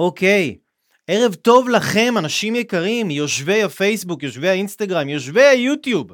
אוקיי. 0.00 0.56
ערב 1.08 1.34
טוב 1.34 1.68
לכם, 1.68 2.14
אנשים 2.18 2.56
יקרים, 2.56 3.10
יושבי 3.10 3.62
הפייסבוק, 3.62 4.22
יושבי 4.22 4.48
האינסטגרם, 4.48 5.08
יושבי 5.08 5.42
היוטיוב. 5.42 6.12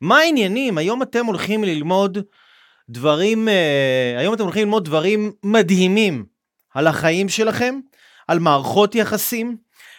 מה 0.00 0.18
העניינים? 0.18 0.78
היום 0.78 1.02
אתם 1.02 1.26
הולכים 1.26 1.64
ללמוד 1.64 2.18
דברים, 2.88 3.48
אה, 3.48 4.14
היום 4.18 4.34
אתם 4.34 4.42
הולכים 4.42 4.62
ללמוד 4.62 4.84
דברים 4.84 5.32
מדהימים 5.42 6.24
על 6.74 6.86
החיים 6.86 7.28
שלכם, 7.28 7.78
על 8.28 8.38
מערכות 8.38 8.94
יחסים, 8.94 9.56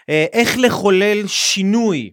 אה, 0.09 0.25
איך 0.34 0.57
לחולל 0.57 1.27
שינוי, 1.27 2.11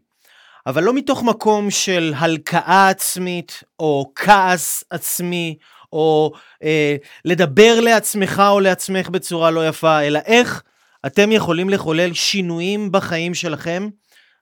אבל 0.66 0.82
לא 0.82 0.94
מתוך 0.94 1.22
מקום 1.22 1.70
של 1.70 2.14
הלקאה 2.16 2.88
עצמית, 2.88 3.62
או 3.78 4.12
כעס 4.14 4.84
עצמי, 4.90 5.56
או 5.92 6.32
אה, 6.62 6.96
לדבר 7.24 7.80
לעצמך 7.80 8.42
או 8.48 8.60
לעצמך 8.60 9.08
בצורה 9.08 9.50
לא 9.50 9.68
יפה, 9.68 10.02
אלא 10.02 10.18
איך 10.26 10.62
אתם 11.08 11.32
יכולים 11.32 11.70
לחולל 11.70 12.12
שינויים 12.12 12.92
בחיים 12.92 13.34
שלכם, 13.34 13.88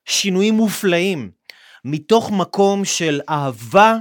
שינויים 0.05 0.55
מופלאים, 0.55 1.31
מתוך 1.85 2.31
מקום 2.31 2.85
של 2.85 3.21
אהבה 3.29 3.97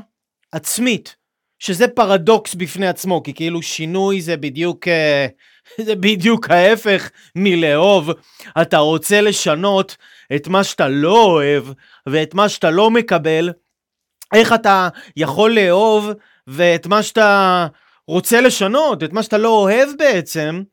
עצמית, 0.51 1.15
שזה 1.59 1.87
פרדוקס 1.87 2.55
בפני 2.55 2.87
עצמו, 2.87 3.23
כי 3.23 3.33
כאילו 3.33 3.61
שינוי 3.61 4.21
זה 4.21 4.37
בדיוק, 4.37 4.87
אה, 4.87 5.27
זה 5.85 5.95
בדיוק 5.95 6.49
ההפך 6.49 7.09
מלאהוב. 7.35 8.09
אתה 8.61 8.77
רוצה 8.77 9.21
לשנות 9.21 9.97
את 10.35 10.47
מה 10.47 10.63
שאתה 10.63 10.87
לא 10.87 11.23
אוהב 11.23 11.63
ואת 12.07 12.33
מה 12.33 12.49
שאתה 12.49 12.71
לא 12.71 12.91
מקבל, 12.91 13.49
איך 14.33 14.53
אתה 14.53 14.89
יכול 15.17 15.55
לאהוב 15.55 16.09
ואת 16.47 16.87
מה 16.87 17.03
שאתה 17.03 17.67
רוצה 18.07 18.41
לשנות, 18.41 19.03
את 19.03 19.13
מה 19.13 19.23
שאתה 19.23 19.37
לא 19.37 19.49
אוהב 19.49 19.89
בעצם, 19.97 20.63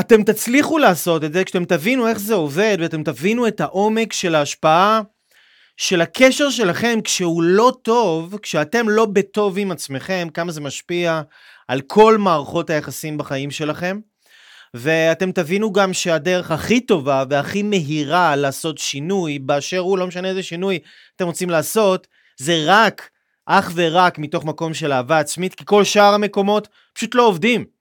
אתם 0.00 0.22
תצליחו 0.22 0.78
לעשות 0.78 1.24
את 1.24 1.32
זה 1.32 1.44
כשאתם 1.44 1.64
תבינו 1.64 2.08
איך 2.08 2.18
זה 2.18 2.34
עובד 2.34 2.76
ואתם 2.80 3.02
תבינו 3.02 3.48
את 3.48 3.60
העומק 3.60 4.12
של 4.12 4.34
ההשפעה 4.34 5.00
של 5.76 6.00
הקשר 6.00 6.50
שלכם 6.50 6.98
כשהוא 7.04 7.42
לא 7.42 7.72
טוב, 7.82 8.38
כשאתם 8.42 8.88
לא 8.88 9.06
בטוב 9.06 9.58
עם 9.58 9.70
עצמכם, 9.70 10.28
כמה 10.34 10.52
זה 10.52 10.60
משפיע 10.60 11.22
על 11.68 11.80
כל 11.80 12.18
מערכות 12.18 12.70
היחסים 12.70 13.18
בחיים 13.18 13.50
שלכם. 13.50 14.00
ואתם 14.74 15.32
תבינו 15.32 15.72
גם 15.72 15.92
שהדרך 15.92 16.50
הכי 16.50 16.80
טובה 16.80 17.24
והכי 17.30 17.62
מהירה 17.62 18.36
לעשות 18.36 18.78
שינוי, 18.78 19.38
באשר 19.38 19.78
הוא, 19.78 19.98
לא 19.98 20.06
משנה 20.06 20.28
איזה 20.28 20.42
שינוי 20.42 20.78
אתם 21.16 21.26
רוצים 21.26 21.50
לעשות, 21.50 22.06
זה 22.38 22.64
רק, 22.66 23.10
אך 23.46 23.72
ורק 23.74 24.18
מתוך 24.18 24.44
מקום 24.44 24.74
של 24.74 24.92
אהבה 24.92 25.18
עצמית, 25.18 25.54
כי 25.54 25.64
כל 25.66 25.84
שאר 25.84 26.14
המקומות 26.14 26.68
פשוט 26.94 27.14
לא 27.14 27.26
עובדים. 27.26 27.75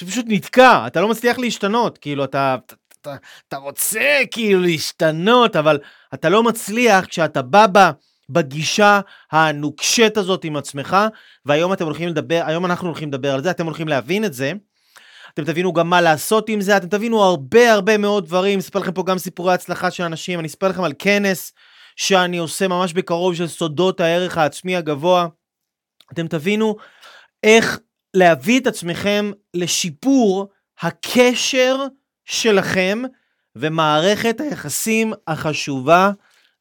זה 0.00 0.06
פשוט 0.06 0.24
נתקע, 0.28 0.86
אתה 0.86 1.00
לא 1.00 1.08
מצליח 1.08 1.38
להשתנות, 1.38 1.98
כאילו 1.98 2.24
אתה, 2.24 2.56
אתה, 2.66 2.74
אתה, 3.00 3.14
אתה 3.48 3.56
רוצה 3.56 4.20
כאילו 4.30 4.60
להשתנות, 4.60 5.56
אבל 5.56 5.78
אתה 6.14 6.28
לא 6.28 6.42
מצליח 6.42 7.04
כשאתה 7.04 7.42
בא 7.42 7.66
בה 7.66 7.90
בגישה 8.30 9.00
הנוקשת 9.32 10.16
הזאת 10.16 10.44
עם 10.44 10.56
עצמך, 10.56 10.96
והיום 11.46 11.72
אתם 11.72 11.84
הולכים 11.84 12.08
לדבר, 12.08 12.42
היום 12.46 12.64
אנחנו 12.66 12.88
הולכים 12.88 13.08
לדבר 13.08 13.34
על 13.34 13.42
זה, 13.42 13.50
אתם 13.50 13.66
הולכים 13.66 13.88
להבין 13.88 14.24
את 14.24 14.32
זה. 14.32 14.52
אתם 15.34 15.44
תבינו 15.44 15.72
גם 15.72 15.90
מה 15.90 16.00
לעשות 16.00 16.48
עם 16.48 16.60
זה, 16.60 16.76
אתם 16.76 16.88
תבינו 16.88 17.22
הרבה 17.22 17.72
הרבה 17.72 17.98
מאוד 17.98 18.26
דברים, 18.26 18.58
אספר 18.58 18.78
לכם 18.78 18.92
פה 18.92 19.02
גם 19.06 19.18
סיפורי 19.18 19.54
הצלחה 19.54 19.90
של 19.90 20.02
אנשים, 20.02 20.40
אני 20.40 20.48
אספר 20.48 20.68
לכם 20.68 20.82
על 20.82 20.92
כנס 20.98 21.52
שאני 21.96 22.38
עושה 22.38 22.68
ממש 22.68 22.92
בקרוב 22.92 23.34
של 23.34 23.46
סודות 23.46 24.00
הערך 24.00 24.38
העצמי 24.38 24.76
הגבוה. 24.76 25.26
אתם 26.12 26.28
תבינו 26.28 26.76
איך 27.42 27.78
להביא 28.14 28.60
את 28.60 28.66
עצמכם 28.66 29.30
לשיפור 29.54 30.48
הקשר 30.80 31.76
שלכם 32.24 33.02
ומערכת 33.56 34.40
היחסים 34.40 35.12
החשובה 35.26 36.10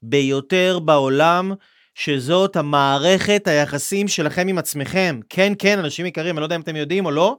ביותר 0.01 0.79
בעולם, 0.79 1.53
שזאת 1.95 2.55
המערכת 2.55 3.47
היחסים 3.47 4.07
שלכם 4.07 4.47
עם 4.47 4.57
עצמכם. 4.57 5.19
כן, 5.29 5.53
כן, 5.59 5.79
אנשים 5.79 6.05
יקרים, 6.05 6.35
אני 6.35 6.41
לא 6.41 6.45
יודע 6.45 6.55
אם 6.55 6.61
אתם 6.61 6.75
יודעים 6.75 7.05
או 7.05 7.11
לא, 7.11 7.37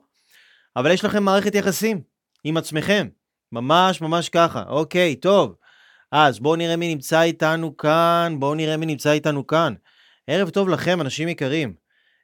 אבל 0.76 0.90
יש 0.90 1.04
לכם 1.04 1.22
מערכת 1.22 1.54
יחסים 1.54 2.00
עם 2.44 2.56
עצמכם. 2.56 3.08
ממש 3.52 4.00
ממש 4.00 4.28
ככה. 4.28 4.62
אוקיי, 4.68 5.16
טוב. 5.16 5.54
אז 6.12 6.40
בואו 6.40 6.56
נראה 6.56 6.76
מי 6.76 6.94
נמצא 6.94 7.22
איתנו 7.22 7.76
כאן, 7.76 8.36
בואו 8.38 8.54
נראה 8.54 8.76
מי 8.76 8.86
נמצא 8.86 9.12
איתנו 9.12 9.46
כאן. 9.46 9.74
ערב 10.26 10.50
טוב 10.50 10.68
לכם, 10.68 11.00
אנשים 11.00 11.28
יקרים. 11.28 11.74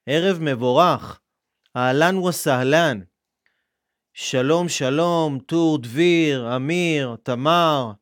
ערב 0.06 0.38
מבורך. 0.40 1.20
אהלן 1.76 2.16
וסהלן. 2.18 3.00
שלום, 4.14 4.68
שלום, 4.68 5.38
טור 5.38 5.78
דביר, 5.78 6.56
אמיר, 6.56 7.16
תמר. 7.22 7.92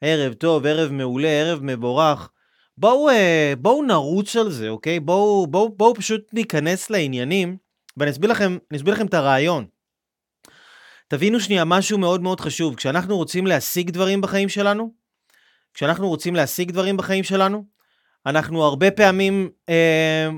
ערב 0.00 0.32
טוב, 0.34 0.66
ערב 0.66 0.92
מעולה, 0.92 1.28
ערב 1.28 1.60
מבורך. 1.62 2.30
בואו, 2.78 3.10
אה, 3.10 3.52
בואו 3.58 3.82
נרוץ 3.82 4.36
על 4.36 4.50
זה, 4.50 4.68
אוקיי? 4.68 5.00
בואו, 5.00 5.46
בואו, 5.46 5.68
בואו 5.68 5.94
פשוט 5.94 6.34
ניכנס 6.34 6.90
לעניינים, 6.90 7.56
ואני 7.96 8.10
אסביר 8.10 8.30
לכם, 8.30 8.58
אסביר 8.76 8.94
לכם 8.94 9.06
את 9.06 9.14
הרעיון. 9.14 9.66
תבינו 11.08 11.40
שנייה 11.40 11.64
משהו 11.64 11.98
מאוד 11.98 12.20
מאוד 12.20 12.40
חשוב. 12.40 12.74
כשאנחנו 12.74 13.16
רוצים 13.16 13.46
להשיג 13.46 13.90
דברים 13.90 14.20
בחיים 14.20 14.48
שלנו, 14.48 14.92
כשאנחנו 15.74 16.08
רוצים 16.08 16.36
להשיג 16.36 16.70
דברים 16.70 16.96
בחיים 16.96 17.24
שלנו, 17.24 17.64
אנחנו 18.26 18.64
הרבה 18.64 18.90
פעמים 18.90 19.50
אה, 19.68 20.28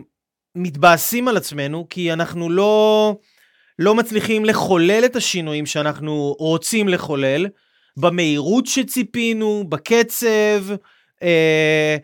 מתבאסים 0.62 1.28
על 1.28 1.36
עצמנו, 1.36 1.86
כי 1.90 2.12
אנחנו 2.12 2.50
לא, 2.50 3.16
לא 3.78 3.94
מצליחים 3.94 4.44
לחולל 4.44 5.02
את 5.04 5.16
השינויים 5.16 5.66
שאנחנו 5.66 6.36
רוצים 6.38 6.88
לחולל, 6.88 7.46
במהירות 7.96 8.66
שציפינו, 8.66 9.64
בקצב, 9.68 10.64
אה, 11.22 11.96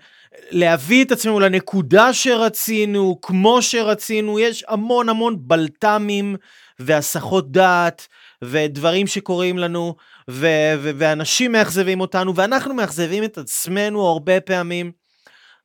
להביא 0.51 1.05
את 1.05 1.13
עצמנו 1.13 1.41
לנקודה 1.41 2.13
שרצינו, 2.13 3.19
כמו 3.23 3.63
שרצינו, 3.63 4.39
יש 4.39 4.65
המון 4.69 5.09
המון 5.09 5.37
בלת"מים 5.39 6.37
והסחות 6.79 7.53
דעת 7.53 8.07
ודברים 8.43 9.07
שקורים 9.07 9.59
לנו, 9.59 9.95
ו- 10.31 10.75
ו- 10.79 10.91
ואנשים 10.97 11.53
מאכזבים 11.53 12.01
אותנו, 12.01 12.37
ואנחנו 12.37 12.75
מאכזבים 12.75 13.25
את 13.25 13.39
עצמנו 13.39 14.07
הרבה 14.07 14.41
פעמים. 14.41 15.06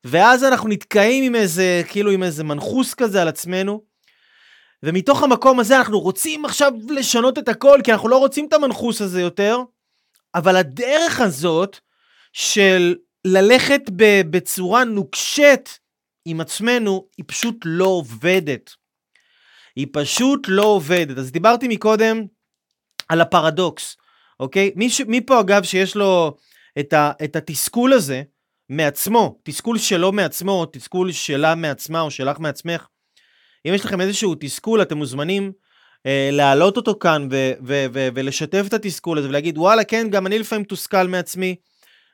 ואז 0.04 0.44
אנחנו 0.44 0.70
נתקעים 0.70 1.24
עם 1.24 1.36
איזה, 1.36 1.82
כאילו 1.90 2.12
עם 2.12 2.24
איזה 2.24 2.44
מנחוס 2.44 2.94
כזה 2.94 3.22
על 3.22 3.28
עצמנו, 3.28 3.84
ומתוך 4.84 5.24
המקום 5.24 5.60
הזה 5.60 5.78
אנחנו 5.78 6.00
רוצים 6.00 6.46
עכשיו 6.46 6.72
לשנות 6.90 7.38
את 7.38 7.50
הכל, 7.50 7.80
כי 7.84 7.92
אנחנו 7.92 8.10
לא 8.10 8.18
רוצים 8.18 8.46
את 8.48 8.54
המנחוס 8.54 9.02
הזה 9.02 9.22
יותר, 9.22 9.58
אבל 10.36 10.56
הדרך 10.56 11.20
הזאת 11.20 11.80
של 12.34 12.96
ללכת 13.26 13.82
בצורה 14.30 14.84
נוקשת 14.84 15.70
עם 16.26 16.42
עצמנו, 16.42 17.08
היא 17.18 17.26
פשוט 17.28 17.56
לא 17.66 17.86
עובדת. 17.86 18.72
היא 19.76 19.88
פשוט 19.94 20.40
לא 20.48 20.64
עובדת. 20.64 21.18
אז 21.18 21.32
דיברתי 21.32 21.68
מקודם 21.68 22.26
על 23.10 23.22
הפרדוקס, 23.22 23.98
אוקיי? 24.40 24.72
מי, 24.76 24.90
ש... 24.90 25.02
מי 25.02 25.22
פה 25.22 25.40
אגב 25.40 25.64
שיש 25.64 25.96
לו 25.96 26.38
את, 26.80 26.94
ה... 26.94 27.12
את 27.24 27.36
התסכול 27.36 27.94
הזה 27.94 28.24
מעצמו, 28.72 29.40
תסכול 29.44 29.78
שלו 29.78 30.12
מעצמו, 30.12 30.66
תסכול 30.66 31.12
שלה 31.12 31.56
מעצמה 31.56 32.02
או 32.02 32.12
שלך 32.12 32.40
מעצמך, 32.40 32.88
אם 33.68 33.74
יש 33.74 33.86
לכם 33.86 34.02
איזשהו 34.02 34.36
תסכול, 34.40 34.82
אתם 34.82 34.98
מוזמנים 34.98 35.52
אה, 36.06 36.30
להעלות 36.32 36.78
אותו 36.78 36.96
כאן 37.00 37.28
ו- 37.32 37.52
ו- 37.68 37.86
ו- 37.94 38.08
ולשתף 38.16 38.64
את 38.68 38.74
התסכול 38.74 39.18
הזה 39.18 39.30
ולהגיד, 39.30 39.58
וואלה, 39.58 39.84
כן, 39.84 40.08
גם 40.10 40.28
אני 40.28 40.40
לפעמים 40.40 40.62
מתוסכל 40.62 41.08
מעצמי, 41.08 41.56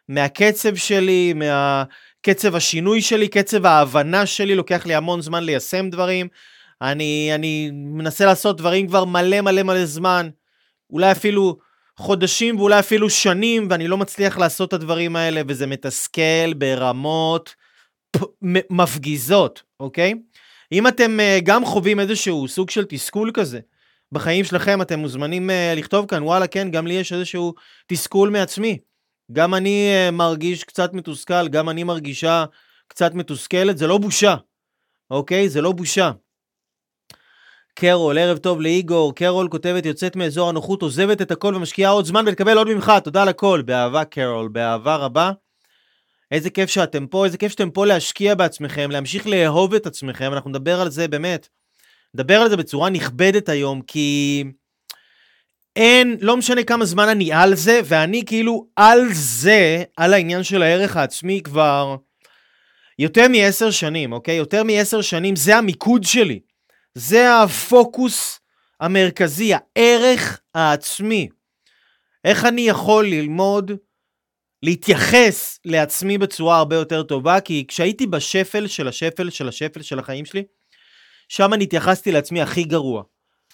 מהקצב 0.09 0.75
שלי, 0.75 1.33
מהקצב 1.33 2.55
השינוי 2.55 3.01
שלי, 3.01 3.27
קצב 3.27 3.65
ההבנה 3.65 4.25
שלי, 4.25 4.55
לוקח 4.55 4.85
לי 4.85 4.95
המון 4.95 5.21
זמן 5.21 5.43
ליישם 5.43 5.89
דברים. 5.89 6.27
אני, 6.81 7.31
אני 7.35 7.71
מנסה 7.73 8.25
לעשות 8.25 8.57
דברים 8.57 8.87
כבר 8.87 9.05
מלא 9.05 9.41
מלא 9.41 9.63
מלא 9.63 9.85
זמן, 9.85 10.29
אולי 10.89 11.11
אפילו 11.11 11.57
חודשים 11.99 12.59
ואולי 12.59 12.79
אפילו 12.79 13.09
שנים, 13.09 13.67
ואני 13.69 13.87
לא 13.87 13.97
מצליח 13.97 14.37
לעשות 14.37 14.69
את 14.69 14.73
הדברים 14.73 15.15
האלה, 15.15 15.41
וזה 15.47 15.67
מתסכל 15.67 16.53
ברמות 16.57 17.55
מפגיזות, 18.69 19.63
אוקיי? 19.79 20.13
אם 20.71 20.87
אתם 20.87 21.17
uh, 21.19 21.41
גם 21.43 21.65
חווים 21.65 21.99
איזשהו 21.99 22.47
סוג 22.47 22.69
של 22.69 22.85
תסכול 22.85 23.31
כזה 23.33 23.59
בחיים 24.11 24.45
שלכם, 24.45 24.81
אתם 24.81 24.99
מוזמנים 24.99 25.49
uh, 25.49 25.79
לכתוב 25.79 26.05
כאן, 26.05 26.23
וואלה, 26.23 26.47
כן, 26.47 26.71
גם 26.71 26.87
לי 26.87 26.93
יש 26.93 27.13
איזשהו 27.13 27.53
תסכול 27.87 28.29
מעצמי. 28.29 28.77
גם 29.31 29.55
אני 29.55 29.91
uh, 29.91 30.11
מרגיש 30.11 30.63
קצת 30.63 30.93
מתוסכל, 30.93 31.47
גם 31.47 31.69
אני 31.69 31.83
מרגישה 31.83 32.45
קצת 32.87 33.13
מתוסכלת, 33.13 33.77
זה 33.77 33.87
לא 33.87 33.97
בושה, 33.97 34.35
אוקיי? 35.11 35.49
זה 35.49 35.61
לא 35.61 35.71
בושה. 35.71 36.11
קרול, 37.79 38.17
ערב 38.17 38.37
טוב 38.37 38.61
לאיגור, 38.61 39.15
קרול 39.15 39.47
כותבת, 39.47 39.85
יוצאת 39.85 40.15
מאזור 40.15 40.49
הנוחות, 40.49 40.81
עוזבת 40.81 41.21
את 41.21 41.31
הכל 41.31 41.55
ומשקיעה 41.55 41.91
עוד 41.91 42.05
זמן 42.05 42.25
ותקבל 42.27 42.57
עוד 42.57 42.73
ממך, 42.73 42.91
תודה 43.03 43.21
על 43.21 43.27
הכל. 43.27 43.61
באהבה 43.65 44.05
קרול, 44.05 44.47
באהבה 44.47 44.95
רבה. 44.95 45.31
איזה 46.31 46.49
כיף 46.49 46.69
שאתם 46.69 47.07
פה, 47.07 47.25
איזה 47.25 47.37
כיף 47.37 47.51
שאתם 47.51 47.69
פה 47.69 47.85
להשקיע 47.85 48.35
בעצמכם, 48.35 48.91
להמשיך 48.91 49.27
לאהוב 49.27 49.73
את 49.73 49.85
עצמכם, 49.85 50.33
אנחנו 50.33 50.49
נדבר 50.49 50.81
על 50.81 50.89
זה 50.89 51.07
באמת. 51.07 51.47
נדבר 52.13 52.41
על 52.41 52.49
זה 52.49 52.57
בצורה 52.57 52.89
נכבדת 52.89 53.49
היום, 53.49 53.81
כי 53.81 54.43
אין, 55.75 56.17
לא 56.21 56.37
משנה 56.37 56.63
כמה 56.63 56.85
זמן 56.85 57.09
אני 57.09 57.33
על 57.33 57.55
זה, 57.55 57.79
ואני 57.85 58.23
כאילו 58.25 58.67
על 58.75 58.99
זה, 59.11 59.83
על 59.97 60.13
העניין 60.13 60.43
של 60.43 60.61
הערך 60.61 60.97
העצמי 60.97 61.41
כבר 61.43 61.95
יותר 62.99 63.27
מעשר 63.27 63.71
שנים, 63.71 64.11
אוקיי? 64.11 64.35
יותר 64.35 64.63
מעשר 64.63 65.01
שנים, 65.01 65.35
זה 65.35 65.57
המיקוד 65.57 66.03
שלי. 66.03 66.46
זה 66.97 67.41
הפוקוס 67.41 68.39
המרכזי, 68.79 69.51
הערך 69.53 70.39
העצמי. 70.55 71.29
איך 72.23 72.45
אני 72.45 72.61
יכול 72.61 73.05
ללמוד 73.05 73.71
להתייחס 74.63 75.59
לעצמי 75.65 76.17
בצורה 76.17 76.57
הרבה 76.57 76.75
יותר 76.75 77.03
טובה, 77.03 77.41
כי 77.41 77.65
כשהייתי 77.67 78.07
בשפל 78.07 78.67
של 78.67 78.87
השפל 78.87 79.29
של 79.29 79.47
השפל 79.47 79.81
של 79.81 79.99
החיים 79.99 80.25
שלי, 80.25 80.43
שם 81.29 81.53
אני 81.53 81.63
התייחסתי 81.63 82.11
לעצמי 82.11 82.41
הכי 82.41 82.63
גרוע. 82.63 83.03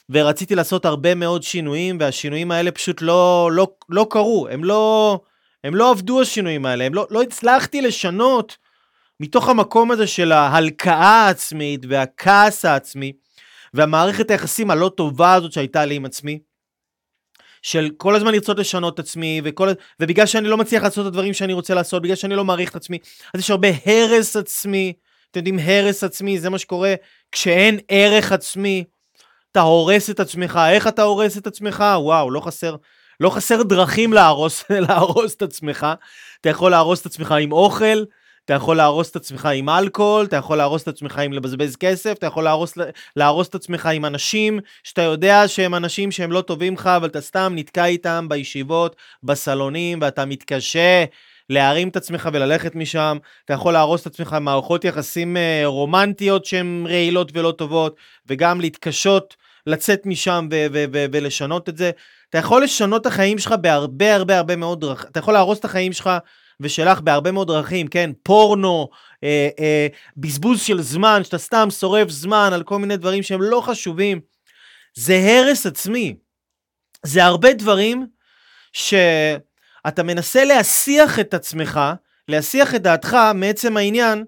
ורציתי 0.10 0.56
לעשות 0.56 0.86
הרבה 0.86 1.16
מאוד 1.16 1.44
שינויים, 1.44 1.98
והשינויים 2.00 2.52
האלה 2.52 2.72
פשוט 2.72 3.02
לא, 3.02 3.50
לא, 3.54 3.68
לא 3.90 4.08
קרו, 4.10 4.48
הם 4.52 4.64
לא, 4.64 5.20
הם 5.64 5.76
לא 5.76 5.92
עבדו 5.92 6.22
השינויים 6.22 6.66
האלה, 6.66 6.86
הם 6.86 6.94
לא, 6.94 7.08
לא 7.10 7.22
הצלחתי 7.22 7.82
לשנות 7.82 8.58
מתוך 9.20 9.50
המקום 9.50 9.92
הזה 9.92 10.08
של 10.08 10.32
ההלקאה 10.32 11.26
העצמית 11.26 11.86
והכעס 11.90 12.66
העצמי, 12.66 13.14
והמערכת 13.74 14.32
היחסים 14.32 14.72
הלא 14.72 14.92
טובה 14.98 15.34
הזאת 15.34 15.52
שהייתה 15.52 15.86
לי 15.86 15.96
עם 15.96 16.06
עצמי, 16.06 16.40
של 17.62 17.90
כל 17.98 18.16
הזמן 18.16 18.34
לרצות 18.34 18.60
לשנות 18.60 18.94
את 18.94 19.00
עצמי, 19.00 19.42
וכל, 19.44 19.70
ובגלל 20.00 20.26
שאני 20.26 20.48
לא 20.48 20.58
מצליח 20.58 20.84
לעשות 20.84 21.02
את 21.02 21.08
הדברים 21.08 21.34
שאני 21.34 21.54
רוצה 21.54 21.74
לעשות, 21.74 22.02
בגלל 22.02 22.16
שאני 22.16 22.36
לא 22.36 22.46
מעריך 22.46 22.72
את 22.72 22.76
עצמי, 22.76 22.98
אז 23.34 23.40
יש 23.40 23.50
הרבה 23.50 23.68
הרס 23.86 24.36
עצמי. 24.36 24.94
אתם 25.32 25.40
יודעים, 25.40 25.60
הרס 25.60 26.04
עצמי, 26.04 26.40
זה 26.40 26.50
מה 26.50 26.58
שקורה 26.58 26.94
כשאין 27.32 27.80
ערך 27.90 28.32
עצמי. 28.32 28.84
אתה 29.52 29.62
הורס 29.62 30.10
את 30.10 30.20
עצמך, 30.20 30.60
איך 30.70 30.88
אתה 30.88 31.04
הורס 31.04 31.38
את 31.38 31.48
עצמך? 31.48 31.84
וואו, 31.98 32.32
לא 32.32 32.40
חסר, 32.40 32.76
לא 33.20 33.30
חסר 33.30 33.64
דרכים 33.64 34.14
להרוס, 34.14 34.64
להרוס 34.88 35.36
את 35.36 35.42
עצמך. 35.42 35.88
אתה 36.42 36.50
יכול 36.50 36.72
להרוס 36.72 37.02
את 37.02 37.06
עצמך 37.06 37.32
עם 37.32 37.52
אוכל, 37.52 38.04
אתה 38.46 38.54
יכול 38.54 38.78
להרוס 38.78 39.12
את 39.12 39.16
עצמך 39.16 39.46
עם 39.46 39.70
אלכוהול, 39.70 40.26
אתה 40.26 40.36
יכול 40.36 40.58
להרוס 40.58 40.84
את 40.84 40.88
עצמך 40.88 41.18
עם 41.18 41.34
לבזבז 41.34 41.76
כסף, 41.76 42.14
אתה 42.18 42.28
יכול 42.28 42.44
להרוס, 42.44 42.78
להרוס 43.16 43.48
את 43.48 43.56
עצמך 43.56 43.86
עם 43.86 44.06
אנשים 44.06 44.60
שאתה 44.84 45.02
יודע 45.02 45.48
שהם 45.48 45.76
אנשים 45.76 46.12
שהם 46.12 46.32
לא 46.32 46.42
טובים 46.42 46.74
לך, 46.74 46.88
אבל 46.88 47.08
אתה 47.08 47.22
סתם 47.22 47.54
נתקע 47.56 47.86
איתם 47.86 48.26
בישיבות, 48.30 48.96
בסלונים, 49.24 50.00
ואתה 50.02 50.26
מתקשה 50.26 51.06
להרים 51.50 51.88
את 51.90 51.96
עצמך 51.96 52.30
וללכת 52.34 52.76
משם. 52.76 53.18
אתה 53.46 53.54
יכול 53.54 53.74
להרוס 53.74 54.02
את 54.02 54.08
עצמך 54.08 54.34
עם 54.34 54.46
מערכות 54.46 54.86
יחסים 54.86 55.38
אה, 55.38 55.62
רומנטיות 55.66 56.46
שהן 56.46 56.86
רעילות 56.90 57.32
ולא 57.34 57.52
טובות, 57.52 57.96
וגם 58.28 58.62
להתקשות 58.62 59.36
לצאת 59.68 60.06
משם 60.06 60.48
ו- 60.52 60.66
ו- 60.74 60.86
ו- 60.94 61.06
ולשנות 61.12 61.70
את 61.70 61.78
זה. 61.78 61.92
אתה 62.30 62.38
יכול 62.38 62.64
לשנות 62.64 63.02
את 63.02 63.06
החיים 63.06 63.40
שלך 63.40 63.56
בהרבה 63.62 64.16
הרבה 64.16 64.38
הרבה 64.38 64.56
מאוד 64.56 64.82
דרכים, 64.82 65.10
אתה 65.12 65.20
יכול 65.20 65.34
להרוס 65.34 65.60
את 65.60 65.66
החיים 65.66 65.94
שלך 65.94 66.10
ושלך 66.60 67.02
בהרבה 67.02 67.32
מאוד 67.32 67.48
דרכים, 67.48 67.88
כן? 67.88 68.12
פורנו, 68.24 68.90
אה, 69.24 69.50
אה, 69.60 69.88
בזבוז 70.18 70.62
של 70.62 70.82
זמן, 70.82 71.24
שאתה 71.24 71.38
סתם 71.38 71.68
שורף 71.80 72.10
זמן 72.10 72.50
על 72.54 72.64
כל 72.64 72.80
מיני 72.80 72.98
דברים 72.98 73.24
שהם 73.24 73.42
לא 73.42 73.62
חשובים. 73.66 74.22
זה 74.96 75.14
הרס 75.16 75.66
עצמי. 75.66 76.16
זה 77.04 77.24
הרבה 77.24 77.54
דברים 77.54 78.08
שאתה 78.74 80.04
מנסה 80.04 80.46
להסיח 80.46 81.20
את 81.20 81.34
עצמך, 81.34 81.80
להסיח 82.28 82.76
את 82.76 82.82
דעתך 82.82 83.18
מעצם 83.36 83.78
העניין 83.78 84.24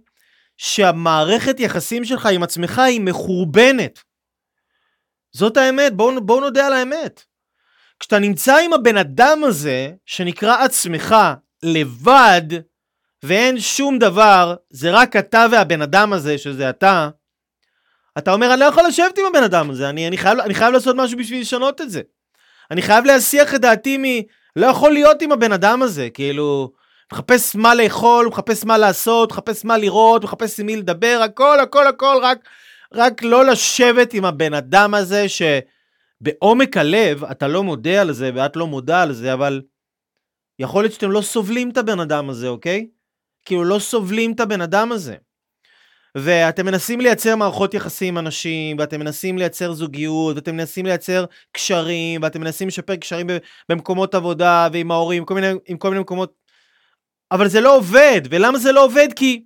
שהמערכת 0.57 1.59
יחסים 1.59 2.05
שלך 2.05 2.25
עם 2.25 2.43
עצמך 2.43 2.79
היא 2.79 3.01
מחורבנת. 3.01 3.99
זאת 5.31 5.57
האמת, 5.57 5.93
בואו 5.93 6.25
בוא 6.25 6.41
נודה 6.41 6.67
על 6.67 6.73
האמת. 6.73 7.23
כשאתה 7.99 8.19
נמצא 8.19 8.57
עם 8.57 8.73
הבן 8.73 8.97
אדם 8.97 9.43
הזה, 9.43 9.91
שנקרא 10.05 10.63
עצמך, 10.63 11.15
לבד, 11.65 12.41
ואין 13.23 13.59
שום 13.59 13.99
דבר, 13.99 14.55
זה 14.69 14.91
רק 14.91 15.15
אתה 15.15 15.45
והבן 15.51 15.81
אדם 15.81 16.13
הזה, 16.13 16.37
שזה 16.37 16.69
אתה, 16.69 17.09
אתה 18.17 18.33
אומר, 18.33 18.53
אני 18.53 18.59
לא 18.59 18.65
יכול 18.65 18.83
לשבת 18.87 19.17
עם 19.17 19.25
הבן 19.25 19.43
אדם 19.43 19.69
הזה, 19.69 19.89
אני, 19.89 20.07
אני, 20.07 20.17
חייב, 20.17 20.39
אני 20.39 20.53
חייב 20.53 20.73
לעשות 20.73 20.95
משהו 20.95 21.17
בשביל 21.17 21.41
לשנות 21.41 21.81
את 21.81 21.91
זה. 21.91 22.01
אני 22.71 22.81
חייב 22.81 23.05
להסיח 23.05 23.55
את 23.55 23.61
דעתי 23.61 23.97
מ... 23.97 24.03
לא 24.55 24.65
יכול 24.65 24.93
להיות 24.93 25.21
עם 25.21 25.31
הבן 25.31 25.51
אדם 25.51 25.81
הזה, 25.81 26.09
כאילו, 26.09 26.71
מחפש 27.13 27.55
מה 27.55 27.75
לאכול, 27.75 28.27
מחפש 28.27 28.65
מה 28.65 28.77
לעשות, 28.77 29.31
מחפש 29.31 29.65
מה 29.65 29.77
לראות, 29.77 30.23
מחפש 30.23 30.59
עם 30.59 30.65
מי 30.65 30.75
לדבר, 30.75 31.19
הכל, 31.23 31.59
הכל, 31.59 31.87
הכל, 31.87 32.17
רק, 32.21 32.39
רק 32.93 33.23
לא 33.23 33.45
לשבת 33.45 34.13
עם 34.13 34.25
הבן 34.25 34.53
אדם 34.53 34.93
הזה, 34.93 35.25
שבעומק 35.29 36.77
הלב 36.77 37.23
אתה 37.23 37.47
לא 37.47 37.63
מודה 37.63 38.01
על 38.01 38.11
זה 38.11 38.31
ואת 38.35 38.55
לא 38.55 38.67
מודה 38.67 39.01
על 39.01 39.13
זה, 39.13 39.33
אבל 39.33 39.61
יכול 40.59 40.83
להיות 40.83 40.93
שאתם 40.93 41.11
לא 41.11 41.21
סובלים 41.21 41.69
את 41.69 41.77
הבן 41.77 41.99
אדם 41.99 42.29
הזה, 42.29 42.47
אוקיי? 42.47 42.87
כאילו 43.45 43.63
לא 43.63 43.79
סובלים 43.79 44.31
את 44.31 44.39
הבן 44.39 44.61
אדם 44.61 44.91
הזה. 44.91 45.15
ואתם 46.15 46.65
מנסים 46.65 47.01
לייצר 47.01 47.35
מערכות 47.35 47.73
יחסים 47.73 48.17
עם 48.17 48.25
אנשים, 48.25 48.77
ואתם 48.79 48.99
מנסים 48.99 49.37
לייצר 49.37 49.73
זוגיות, 49.73 50.35
ואתם 50.35 50.55
מנסים 50.55 50.85
לייצר 50.85 51.25
קשרים, 51.51 52.21
ואתם 52.23 52.41
מנסים 52.41 52.67
לשפר 52.67 52.95
קשרים 52.95 53.27
במקומות 53.69 54.15
עבודה, 54.15 54.67
ועם 54.73 54.91
ההורים, 54.91 55.21
עם 55.21 55.25
כל 55.25 55.33
מיני, 55.33 55.47
עם 55.65 55.77
כל 55.77 55.89
מיני 55.89 56.01
מקומות, 56.01 56.33
אבל 57.31 57.47
זה 57.47 57.61
לא 57.61 57.77
עובד, 57.77 58.21
ולמה 58.29 58.57
זה 58.57 58.71
לא 58.71 58.85
עובד? 58.85 59.07
כי 59.15 59.43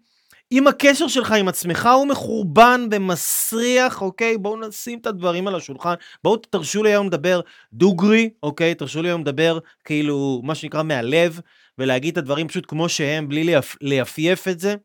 אם 0.51 0.67
הקשר 0.67 1.07
שלך 1.07 1.31
עם 1.31 1.47
עצמך 1.47 1.89
הוא 1.95 2.07
מחורבן 2.07 2.87
ומסריח, 2.91 4.01
אוקיי? 4.01 4.37
בואו 4.37 4.67
נשים 4.67 4.99
את 4.99 5.05
הדברים 5.05 5.47
על 5.47 5.55
השולחן. 5.55 5.93
בואו 6.23 6.37
תרשו 6.37 6.83
לי 6.83 6.89
היום 6.89 7.07
לדבר 7.07 7.41
דוגרי, 7.73 8.29
אוקיי? 8.43 8.75
תרשו 8.75 9.01
לי 9.01 9.09
היום 9.09 9.21
לדבר 9.21 9.59
כאילו, 9.85 10.41
מה 10.43 10.55
שנקרא 10.55 10.83
מהלב, 10.83 11.39
ולהגיד 11.77 12.11
את 12.11 12.17
הדברים 12.17 12.47
פשוט 12.47 12.65
כמו 12.67 12.89
שהם, 12.89 13.29
בלי 13.29 13.43
ליפ... 13.43 13.75
ליפייף 13.81 14.47
את 14.47 14.59
זה. 14.59 14.75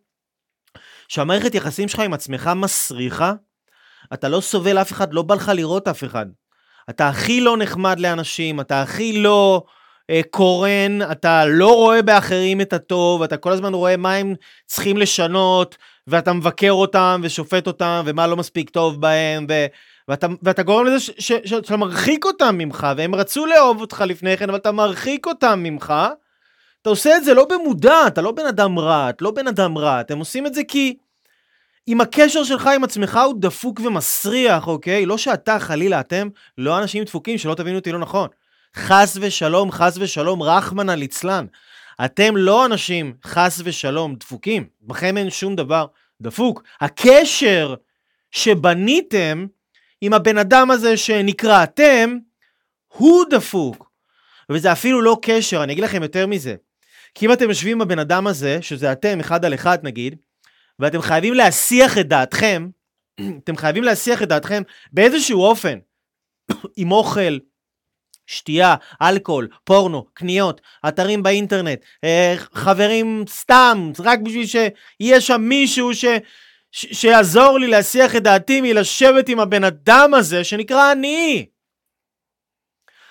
שהמערכת 1.09 1.55
יחסים 1.55 1.89
שלך 1.89 2.01
עם 2.01 2.15
עצמך 2.15 2.51
מסריחה, 2.57 3.33
אתה 4.15 4.29
לא 4.29 4.41
סובל 4.41 4.79
אף 4.79 4.93
אחד, 4.93 5.15
לא 5.15 5.23
בא 5.23 5.35
לך 5.35 5.53
לראות 5.55 5.89
אף 5.89 6.05
אחד. 6.05 6.27
אתה 6.91 7.09
הכי 7.09 7.41
לא 7.41 7.57
נחמד 7.57 8.01
לאנשים, 8.01 8.61
אתה 8.61 8.83
הכי 8.83 9.23
לא... 9.23 9.65
אה, 10.11 10.21
קורן, 10.31 10.99
אתה 11.12 11.45
לא 11.47 11.75
רואה 11.75 12.03
באחרים 12.03 12.61
את 12.61 12.73
הטוב, 12.73 13.23
אתה 13.23 13.37
כל 13.37 13.53
הזמן 13.53 13.75
רואה 13.75 13.97
מה 13.97 14.15
הם 14.15 14.35
צריכים 14.67 14.97
לשנות, 14.97 15.77
ואתה 16.06 16.33
מבקר 16.33 16.73
אותם 16.73 17.21
ושופט 17.25 17.67
אותם, 17.67 18.03
ומה 18.06 18.27
לא 18.27 18.37
מספיק 18.37 18.71
טוב 18.71 19.01
בהם, 19.01 19.47
ו... 19.49 19.67
ואתה, 20.09 20.27
ואתה 20.43 20.62
גורם 20.62 20.87
לזה 20.87 21.12
שאתה 21.19 21.77
מרחיק 21.77 22.25
אותם 22.25 22.59
ממך, 22.59 22.87
והם 22.97 23.15
רצו 23.15 23.47
לאהוב 23.47 23.81
אותך 23.81 24.05
לפני 24.06 24.37
כן, 24.37 24.49
אבל 24.49 24.59
אתה 24.59 24.73
מרחיק 24.73 25.27
אותם 25.27 25.61
ממך. 25.62 25.95
אתה 26.82 26.91
עושה 26.91 27.17
את 27.17 27.25
זה 27.25 27.34
לא 27.34 27.44
במודע, 27.44 28.06
אתה 28.06 28.23
לא 28.23 28.32
בן 28.32 28.46
אדם 28.46 28.79
רע, 28.79 29.11
אתה 29.11 29.25
לא 29.25 29.31
בן 29.31 29.46
אדם 29.46 29.79
רע, 29.79 30.01
אתם 30.01 30.19
עושים 30.19 30.46
את 30.46 30.55
זה 30.55 30.65
כי 30.69 30.96
אם 31.89 32.01
הקשר 32.01 32.44
שלך 32.44 32.67
עם 32.67 32.84
עצמך 32.84 33.20
הוא 33.27 33.34
דפוק 33.39 33.81
ומסריח, 33.81 34.67
אוקיי? 34.67 35.06
לא 35.06 35.19
שאתה, 35.19 35.58
חלילה, 35.58 36.01
אתם 36.01 36.29
לא 36.58 36.79
אנשים 36.79 37.05
דפוקים, 37.05 37.39
שלא 37.39 37.55
תבינו 37.55 37.79
אותי 37.79 37.93
לא 37.93 37.99
נכון. 37.99 38.29
חס 38.77 39.17
ושלום, 39.21 39.73
חס 39.73 39.97
ושלום, 40.01 40.43
רחמנא 40.43 40.93
ליצלן. 40.93 41.47
אתם 42.05 42.37
לא 42.37 42.67
אנשים, 42.67 43.15
חס 43.25 43.61
ושלום, 43.65 44.15
דפוקים. 44.15 44.67
בכם 44.83 45.17
אין 45.17 45.31
שום 45.31 45.57
דבר 45.57 45.87
דפוק. 46.21 46.63
הקשר 46.81 47.75
שבניתם 48.31 49.47
עם 50.01 50.13
הבן 50.13 50.39
אדם 50.39 50.71
הזה 50.71 50.97
שנקרא 50.97 51.65
אתם, 51.65 52.19
הוא 52.89 53.25
דפוק. 53.31 53.91
וזה 54.51 54.73
אפילו 54.73 55.03
לא 55.03 55.19
קשר, 55.23 55.63
אני 55.63 55.73
אגיד 55.73 55.85
לכם 55.85 56.03
יותר 56.03 56.27
מזה. 56.27 56.55
כי 57.15 57.27
אם 57.27 57.33
אתם 57.33 57.49
יושבים 57.49 57.73
עם 57.73 57.83
הבן 57.83 57.99
אדם 57.99 58.27
הזה, 58.27 58.59
שזה 58.63 58.93
אתם, 58.93 59.21
אחד 59.21 59.45
על 59.45 59.55
אחד 59.55 59.79
נגיד, 59.83 60.17
ואתם 60.79 61.03
חייבים 61.03 61.35
להסיח 61.35 61.99
את 61.99 62.09
דעתכם, 62.09 62.69
אתם 63.45 63.57
חייבים 63.57 63.85
להסיח 63.85 64.23
את 64.23 64.29
דעתכם 64.29 64.63
באיזשהו 64.93 65.43
אופן, 65.43 65.79
עם 66.77 66.93
אוכל, 66.93 67.39
שתייה, 68.27 68.75
אלכוהול, 69.03 69.49
פורנו, 69.65 70.05
קניות, 70.15 70.61
אתרים 70.89 71.23
באינטרנט, 71.23 71.81
אה, 72.05 72.35
חברים 72.55 73.25
סתם, 73.29 73.93
רק 74.05 74.19
בשביל 74.21 74.47
שיהיה 74.47 75.21
שם 75.21 75.41
מישהו 75.41 75.95
ש... 75.95 76.05
ש... 76.73 76.87
שיעזור 76.93 77.59
לי 77.59 77.67
להסיח 77.67 78.17
את 78.17 78.23
דעתי 78.23 78.61
מלשבת 78.61 79.29
עם 79.29 79.41
הבן 79.41 79.65
אדם 79.65 80.15
הזה 80.15 80.45
שנקרא 80.45 80.93
אני. 80.93 81.47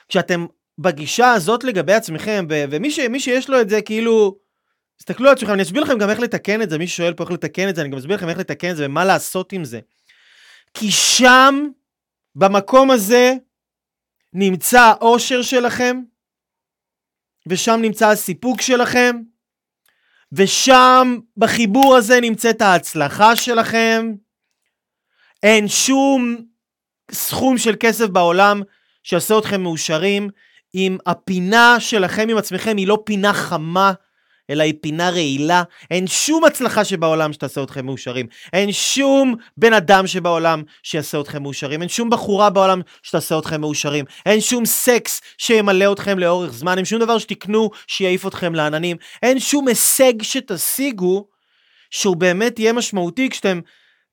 כשאתם 0.10 0.46
בגישה 0.78 1.32
הזאת 1.32 1.64
לגבי 1.64 1.94
עצמכם, 1.94 2.46
ו... 2.50 2.64
ומי 2.70 2.92
ש... 2.92 3.00
שיש 3.18 3.50
לו 3.50 3.62
את 3.62 3.70
זה 3.70 3.82
כאילו, 3.82 4.38
תסתכלו 4.98 5.30
על 5.30 5.36
עצמכם, 5.36 5.54
אני 5.54 5.64
אסביר 5.64 5.84
לכם 5.84 5.98
גם 5.98 6.10
איך 6.10 6.20
לתקן 6.20 6.62
את 6.62 6.70
זה, 6.70 6.78
מי 6.78 6.88
ששואל 6.88 7.14
פה 7.14 7.24
איך 7.24 7.32
לתקן 7.32 7.70
את 7.70 7.76
זה, 7.76 7.82
אני 7.82 7.90
גם 7.90 7.98
אסביר 7.98 8.16
לכם 8.16 8.30
איך 8.30 8.38
לתקן 8.38 8.72
את 8.72 8.76
זה 8.76 8.86
ומה 8.86 9.06
לעשות 9.06 9.54
עם 9.54 9.64
זה. 9.64 9.80
כי 10.74 10.92
שם, 10.92 11.68
במקום 12.36 12.92
הזה, 12.92 13.34
נמצא 14.34 14.82
האושר 14.82 15.42
שלכם, 15.42 16.02
ושם 17.48 17.80
נמצא 17.82 18.10
הסיפוק 18.10 18.62
שלכם, 18.62 19.16
ושם 20.32 21.18
בחיבור 21.38 21.96
הזה 21.96 22.22
נמצאת 22.22 22.62
ההצלחה 22.62 23.36
שלכם. 23.36 24.14
אין 25.44 25.68
שום 25.68 26.38
סכום 27.12 27.58
של 27.58 27.76
כסף 27.80 28.06
בעולם 28.06 28.62
שיעשה 29.04 29.38
אתכם 29.38 29.62
מאושרים 29.62 30.30
אם 30.76 30.98
הפינה 31.06 31.80
שלכם 31.80 32.30
עם 32.30 32.38
עצמכם 32.38 32.78
היא 32.78 32.88
לא 32.88 33.04
פינה 33.06 33.34
חמה, 33.34 33.94
אלא 34.50 34.64
היא 34.64 34.74
פינה 34.82 35.10
רעילה. 35.10 35.64
אין 35.92 36.08
שום 36.08 36.44
הצלחה 36.44 36.86
שבעולם 36.86 37.34
שתעשה 37.34 37.64
אתכם 37.64 37.86
מאושרים. 37.86 38.28
אין 38.54 38.72
שום 38.72 39.36
בן 39.58 39.74
אדם 39.74 40.08
שבעולם 40.08 40.64
שיעשה 40.84 41.22
אתכם 41.22 41.44
מאושרים. 41.44 41.82
אין 41.82 41.90
שום 41.90 42.10
בחורה 42.10 42.50
בעולם 42.50 42.82
שתעשה 43.04 43.40
אתכם 43.40 43.62
מאושרים. 43.62 44.06
אין 44.26 44.42
שום 44.42 44.66
סקס 44.66 45.22
שימלא 45.38 45.94
אתכם 45.94 46.20
לאורך 46.20 46.54
זמן. 46.54 46.78
אין 46.78 46.86
שום 46.86 47.00
דבר 47.00 47.18
שתקנו 47.18 47.70
שיעיף 47.88 48.28
אתכם 48.28 48.56
לעננים. 48.56 48.98
אין 49.24 49.40
שום 49.40 49.68
הישג 49.68 50.22
שתשיגו 50.22 51.28
שהוא 51.92 52.16
באמת 52.16 52.60
יהיה 52.60 52.74
משמעותי 52.74 53.30
כשאתם, 53.30 53.60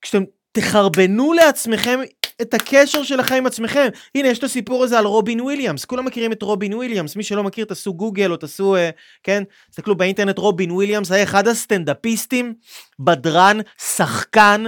כשאתם 0.01 0.23
תחרבנו 0.51 1.33
לעצמכם 1.33 1.99
את 2.41 2.53
הקשר 2.53 3.03
שלכם 3.03 3.35
עם 3.35 3.45
עצמכם. 3.45 3.87
הנה, 4.15 4.27
יש 4.27 4.39
את 4.39 4.43
הסיפור 4.43 4.83
הזה 4.83 4.99
על 4.99 5.05
רובין 5.05 5.41
וויליאמס. 5.41 5.85
כולם 5.85 6.05
מכירים 6.05 6.31
את 6.31 6.41
רובין 6.41 6.73
וויליאמס. 6.73 7.15
מי 7.15 7.23
שלא 7.23 7.43
מכיר, 7.43 7.65
תעשו 7.65 7.93
גוגל 7.93 8.31
או 8.31 8.37
תעשו, 8.37 8.75
uh, 8.75 8.79
כן, 9.23 9.43
תסתכלו 9.69 9.95
באינטרנט, 9.95 10.37
רובין 10.37 10.71
וויליאמס 10.71 11.11
היה 11.11 11.23
אחד 11.23 11.47
הסטנדאפיסטים, 11.47 12.53
בדרן, 12.99 13.57
שחקן. 13.81 14.63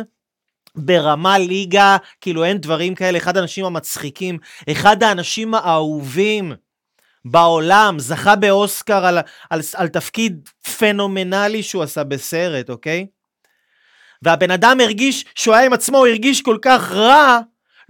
ברמה 0.75 1.37
ליגה, 1.37 1.97
כאילו 2.21 2.43
אין 2.43 2.57
דברים 2.57 2.95
כאלה, 2.95 3.17
אחד 3.17 3.37
האנשים 3.37 3.65
המצחיקים, 3.65 4.37
אחד 4.71 5.03
האנשים 5.03 5.53
האהובים 5.53 6.53
בעולם, 7.25 7.99
זכה 7.99 8.35
באוסקר 8.35 9.05
על, 9.05 9.17
על, 9.49 9.61
על 9.75 9.87
תפקיד 9.87 10.49
פנומנלי 10.77 11.63
שהוא 11.63 11.83
עשה 11.83 12.03
בסרט, 12.03 12.69
אוקיי? 12.69 13.07
והבן 14.21 14.51
אדם 14.51 14.77
הרגיש, 14.79 15.25
שהוא 15.35 15.55
היה 15.55 15.65
עם 15.65 15.73
עצמו, 15.73 16.05
הרגיש 16.05 16.41
כל 16.41 16.57
כך 16.61 16.91
רע, 16.91 17.39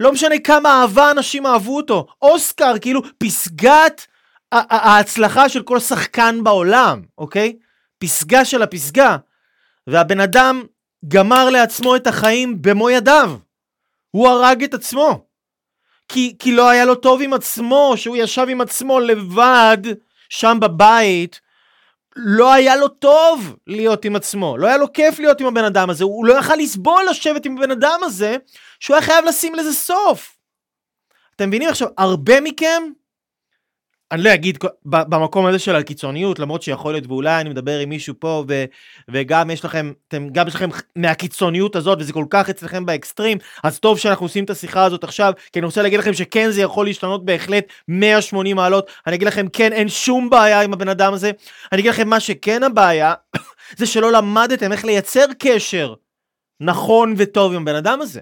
לא 0.00 0.12
משנה 0.12 0.38
כמה 0.38 0.80
אהבה 0.80 1.10
אנשים 1.10 1.46
אהבו 1.46 1.76
אותו. 1.76 2.06
אוסקר, 2.22 2.78
כאילו, 2.80 3.02
פסגת 3.18 4.06
ההצלחה 4.52 5.48
של 5.48 5.62
כל 5.62 5.78
שחקן 5.78 6.44
בעולם, 6.44 7.02
אוקיי? 7.18 7.56
פסגה 7.98 8.44
של 8.44 8.62
הפסגה. 8.62 9.16
והבן 9.86 10.20
אדם 10.20 10.62
גמר 11.08 11.50
לעצמו 11.50 11.96
את 11.96 12.06
החיים 12.06 12.62
במו 12.62 12.90
ידיו. 12.90 13.36
הוא 14.10 14.28
הרג 14.28 14.64
את 14.64 14.74
עצמו. 14.74 15.24
כי, 16.08 16.36
כי 16.38 16.52
לא 16.52 16.68
היה 16.68 16.84
לו 16.84 16.94
טוב 16.94 17.22
עם 17.22 17.32
עצמו, 17.32 17.92
שהוא 17.96 18.16
ישב 18.16 18.46
עם 18.50 18.60
עצמו 18.60 19.00
לבד, 19.00 19.78
שם 20.28 20.58
בבית, 20.60 21.40
לא 22.16 22.52
היה 22.52 22.76
לו 22.76 22.88
טוב 22.88 23.56
להיות 23.66 24.04
עם 24.04 24.16
עצמו, 24.16 24.58
לא 24.58 24.66
היה 24.66 24.76
לו 24.76 24.92
כיף 24.92 25.18
להיות 25.18 25.40
עם 25.40 25.46
הבן 25.46 25.64
אדם 25.64 25.90
הזה, 25.90 26.04
הוא 26.04 26.26
לא 26.26 26.38
יכל 26.38 26.54
לסבול 26.56 27.04
לשבת 27.10 27.46
עם 27.46 27.58
הבן 27.58 27.70
אדם 27.70 28.00
הזה, 28.02 28.36
שהוא 28.84 28.96
היה 28.96 29.06
חייב 29.06 29.24
לשים 29.24 29.54
לזה 29.54 29.72
סוף. 29.72 30.36
אתם 31.36 31.48
מבינים 31.48 31.68
עכשיו, 31.68 31.88
הרבה 31.98 32.40
מכם, 32.40 32.82
אני 34.12 34.22
לא 34.22 34.34
אגיד 34.34 34.58
במקום 34.84 35.46
הזה 35.46 35.58
של 35.58 35.76
הקיצוניות, 35.76 36.38
למרות 36.38 36.62
שיכול 36.62 36.92
להיות, 36.92 37.06
ואולי 37.06 37.40
אני 37.40 37.50
מדבר 37.50 37.78
עם 37.78 37.88
מישהו 37.88 38.14
פה, 38.18 38.44
ו, 38.48 38.64
וגם 39.10 39.50
יש 39.50 39.64
לכם, 39.64 39.92
אתם, 40.08 40.28
גם 40.32 40.48
יש 40.48 40.54
לכם 40.54 40.68
מהקיצוניות 40.96 41.76
הזאת, 41.76 41.98
וזה 42.00 42.12
כל 42.12 42.24
כך 42.30 42.50
אצלכם 42.50 42.86
באקסטרים, 42.86 43.38
אז 43.62 43.78
טוב 43.78 43.98
שאנחנו 43.98 44.26
עושים 44.26 44.44
את 44.44 44.50
השיחה 44.50 44.84
הזאת 44.84 45.04
עכשיו, 45.04 45.32
כי 45.52 45.58
אני 45.58 45.66
רוצה 45.66 45.82
להגיד 45.82 45.98
לכם 45.98 46.14
שכן, 46.14 46.50
זה 46.50 46.60
יכול 46.60 46.86
להשתנות 46.86 47.24
בהחלט 47.24 47.64
180 47.88 48.56
מעלות. 48.56 48.90
אני 49.06 49.16
אגיד 49.16 49.28
לכם, 49.28 49.46
כן, 49.52 49.72
אין 49.72 49.88
שום 49.88 50.30
בעיה 50.30 50.60
עם 50.60 50.72
הבן 50.72 50.88
אדם 50.88 51.12
הזה. 51.12 51.30
אני 51.72 51.80
אגיד 51.80 51.90
לכם, 51.90 52.08
מה 52.08 52.20
שכן 52.20 52.62
הבעיה, 52.62 53.14
זה 53.78 53.86
שלא 53.86 54.12
למדתם 54.12 54.72
איך 54.72 54.84
לייצר 54.84 55.26
קשר 55.38 55.94
נכון 56.60 57.14
וטוב 57.16 57.52
עם 57.52 57.62
הבן 57.62 57.74
אדם 57.74 58.00
הזה. 58.00 58.20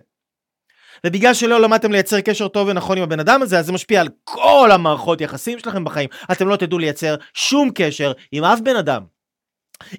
ובגלל 1.06 1.34
שלא 1.34 1.60
למדתם 1.60 1.92
לייצר 1.92 2.20
קשר 2.20 2.48
טוב 2.48 2.68
ונכון 2.68 2.98
עם 2.98 3.04
הבן 3.04 3.20
אדם 3.20 3.42
הזה, 3.42 3.58
אז 3.58 3.66
זה 3.66 3.72
משפיע 3.72 4.00
על 4.00 4.08
כל 4.24 4.70
המערכות 4.72 5.20
יחסים 5.20 5.58
שלכם 5.58 5.84
בחיים. 5.84 6.08
אתם 6.32 6.48
לא 6.48 6.56
תדעו 6.56 6.78
לייצר 6.78 7.14
שום 7.34 7.70
קשר 7.74 8.12
עם 8.32 8.44
אף 8.44 8.60
בן 8.60 8.76
אדם. 8.76 9.02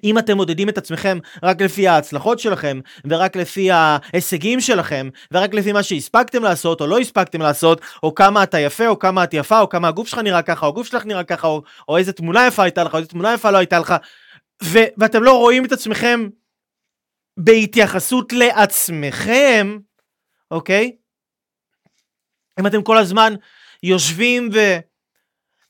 אם 0.04 0.18
אתם 0.18 0.36
מודדים 0.36 0.68
את 0.68 0.78
עצמכם 0.78 1.18
רק 1.42 1.62
לפי 1.62 1.88
ההצלחות 1.88 2.38
שלכם, 2.38 2.80
ורק 3.04 3.36
לפי 3.36 3.70
ההישגים 3.70 4.60
שלכם, 4.60 5.08
ורק 5.32 5.54
לפי 5.54 5.72
מה 5.72 5.82
שהספקתם 5.82 6.42
לעשות 6.42 6.80
או 6.80 6.86
לא 6.86 6.98
הספקתם 6.98 7.42
לעשות, 7.42 7.80
או 8.02 8.14
כמה 8.14 8.42
אתה 8.42 8.58
יפה, 8.58 8.86
או 8.88 8.98
כמה 8.98 9.24
את 9.24 9.34
יפה, 9.34 9.60
או 9.60 9.68
כמה 9.68 9.88
הגוף 9.88 10.08
שלך 10.08 10.18
נראה 10.18 10.42
ככה, 10.42 10.66
או 10.66 10.70
הגוף 10.70 10.86
שלך 10.86 11.06
נראה 11.06 11.24
ככה, 11.24 11.46
או, 11.46 11.62
או 11.88 11.96
איזה 11.96 12.12
תמונה 12.12 12.46
יפה 12.46 12.62
הייתה 12.62 12.84
לך, 12.84 12.92
או 12.94 12.98
איזה 12.98 13.08
תמונה 13.08 13.34
יפה 13.34 13.50
לא 13.50 13.58
הייתה 13.58 13.78
לך, 13.78 13.94
ו- 14.64 14.88
ואתם 14.98 15.22
לא 15.22 15.38
רואים 15.38 15.64
את 15.64 15.72
עצמכם 15.72 16.28
בהתייחסות 17.36 18.32
לעצמכם, 18.32 19.78
אוקיי? 20.50 20.96
אם 22.60 22.66
אתם 22.66 22.82
כל 22.82 22.98
הזמן 22.98 23.34
יושבים 23.82 24.50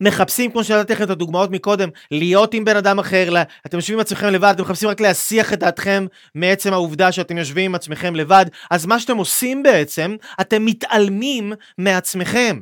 ומחפשים, 0.01 0.51
כמו 0.51 0.65
שנתתי 0.65 0.93
לכם 0.93 1.05
את 1.05 1.11
הדוגמאות 1.11 1.51
מקודם, 1.51 1.89
להיות 2.11 2.55
עם 2.55 2.65
בן 2.65 2.77
אדם 2.77 2.99
אחר, 2.99 3.31
לה... 3.31 3.43
אתם 3.67 3.77
יושבים 3.77 3.99
עם 3.99 4.01
עצמכם 4.01 4.27
לבד, 4.27 4.53
אתם 4.55 4.63
מחפשים 4.63 4.89
רק 4.89 5.01
להסיח 5.01 5.53
את 5.53 5.59
דעתכם 5.59 6.07
מעצם 6.35 6.73
העובדה 6.73 7.13
שאתם 7.13 7.39
יושבים 7.39 7.65
עם 7.65 7.75
עצמכם 7.75 8.15
לבד, 8.17 8.47
אז 8.71 8.87
מה 8.87 9.01
שאתם 9.01 9.17
עושים 9.17 9.63
בעצם, 9.63 10.17
אתם 10.41 10.65
מתעלמים 10.65 11.53
מעצמכם. 11.79 12.61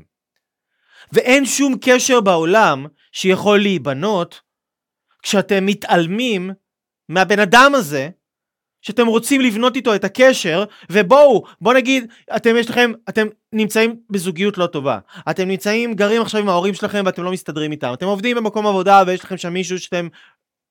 ואין 1.12 1.46
שום 1.46 1.74
קשר 1.80 2.20
בעולם 2.20 2.86
שיכול 3.12 3.58
להיבנות 3.58 4.40
כשאתם 5.22 5.66
מתעלמים 5.66 6.50
מהבן 7.08 7.38
אדם 7.38 7.72
הזה 7.74 8.08
שאתם 8.82 9.06
רוצים 9.06 9.40
לבנות 9.40 9.76
איתו 9.76 9.94
את 9.94 10.04
הקשר, 10.04 10.64
ובואו, 10.90 11.44
בוא 11.60 11.74
נגיד, 11.74 12.12
אתם 12.36 12.56
יש 12.56 12.70
לכם, 12.70 12.92
אתם 13.08 13.26
נמצאים 13.52 13.96
בזוגיות 14.10 14.58
לא 14.58 14.66
טובה. 14.66 14.98
אתם 15.30 15.48
נמצאים, 15.48 15.94
גרים 15.94 16.22
עכשיו 16.22 16.40
עם 16.40 16.48
ההורים 16.48 16.74
שלכם 16.74 17.02
ואתם 17.06 17.22
לא 17.22 17.32
מסתדרים 17.32 17.72
איתם. 17.72 17.92
אתם 17.92 18.06
עובדים 18.06 18.36
במקום 18.36 18.66
עבודה 18.66 19.02
ויש 19.06 19.24
לכם 19.24 19.36
שם 19.36 19.52
מישהו 19.52 19.78
שאתם 19.78 20.08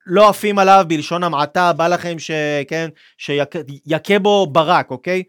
לא 0.06 0.30
עפים 0.30 0.60
עליו 0.60 0.86
בלשון 0.88 1.24
המעטה, 1.24 1.74
בא 1.74 1.88
לכם 1.88 2.20
ש... 2.20 2.32
כן, 2.68 2.89
שיכה 3.18 4.20
בו 4.22 4.48
ברק, 4.48 4.91
אוקיי? 4.91 5.24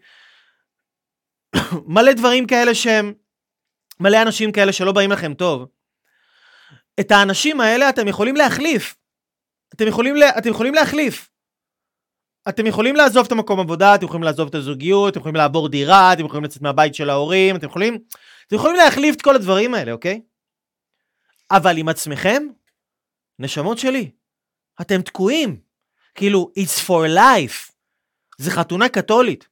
מלא 1.87 2.13
דברים 2.13 2.47
כאלה 2.47 2.75
שהם, 2.75 3.13
מלא 3.99 4.21
אנשים 4.21 4.51
כאלה 4.51 4.73
שלא 4.73 4.91
באים 4.91 5.11
לכם 5.11 5.33
טוב. 5.33 5.67
את 6.99 7.11
האנשים 7.11 7.61
האלה 7.61 7.89
אתם 7.89 8.07
יכולים 8.07 8.35
להחליף. 8.35 8.95
אתם 9.73 9.87
יכולים, 9.87 10.15
לה... 10.15 10.37
אתם 10.37 10.49
יכולים 10.49 10.73
להחליף. 10.73 11.32
אתם 12.49 12.67
יכולים 12.67 12.95
לעזוב 12.95 13.25
את 13.25 13.31
המקום 13.31 13.59
עבודה, 13.59 13.95
אתם 13.95 14.05
יכולים 14.05 14.23
לעזוב 14.23 14.47
את 14.47 14.55
הזוגיות, 14.55 15.11
אתם 15.11 15.19
יכולים 15.19 15.35
לעבור 15.35 15.69
דירה, 15.69 16.13
אתם 16.13 16.25
יכולים 16.25 16.43
לצאת 16.43 16.61
מהבית 16.61 16.95
של 16.95 17.09
ההורים, 17.09 17.55
אתם 17.55 17.65
יכולים, 17.67 17.97
אתם 18.47 18.55
יכולים 18.55 18.75
להחליף 18.75 19.15
את 19.15 19.21
כל 19.21 19.35
הדברים 19.35 19.73
האלה, 19.73 19.91
אוקיי? 19.91 20.21
אבל 21.51 21.77
עם 21.77 21.89
עצמכם, 21.89 22.43
נשמות 23.39 23.77
שלי, 23.77 24.11
אתם 24.81 25.01
תקועים. 25.01 25.59
כאילו, 26.15 26.51
it's 26.59 26.87
for 26.87 27.17
life. 27.17 27.71
זה 28.37 28.51
חתונה 28.51 28.89
קתולית. 28.89 29.47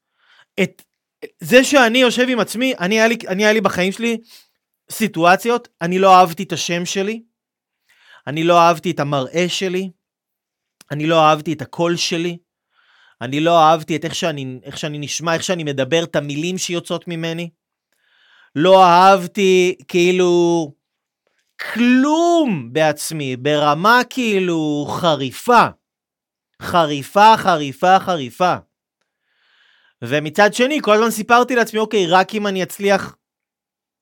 את 0.64 0.82
זה 1.40 1.64
שאני 1.64 1.98
יושב 1.98 2.26
עם 2.30 2.40
עצמי, 2.40 2.74
אני 2.80 2.96
היה 2.96 3.08
לי, 3.08 3.18
אני 3.28 3.44
היה 3.44 3.54
לי 3.54 3.62
בחיים 3.62 3.92
שלי 3.92 4.18
סיטואציות, 4.92 5.68
אני 5.82 6.00
לא 6.00 6.16
אהבתי 6.16 6.44
את 6.44 6.52
השם 6.52 6.86
שלי, 6.86 7.24
אני 8.28 8.44
לא 8.44 8.60
אהבתי 8.60 8.92
את 8.92 9.00
המראה 9.00 9.46
שלי, 9.50 9.90
אני 10.92 11.08
לא 11.08 11.20
אהבתי 11.20 11.54
את 11.54 11.62
הקול 11.62 11.96
שלי, 11.96 12.38
אני 13.22 13.40
לא 13.40 13.60
אהבתי 13.60 13.96
את 13.96 14.06
איך 14.06 14.16
שאני, 14.16 14.60
איך 14.64 14.78
שאני 14.78 14.98
נשמע, 14.98 15.34
איך 15.34 15.44
שאני 15.44 15.64
מדבר, 15.64 16.04
את 16.04 16.16
המילים 16.16 16.58
שיוצאות 16.58 17.08
ממני. 17.08 17.50
לא 18.56 18.84
אהבתי 18.86 19.76
כאילו 19.88 20.72
כלום 21.74 22.70
בעצמי, 22.74 23.36
ברמה 23.38 24.02
כאילו 24.10 24.88
חריפה. 24.90 25.68
חריפה, 26.62 27.38
חריפה, 27.38 28.00
חריפה. 28.00 28.56
ומצד 30.02 30.54
שני, 30.54 30.80
כל 30.82 30.94
הזמן 30.94 31.12
סיפרתי 31.12 31.56
לעצמי, 31.56 31.80
אוקיי, 31.80 32.08
רק 32.08 32.36
אם 32.36 32.48
אני 32.48 32.64
אצליח 32.64 33.16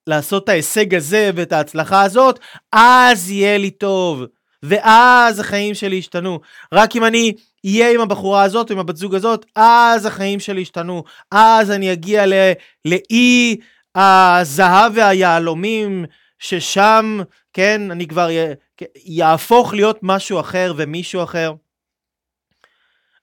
לעשות 0.08 0.44
את 0.44 0.50
ההישג 0.50 0.96
הזה 0.96 1.32
ואת 1.36 1.52
ההצלחה 1.52 2.04
הזאת, 2.04 2.40
אז 2.72 3.32
יהיה 3.32 3.58
לי 3.58 3.72
טוב. 3.72 4.24
ואז 4.64 5.40
החיים 5.40 5.74
שלי 5.74 5.96
ישתנו. 5.96 6.40
רק 6.74 6.96
אם 6.96 7.06
אני 7.06 7.34
אהיה 7.66 7.94
עם 7.94 8.02
הבחורה 8.02 8.44
הזאת, 8.44 8.72
עם 8.72 8.80
הבת 8.80 8.96
זוג 8.96 9.16
הזאת, 9.16 9.46
אז 9.56 10.06
החיים 10.06 10.40
שלי 10.40 10.62
ישתנו. 10.62 11.04
אז 11.32 11.72
אני 11.72 11.94
אגיע 11.94 12.26
לאי 12.86 13.58
הזהב 13.96 14.92
והיהלומים, 14.96 16.06
ששם, 16.40 17.20
כן, 17.54 17.92
אני 17.92 18.08
כבר 18.08 18.30
יהפוך 18.96 19.74
להיות 19.74 20.00
משהו 20.02 20.40
אחר 20.40 20.74
ומישהו 20.78 21.24
אחר. 21.24 21.54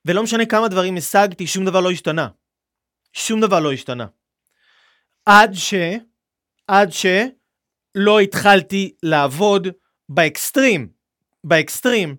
ולא 0.05 0.23
משנה 0.23 0.47
כמה 0.47 0.69
דברים 0.69 0.97
השגתי, 0.97 1.47
שום 1.47 1.65
דבר 1.65 1.81
לא 1.81 1.91
השתנה. 1.91 2.29
שום 3.13 3.41
דבר 3.41 3.61
לא 3.61 3.73
השתנה. 3.73 4.07
עד 5.27 5.55
ש... 5.55 5.75
עד 6.67 6.93
ש... 6.93 7.07
לא 7.95 8.21
התחלתי 8.21 8.95
לעבוד 9.03 9.69
באקסטרים. 10.09 10.96
באקסטרים. 11.47 12.17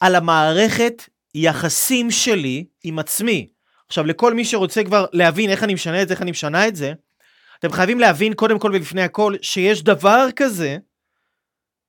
על 0.00 0.14
המערכת 0.14 1.02
יחסים 1.34 2.10
שלי 2.10 2.64
עם 2.84 2.98
עצמי. 2.98 3.48
עכשיו, 3.86 4.06
לכל 4.06 4.34
מי 4.34 4.44
שרוצה 4.44 4.84
כבר 4.84 5.06
להבין 5.12 5.50
איך 5.50 5.62
אני 5.62 5.74
משנה 5.74 6.02
את 6.02 6.08
זה, 6.08 6.14
איך 6.14 6.22
אני 6.22 6.30
משנה 6.30 6.68
את 6.68 6.76
זה, 6.76 6.92
אתם 7.58 7.72
חייבים 7.72 8.00
להבין 8.00 8.34
קודם 8.34 8.58
כל 8.58 8.70
ולפני 8.74 9.02
הכל 9.02 9.34
שיש 9.42 9.82
דבר 9.82 10.26
כזה 10.36 10.76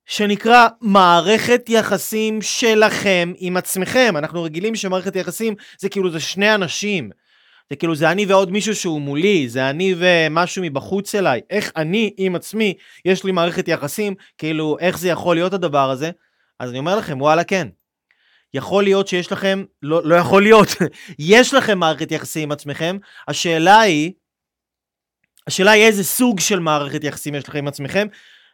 שנקרא 0.06 0.68
מערכת 0.82 1.70
יחסים 1.70 2.42
שלכם 2.42 3.34
עם 3.38 3.58
עצמכם. 3.58 4.14
אנחנו 4.18 4.44
רגילים 4.44 4.76
שמערכת 4.76 5.16
יחסים 5.16 5.56
זה 5.80 5.90
כאילו 5.90 6.12
זה 6.12 6.20
שני 6.20 6.56
אנשים. 6.56 7.10
זה 7.70 7.76
כאילו 7.76 7.96
זה 7.96 8.12
אני 8.12 8.26
ועוד 8.26 8.52
מישהו 8.52 8.76
שהוא 8.76 9.02
מולי, 9.02 9.50
זה 9.50 9.70
אני 9.70 9.96
ומשהו 9.98 10.64
מבחוץ 10.64 11.16
אליי. 11.16 11.42
איך 11.50 11.72
אני 11.76 12.14
עם 12.18 12.36
עצמי, 12.36 12.74
יש 13.06 13.24
לי 13.24 13.32
מערכת 13.32 13.68
יחסים, 13.68 14.16
כאילו 14.38 14.78
איך 14.80 14.98
זה 14.98 15.10
יכול 15.10 15.36
להיות 15.36 15.54
הדבר 15.54 15.90
הזה? 15.92 16.12
אז 16.60 16.70
אני 16.70 16.80
אומר 16.80 16.96
לכם, 16.96 17.22
וואלה 17.22 17.44
כן. 17.44 17.68
יכול 18.54 18.84
להיות 18.84 19.08
שיש 19.08 19.32
לכם, 19.32 19.64
לא, 19.82 20.04
לא 20.04 20.16
יכול 20.16 20.44
להיות, 20.44 20.68
יש 21.20 21.54
לכם 21.54 21.80
מערכת 21.80 22.12
יחסים 22.12 22.44
עם 22.44 22.52
עצמכם, 22.52 22.98
השאלה 23.28 23.80
היא, 23.80 24.12
השאלה 25.48 25.72
היא 25.72 25.84
איזה 25.84 26.04
סוג 26.04 26.40
של 26.40 26.60
מערכת 26.60 27.04
יחסים 27.04 27.36
יש 27.36 27.50
לכם 27.50 27.58
עם 27.58 27.68
עצמכם, 27.68 28.08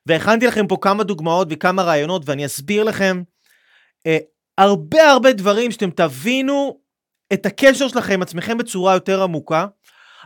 והכנתי 0.05 0.47
לכם 0.47 0.67
פה 0.67 0.77
כמה 0.81 1.03
דוגמאות 1.03 1.47
וכמה 1.51 1.83
רעיונות, 1.83 2.21
ואני 2.25 2.45
אסביר 2.45 2.83
לכם 2.83 3.23
אה, 4.07 4.17
הרבה 4.57 5.11
הרבה 5.11 5.33
דברים 5.33 5.71
שאתם 5.71 5.89
תבינו 5.89 6.79
את 7.33 7.45
הקשר 7.45 7.87
שלכם 7.87 8.13
עם 8.13 8.21
עצמכם 8.21 8.57
בצורה 8.57 8.93
יותר 8.93 9.23
עמוקה, 9.23 9.65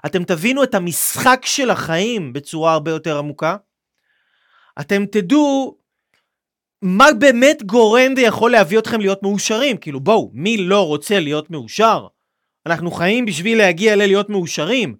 אתם 0.05 0.23
תבינו 0.23 0.63
את 0.63 0.75
המשחק 0.75 1.41
של 1.45 1.69
החיים 1.69 2.33
בצורה 2.33 2.73
הרבה 2.73 2.91
יותר 2.91 3.17
עמוקה, 3.17 3.55
אתם 4.79 5.05
תדעו 5.05 5.77
מה 6.87 7.07
באמת 7.19 7.63
גורם 7.63 8.13
ויכול 8.15 8.51
להביא 8.51 8.79
אתכם 8.79 8.99
להיות 8.99 9.23
מאושרים. 9.23 9.77
כאילו 9.77 9.99
בואו, 9.99 10.31
מי 10.33 10.57
לא 10.57 10.87
רוצה 10.87 11.19
להיות 11.19 11.51
מאושר? 11.51 12.07
אנחנו 12.65 12.91
חיים 12.91 13.25
בשביל 13.25 13.57
להגיע 13.57 13.95
ללהיות 13.95 14.29
מאושרים. 14.29 14.95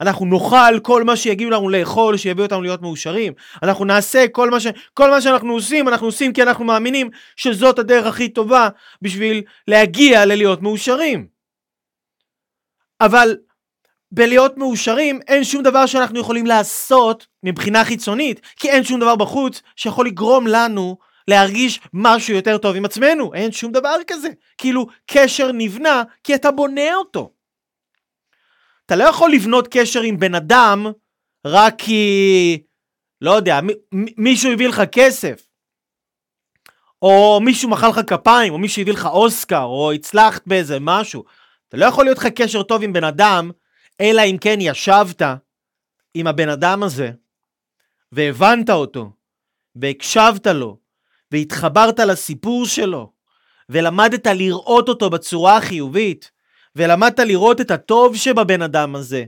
אנחנו 0.00 0.26
נאכל 0.26 0.80
כל 0.82 1.04
מה 1.04 1.16
שיגיעו 1.16 1.50
לנו 1.50 1.68
לאכול, 1.68 2.16
שיביא 2.16 2.44
אותנו 2.44 2.62
להיות 2.62 2.82
מאושרים. 2.82 3.32
אנחנו 3.62 3.84
נעשה 3.84 4.28
כל 4.32 4.50
מה, 4.50 4.60
ש... 4.60 4.66
כל 4.94 5.10
מה 5.10 5.20
שאנחנו 5.20 5.52
עושים, 5.52 5.88
אנחנו 5.88 6.06
עושים 6.06 6.32
כי 6.32 6.42
אנחנו 6.42 6.64
מאמינים 6.64 7.10
שזאת 7.36 7.78
הדרך 7.78 8.06
הכי 8.06 8.28
טובה 8.28 8.68
בשביל 9.02 9.42
להגיע 9.68 10.24
ללהיות 10.24 10.62
מאושרים. 10.62 11.26
אבל 13.00 13.36
בלהיות 14.12 14.58
מאושרים 14.58 15.20
אין 15.28 15.44
שום 15.44 15.62
דבר 15.62 15.86
שאנחנו 15.86 16.20
יכולים 16.20 16.46
לעשות 16.46 17.26
מבחינה 17.42 17.84
חיצונית, 17.84 18.40
כי 18.56 18.70
אין 18.70 18.84
שום 18.84 19.00
דבר 19.00 19.16
בחוץ 19.16 19.62
שיכול 19.76 20.06
לגרום 20.06 20.46
לנו 20.46 20.96
להרגיש 21.28 21.80
משהו 21.92 22.34
יותר 22.34 22.58
טוב 22.58 22.76
עם 22.76 22.84
עצמנו. 22.84 23.34
אין 23.34 23.52
שום 23.52 23.72
דבר 23.72 23.96
כזה. 24.06 24.28
כאילו, 24.58 24.86
קשר 25.06 25.52
נבנה 25.52 26.02
כי 26.24 26.34
אתה 26.34 26.50
בונה 26.50 26.94
אותו. 26.94 27.32
אתה 28.86 28.96
לא 28.96 29.04
יכול 29.04 29.32
לבנות 29.32 29.68
קשר 29.70 30.02
עם 30.02 30.18
בן 30.18 30.34
אדם 30.34 30.86
רק 31.46 31.74
כי, 31.78 32.62
לא 33.20 33.30
יודע, 33.30 33.60
מישהו 34.16 34.52
הביא 34.52 34.68
לך 34.68 34.82
כסף. 34.92 35.46
או 37.02 37.40
מישהו 37.42 37.70
מחא 37.70 37.86
לך 37.86 38.00
כפיים, 38.06 38.52
או 38.52 38.58
מישהו 38.58 38.82
הביא 38.82 38.92
לך 38.92 39.06
אוסקר, 39.06 39.62
או 39.62 39.92
הצלחת 39.92 40.46
באיזה 40.46 40.78
משהו. 40.80 41.24
אתה 41.68 41.76
לא 41.76 41.84
יכול 41.86 42.04
להיות 42.04 42.18
לך 42.18 42.26
קשר 42.26 42.62
טוב 42.62 42.82
עם 42.82 42.92
בן 42.92 43.04
אדם, 43.04 43.50
אלא 44.00 44.22
אם 44.22 44.36
כן 44.40 44.58
ישבת 44.60 45.22
עם 46.14 46.26
הבן 46.26 46.48
אדם 46.48 46.82
הזה, 46.82 47.10
והבנת 48.12 48.70
אותו, 48.70 49.10
והקשבת 49.76 50.46
לו, 50.46 50.78
והתחברת 51.32 52.00
לסיפור 52.00 52.66
שלו, 52.66 53.10
ולמדת 53.68 54.26
לראות 54.26 54.88
אותו 54.88 55.10
בצורה 55.10 55.56
החיובית, 55.56 56.30
ולמדת 56.76 57.20
לראות 57.20 57.60
את 57.60 57.70
הטוב 57.70 58.16
שבבן 58.16 58.62
אדם 58.62 58.96
הזה. 58.96 59.24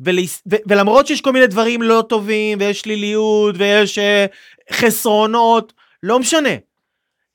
ול... 0.00 0.18
ו... 0.52 0.56
ולמרות 0.68 1.06
שיש 1.06 1.20
כל 1.20 1.32
מיני 1.32 1.46
דברים 1.46 1.82
לא 1.82 2.04
טובים, 2.08 2.58
ויש 2.60 2.80
שליליות, 2.80 3.54
ויש 3.58 3.98
uh, 3.98 4.72
חסרונות, 4.72 5.72
לא 6.02 6.18
משנה. 6.18 6.54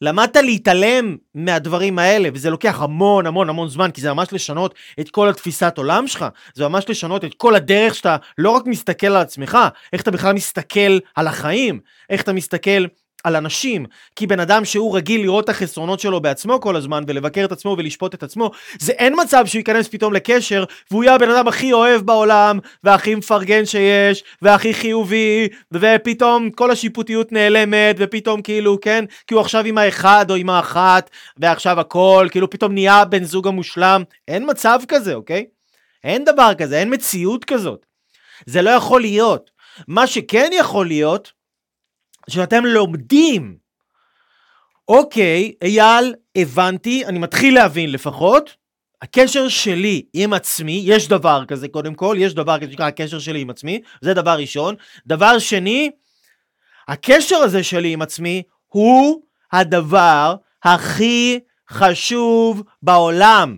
למדת 0.02 0.36
להתעלם 0.36 1.18
מהדברים 1.36 2.00
האלה, 2.00 2.30
וזה 2.34 2.50
לוקח 2.50 2.82
המון 2.82 3.28
המון 3.28 3.50
המון 3.50 3.70
זמן, 3.70 3.92
כי 3.92 4.02
זה 4.02 4.13
ממש 4.13 4.28
לשנות 4.32 4.76
את 5.00 5.10
כל 5.10 5.30
התפיסת 5.30 5.74
עולם 5.78 6.08
שלך, 6.08 6.26
זה 6.54 6.68
ממש 6.68 6.86
לשנות 6.89 7.26
את 7.26 7.34
כל 7.34 7.56
הדרך 7.56 7.96
שאתה 7.96 8.18
לא 8.38 8.50
רק 8.50 8.66
מסתכל 8.66 9.08
על 9.08 9.16
עצמך, 9.16 9.58
איך 9.94 10.02
אתה 10.02 10.12
בכלל 10.12 10.34
מסתכל 10.34 11.00
על 11.16 11.28
החיים, 11.28 11.80
איך 12.10 12.22
אתה 12.22 12.34
מסתכל 12.34 12.86
על 13.24 13.36
אנשים, 13.36 13.86
כי 14.16 14.28
בן 14.28 14.40
אדם 14.40 14.66
שהוא 14.66 14.98
רגיל 14.98 15.22
לראות 15.22 15.44
את 15.44 15.50
החסרונות 15.50 16.00
שלו 16.00 16.22
בעצמו 16.22 16.62
כל 16.62 16.76
הזמן 16.76 17.04
ולבקר 17.08 17.46
את 17.46 17.52
עצמו 17.52 17.76
ולשפוט 17.78 18.14
את 18.14 18.24
עצמו, 18.24 18.52
זה 18.80 18.92
אין 18.92 19.14
מצב 19.22 19.46
שהוא 19.46 19.60
ייכנס 19.60 19.88
פתאום 19.88 20.14
לקשר 20.14 20.64
והוא 20.92 21.04
יהיה 21.04 21.16
הבן 21.16 21.30
אדם 21.30 21.48
הכי 21.48 21.74
אוהב 21.74 22.02
בעולם 22.02 22.60
והכי 22.84 23.16
מפרגן 23.16 23.66
שיש 23.66 24.24
והכי 24.42 24.74
חיובי 24.74 25.48
ופתאום 25.72 26.52
כל 26.52 26.72
השיפוטיות 26.72 27.32
נעלמת 27.32 27.96
ופתאום 28.00 28.42
כאילו 28.42 28.78
כן 28.82 29.06
כי 29.28 29.34
הוא 29.34 29.42
עכשיו 29.42 29.66
עם 29.66 29.78
האחד 29.78 30.26
או 30.30 30.36
עם 30.36 30.50
האחת 30.50 31.10
ועכשיו 31.38 31.80
הכל 31.80 32.28
כאילו 32.32 32.50
פתאום 32.50 32.74
נהיה 32.74 33.06
בן 33.06 33.24
זוג 33.24 33.48
המושלם. 33.48 34.04
אין 34.28 34.50
מצב 34.50 34.80
כזה 34.88 35.14
אוקיי? 35.14 35.46
אין 36.04 36.26
דבר 36.26 36.52
כזה 36.58 36.80
אין 36.80 36.94
מציאות 36.94 37.46
כזאת. 37.46 37.86
זה 38.46 38.62
לא 38.62 38.70
יכול 38.70 39.02
להיות. 39.02 39.52
מה 39.88 40.08
שכן 40.08 40.50
יכול 40.54 40.88
להיות 40.88 41.32
שאתם 42.30 42.66
לומדים. 42.66 43.58
אוקיי, 44.88 45.54
אייל, 45.62 46.14
הבנתי, 46.36 47.06
אני 47.06 47.20
מתחיל 47.20 47.56
להבין 47.56 47.92
לפחות. 47.92 48.56
הקשר 49.02 49.48
שלי 49.48 50.06
עם 50.14 50.34
עצמי, 50.34 50.82
יש 50.86 51.08
דבר 51.08 51.44
כזה 51.48 51.68
קודם 51.68 51.96
כל, 51.96 52.16
יש 52.20 52.34
דבר 52.34 52.60
כזה 52.60 52.72
שנקרא 52.72 52.88
הקשר 52.88 53.20
שלי 53.20 53.42
עם 53.42 53.50
עצמי, 53.50 53.82
זה 54.02 54.14
דבר 54.14 54.38
ראשון. 54.38 54.76
דבר 55.08 55.40
שני, 55.40 55.92
הקשר 56.88 57.36
הזה 57.36 57.64
שלי 57.64 57.94
עם 57.94 58.02
עצמי 58.02 58.44
הוא 58.68 59.22
הדבר 59.52 60.36
הכי 60.64 61.40
חשוב 61.70 62.64
בעולם. 62.82 63.58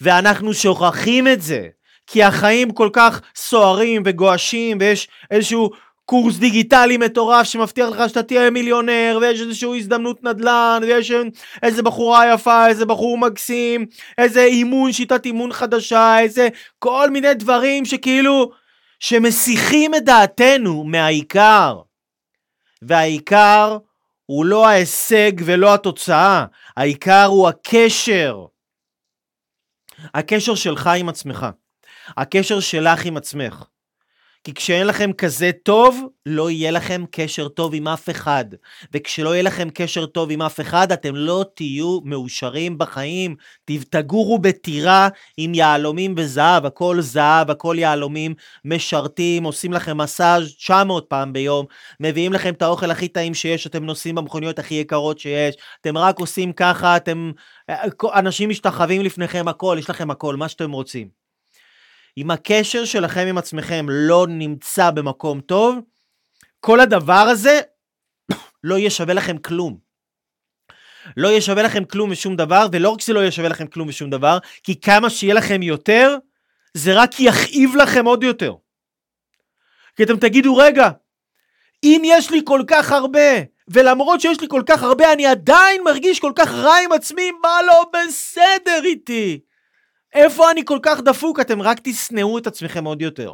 ואנחנו 0.00 0.54
שוכחים 0.54 1.28
את 1.28 1.42
זה, 1.42 1.68
כי 2.06 2.22
החיים 2.22 2.70
כל 2.72 2.90
כך 2.92 3.20
סוערים 3.36 4.02
וגועשים 4.06 4.78
ויש 4.80 5.08
איזשהו 5.30 5.70
קורס 6.04 6.36
דיגיטלי 6.36 6.96
מטורף 6.96 7.46
שמבטיח 7.46 7.88
לך 7.88 8.08
שאתה 8.08 8.22
תהיה 8.22 8.50
מיליונר 8.50 9.18
ויש 9.20 9.40
איזושהי 9.40 9.78
הזדמנות 9.78 10.24
נדל"ן 10.24 10.80
ויש 10.82 11.12
איזה 11.62 11.82
בחורה 11.82 12.32
יפה, 12.34 12.66
איזה 12.68 12.86
בחור 12.86 13.18
מקסים, 13.18 13.86
איזה 14.18 14.44
אימון, 14.44 14.92
שיטת 14.92 15.26
אימון 15.26 15.52
חדשה, 15.52 16.18
איזה 16.18 16.48
כל 16.78 17.10
מיני 17.10 17.34
דברים 17.34 17.84
שכאילו 17.84 18.50
שמסיחים 19.00 19.94
את 19.94 20.04
דעתנו 20.04 20.84
מהעיקר. 20.84 21.80
והעיקר 22.82 23.78
הוא 24.26 24.44
לא 24.44 24.66
ההישג 24.66 25.32
ולא 25.44 25.74
התוצאה, 25.74 26.44
העיקר 26.76 27.24
הוא 27.24 27.48
הקשר. 27.48 28.44
הקשר 30.14 30.54
שלך 30.54 30.90
עם 30.98 31.08
עצמך, 31.08 31.46
הקשר 32.16 32.60
שלך 32.60 33.06
עם 33.06 33.16
עצמך. 33.16 33.64
כי 34.44 34.54
כשאין 34.54 34.86
לכם 34.86 35.12
כזה 35.12 35.50
טוב, 35.62 36.00
לא 36.26 36.50
יהיה 36.50 36.70
לכם 36.70 37.04
קשר 37.10 37.48
טוב 37.48 37.74
עם 37.74 37.88
אף 37.88 38.10
אחד. 38.10 38.44
וכשלא 38.92 39.30
יהיה 39.34 39.42
לכם 39.42 39.68
קשר 39.74 40.06
טוב 40.06 40.30
עם 40.30 40.42
אף 40.42 40.60
אחד, 40.60 40.92
אתם 40.92 41.16
לא 41.16 41.44
תהיו 41.54 42.00
מאושרים 42.04 42.78
בחיים. 42.78 43.36
תגורו 43.90 44.38
בטירה 44.38 45.08
עם 45.36 45.54
יהלומים 45.54 46.14
וזהב, 46.16 46.66
הכל 46.66 47.00
זהב, 47.00 47.50
הכל 47.50 47.76
יהלומים, 47.78 48.34
משרתים, 48.64 49.44
עושים 49.44 49.72
לכם 49.72 49.98
מסאז' 49.98 50.54
900 50.56 51.06
פעם 51.08 51.32
ביום, 51.32 51.66
מביאים 52.00 52.32
לכם 52.32 52.54
את 52.54 52.62
האוכל 52.62 52.90
הכי 52.90 53.08
טעים 53.08 53.34
שיש, 53.34 53.66
אתם 53.66 53.84
נוסעים 53.84 54.14
במכוניות 54.14 54.58
הכי 54.58 54.74
יקרות 54.74 55.18
שיש, 55.18 55.54
אתם 55.80 55.98
רק 55.98 56.18
עושים 56.18 56.52
ככה, 56.52 56.96
אתם... 56.96 57.32
אנשים 58.14 58.48
משתחווים 58.48 59.02
לפניכם, 59.02 59.48
הכל, 59.48 59.76
יש 59.78 59.90
לכם 59.90 60.10
הכל, 60.10 60.36
מה 60.36 60.48
שאתם 60.48 60.72
רוצים. 60.72 61.23
אם 62.18 62.30
הקשר 62.30 62.84
שלכם 62.84 63.26
עם 63.28 63.38
עצמכם 63.38 63.86
לא 63.88 64.26
נמצא 64.28 64.90
במקום 64.90 65.40
טוב, 65.40 65.78
כל 66.60 66.80
הדבר 66.80 67.12
הזה 67.12 67.60
לא 68.64 68.78
יהיה 68.78 68.90
שווה 68.90 69.14
לכם 69.14 69.38
כלום. 69.38 69.78
לא 71.16 71.28
יהיה 71.28 71.40
שווה 71.40 71.62
לכם 71.62 71.84
כלום 71.84 72.10
ושום 72.10 72.36
דבר, 72.36 72.66
ולא 72.72 72.90
רק 72.90 73.00
שזה 73.00 73.12
לא 73.12 73.20
יהיה 73.20 73.32
שווה 73.32 73.48
לכם 73.48 73.66
כלום 73.66 73.88
ושום 73.88 74.10
דבר, 74.10 74.38
כי 74.62 74.80
כמה 74.80 75.10
שיהיה 75.10 75.34
לכם 75.34 75.62
יותר, 75.62 76.16
זה 76.74 76.94
רק 76.94 77.10
יכאיב 77.20 77.76
לכם 77.76 78.04
עוד 78.04 78.22
יותר. 78.22 78.54
כי 79.96 80.02
אתם 80.02 80.16
תגידו, 80.16 80.56
רגע, 80.56 80.90
אם 81.82 82.02
יש 82.04 82.30
לי 82.30 82.40
כל 82.44 82.62
כך 82.66 82.92
הרבה, 82.92 83.42
ולמרות 83.68 84.20
שיש 84.20 84.40
לי 84.40 84.46
כל 84.48 84.62
כך 84.66 84.82
הרבה, 84.82 85.12
אני 85.12 85.26
עדיין 85.26 85.82
מרגיש 85.84 86.20
כל 86.20 86.32
כך 86.36 86.48
רע 86.48 86.74
עם 86.84 86.92
עצמי, 86.92 87.30
מה 87.42 87.58
לא 87.66 87.84
בסדר 87.92 88.80
איתי? 88.84 89.40
איפה 90.14 90.50
אני 90.50 90.64
כל 90.64 90.78
כך 90.82 91.00
דפוק? 91.00 91.40
אתם 91.40 91.62
רק 91.62 91.80
תשנאו 91.84 92.38
את 92.38 92.46
עצמכם 92.46 92.84
עוד 92.84 93.02
יותר. 93.02 93.32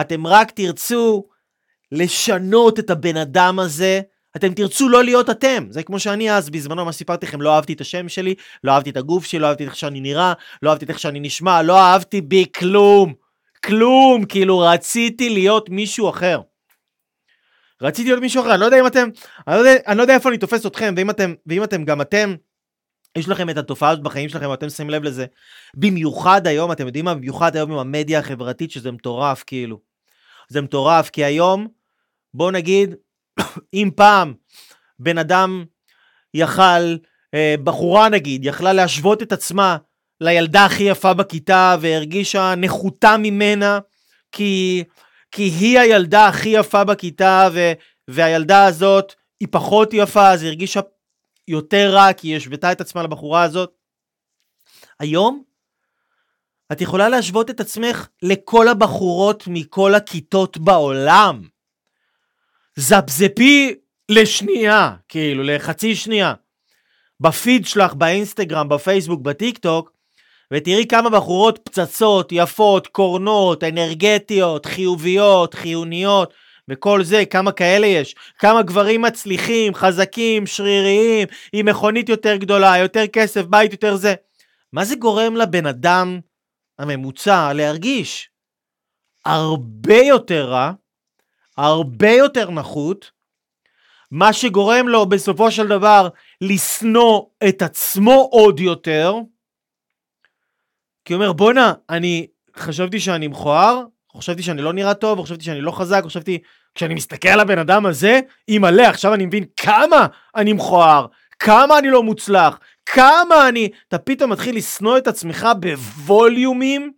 אתם 0.00 0.26
רק 0.26 0.50
תרצו 0.50 1.24
לשנות 1.92 2.78
את 2.78 2.90
הבן 2.90 3.16
אדם 3.16 3.58
הזה, 3.58 4.00
אתם 4.36 4.54
תרצו 4.54 4.88
לא 4.88 5.04
להיות 5.04 5.30
אתם. 5.30 5.66
זה 5.70 5.82
כמו 5.82 6.00
שאני 6.00 6.32
אז, 6.32 6.50
בזמנו, 6.50 6.84
מה 6.84 6.92
סיפרתי 6.92 7.26
לכם, 7.26 7.40
לא 7.40 7.54
אהבתי 7.54 7.72
את 7.72 7.80
השם 7.80 8.08
שלי, 8.08 8.34
לא 8.64 8.72
אהבתי 8.72 8.90
את 8.90 8.96
הגוף 8.96 9.24
שלי, 9.24 9.40
לא 9.40 9.46
אהבתי 9.46 9.64
את 9.64 9.68
איך 9.68 9.76
שאני 9.76 10.00
נראה, 10.00 10.32
לא 10.62 10.70
אהבתי 10.70 10.84
את 10.84 10.90
איך 10.90 10.98
שאני 10.98 11.20
נשמע, 11.20 11.62
לא 11.62 11.80
אהבתי 11.80 12.20
בי 12.20 12.44
כלום. 12.58 13.14
כלום, 13.64 14.24
כאילו 14.24 14.58
רציתי 14.58 15.30
להיות 15.30 15.68
מישהו 15.68 16.10
אחר. 16.10 16.40
רציתי 17.82 18.08
להיות 18.08 18.20
מישהו 18.20 18.42
אחר, 18.42 18.52
אני 18.52 18.60
לא 18.60 18.64
יודע 18.64 18.80
אם 18.80 18.86
אתם, 18.86 19.08
אני 19.48 19.54
לא 19.56 19.60
יודע, 19.60 19.76
אני 19.86 19.96
לא 19.96 20.02
יודע 20.02 20.14
איפה 20.14 20.28
אני 20.28 20.38
תופס 20.38 20.66
אתכם, 20.66 20.94
ואם 20.96 21.10
אתם, 21.10 21.34
ואם 21.46 21.64
אתם 21.64 21.84
גם 21.84 22.00
אתם, 22.00 22.34
יש 23.18 23.28
לכם 23.28 23.50
את 23.50 23.56
התופעה 23.56 23.90
הזאת 23.90 24.02
בחיים 24.02 24.28
שלכם, 24.28 24.50
ואתם 24.50 24.68
שמים 24.70 24.90
לב 24.90 25.04
לזה. 25.04 25.26
במיוחד 25.76 26.46
היום, 26.46 26.72
אתם 26.72 26.86
יודעים 26.86 27.04
מה? 27.04 27.14
במיוחד 27.14 27.56
היום 27.56 27.72
עם 27.72 27.78
המדיה 27.78 28.18
החברתית, 28.18 28.70
שזה 28.70 28.92
מטורף, 28.92 29.44
כאילו. 29.46 29.80
זה 30.48 30.60
מטורף, 30.60 31.10
כי 31.10 31.24
היום, 31.24 31.68
בואו 32.34 32.50
נגיד, 32.50 32.94
אם 33.74 33.90
פעם 33.96 34.34
בן 34.98 35.18
אדם 35.18 35.64
יכל, 36.34 36.96
אה, 37.34 37.54
בחורה 37.64 38.08
נגיד, 38.08 38.44
יכלה 38.44 38.72
להשוות 38.72 39.22
את 39.22 39.32
עצמה 39.32 39.76
לילדה 40.20 40.64
הכי 40.64 40.82
יפה 40.82 41.14
בכיתה 41.14 41.76
והרגישה 41.80 42.54
נחותה 42.56 43.16
ממנה, 43.16 43.78
כי, 44.32 44.84
כי 45.30 45.42
היא 45.42 45.78
הילדה 45.78 46.26
הכי 46.26 46.48
יפה 46.48 46.84
בכיתה 46.84 47.48
ו, 47.52 47.72
והילדה 48.08 48.64
הזאת 48.64 49.14
היא 49.40 49.48
פחות 49.50 49.90
יפה, 49.92 50.30
אז 50.30 50.42
היא 50.42 50.48
הרגישה 50.48 50.80
יותר 51.48 51.90
רע 51.94 52.12
כי 52.12 52.28
היא 52.28 52.36
השוותה 52.36 52.72
את 52.72 52.80
עצמה 52.80 53.02
לבחורה 53.02 53.42
הזאת. 53.42 53.72
היום 55.00 55.42
את 56.72 56.80
יכולה 56.80 57.08
להשוות 57.08 57.50
את 57.50 57.60
עצמך 57.60 58.08
לכל 58.22 58.68
הבחורות 58.68 59.44
מכל 59.46 59.94
הכיתות 59.94 60.58
בעולם. 60.58 61.48
זפזפי 62.76 63.74
לשנייה, 64.08 64.96
כאילו 65.08 65.42
לחצי 65.42 65.94
שנייה. 65.94 66.34
בפיד 67.20 67.66
שלך, 67.66 67.94
באינסטגרם, 67.94 68.68
בפייסבוק, 68.68 69.20
בטיק 69.20 69.58
טוק, 69.58 69.92
ותראי 70.52 70.86
כמה 70.86 71.10
בחורות 71.10 71.58
פצצות, 71.64 72.28
יפות, 72.32 72.86
קורנות, 72.86 73.64
אנרגטיות, 73.64 74.66
חיוביות, 74.66 75.54
חיוניות, 75.54 76.34
וכל 76.68 77.04
זה, 77.04 77.24
כמה 77.30 77.52
כאלה 77.52 77.86
יש. 77.86 78.14
כמה 78.38 78.62
גברים 78.62 79.02
מצליחים, 79.02 79.74
חזקים, 79.74 80.46
שריריים, 80.46 81.28
עם 81.52 81.66
מכונית 81.66 82.08
יותר 82.08 82.36
גדולה, 82.36 82.78
יותר 82.78 83.06
כסף, 83.06 83.42
בית 83.42 83.72
יותר 83.72 83.96
זה. 83.96 84.14
מה 84.72 84.84
זה 84.84 84.96
גורם 84.96 85.36
לבן 85.36 85.66
אדם 85.66 86.20
הממוצע 86.78 87.52
להרגיש? 87.52 88.30
הרבה 89.24 89.96
יותר 89.96 90.44
רע, 90.50 90.72
הרבה 91.56 92.10
יותר 92.10 92.50
נחות, 92.50 93.10
מה 94.10 94.32
שגורם 94.32 94.88
לו 94.88 95.06
בסופו 95.06 95.50
של 95.50 95.68
דבר 95.68 96.08
לשנוא 96.40 97.22
את 97.48 97.62
עצמו 97.62 98.28
עוד 98.32 98.60
יותר, 98.60 99.14
כי 101.04 101.12
הוא 101.12 101.22
אומר 101.22 101.32
בואנה, 101.32 101.72
אני 101.90 102.26
חשבתי 102.56 103.00
שאני 103.00 103.28
מכוער, 103.28 103.82
חשבתי 104.16 104.42
שאני 104.42 104.62
לא 104.62 104.72
נראה 104.72 104.94
טוב, 104.94 105.22
חשבתי 105.22 105.44
שאני 105.44 105.60
לא 105.60 105.70
חזק, 105.70 106.02
חשבתי, 106.04 106.38
כשאני 106.74 106.94
מסתכל 106.94 107.28
על 107.28 107.40
הבן 107.40 107.58
אדם 107.58 107.86
הזה, 107.86 108.20
אימא'לה, 108.48 108.88
עכשיו 108.88 109.14
אני 109.14 109.26
מבין 109.26 109.44
כמה 109.56 110.06
אני 110.36 110.52
מכוער, 110.52 111.06
כמה 111.38 111.78
אני 111.78 111.90
לא 111.90 112.02
מוצלח, 112.02 112.58
כמה 112.86 113.48
אני... 113.48 113.68
אתה 113.88 113.98
פתאום 113.98 114.32
מתחיל 114.32 114.56
לשנוא 114.56 114.98
את 114.98 115.06
עצמך 115.06 115.48
בווליומים 115.60 116.92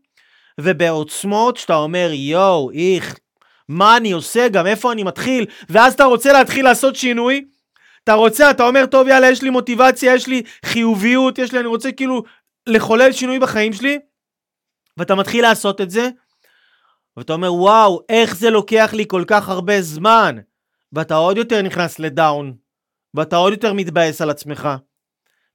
ובעוצמות 0.61 1.57
שאתה 1.57 1.75
אומר, 1.75 2.11
יואו, 2.13 2.71
איך, 2.71 3.19
מה 3.69 3.97
אני 3.97 4.13
עושה, 4.13 4.49
גם 4.49 4.67
איפה 4.67 4.93
אני 4.93 5.03
מתחיל, 5.03 5.47
ואז 5.69 5.95
אתה 5.95 6.05
רוצה 6.05 6.33
להתחיל 6.33 6.65
לעשות 6.65 6.97
שינוי, 6.97 7.45
אתה 8.05 8.13
רוצה, 8.13 8.51
אתה 8.51 8.67
אומר, 8.67 8.87
טוב, 8.87 9.09
יאללה, 9.09 9.31
יש 9.31 9.43
לי 9.43 9.51
מוטיבציה, 9.51 10.15
יש 10.15 10.27
לי 10.27 10.43
חיוביות, 10.65 11.39
יש 11.39 11.53
לי, 11.53 11.59
אני 11.59 11.67
רוצה 11.67 11.93
כאילו 11.93 12.23
לחולל 12.67 13.13
שינוי 13.13 13.39
בחיים 13.39 13.73
שלי, 13.73 13.99
ואתה 14.97 15.15
מתחיל 15.15 15.43
לעשות 15.43 15.81
את 15.81 15.91
זה, 15.91 16.09
ואתה 17.17 17.33
אומר, 17.33 17.55
וואו, 17.55 18.01
איך 18.09 18.37
זה 18.37 18.51
לוקח 18.51 18.91
לי 18.93 19.05
כל 19.09 19.25
כך 19.27 19.49
הרבה 19.49 19.83
זמן, 19.83 20.37
ואתה 20.93 21.15
עוד 21.15 21.37
יותר 21.37 21.63
נכנס 21.63 21.99
לדאון, 21.99 22.57
ואתה 23.15 23.37
עוד 23.37 23.53
יותר 23.53 23.73
מתבאס 23.73 24.21
על 24.21 24.31
עצמך, 24.31 24.69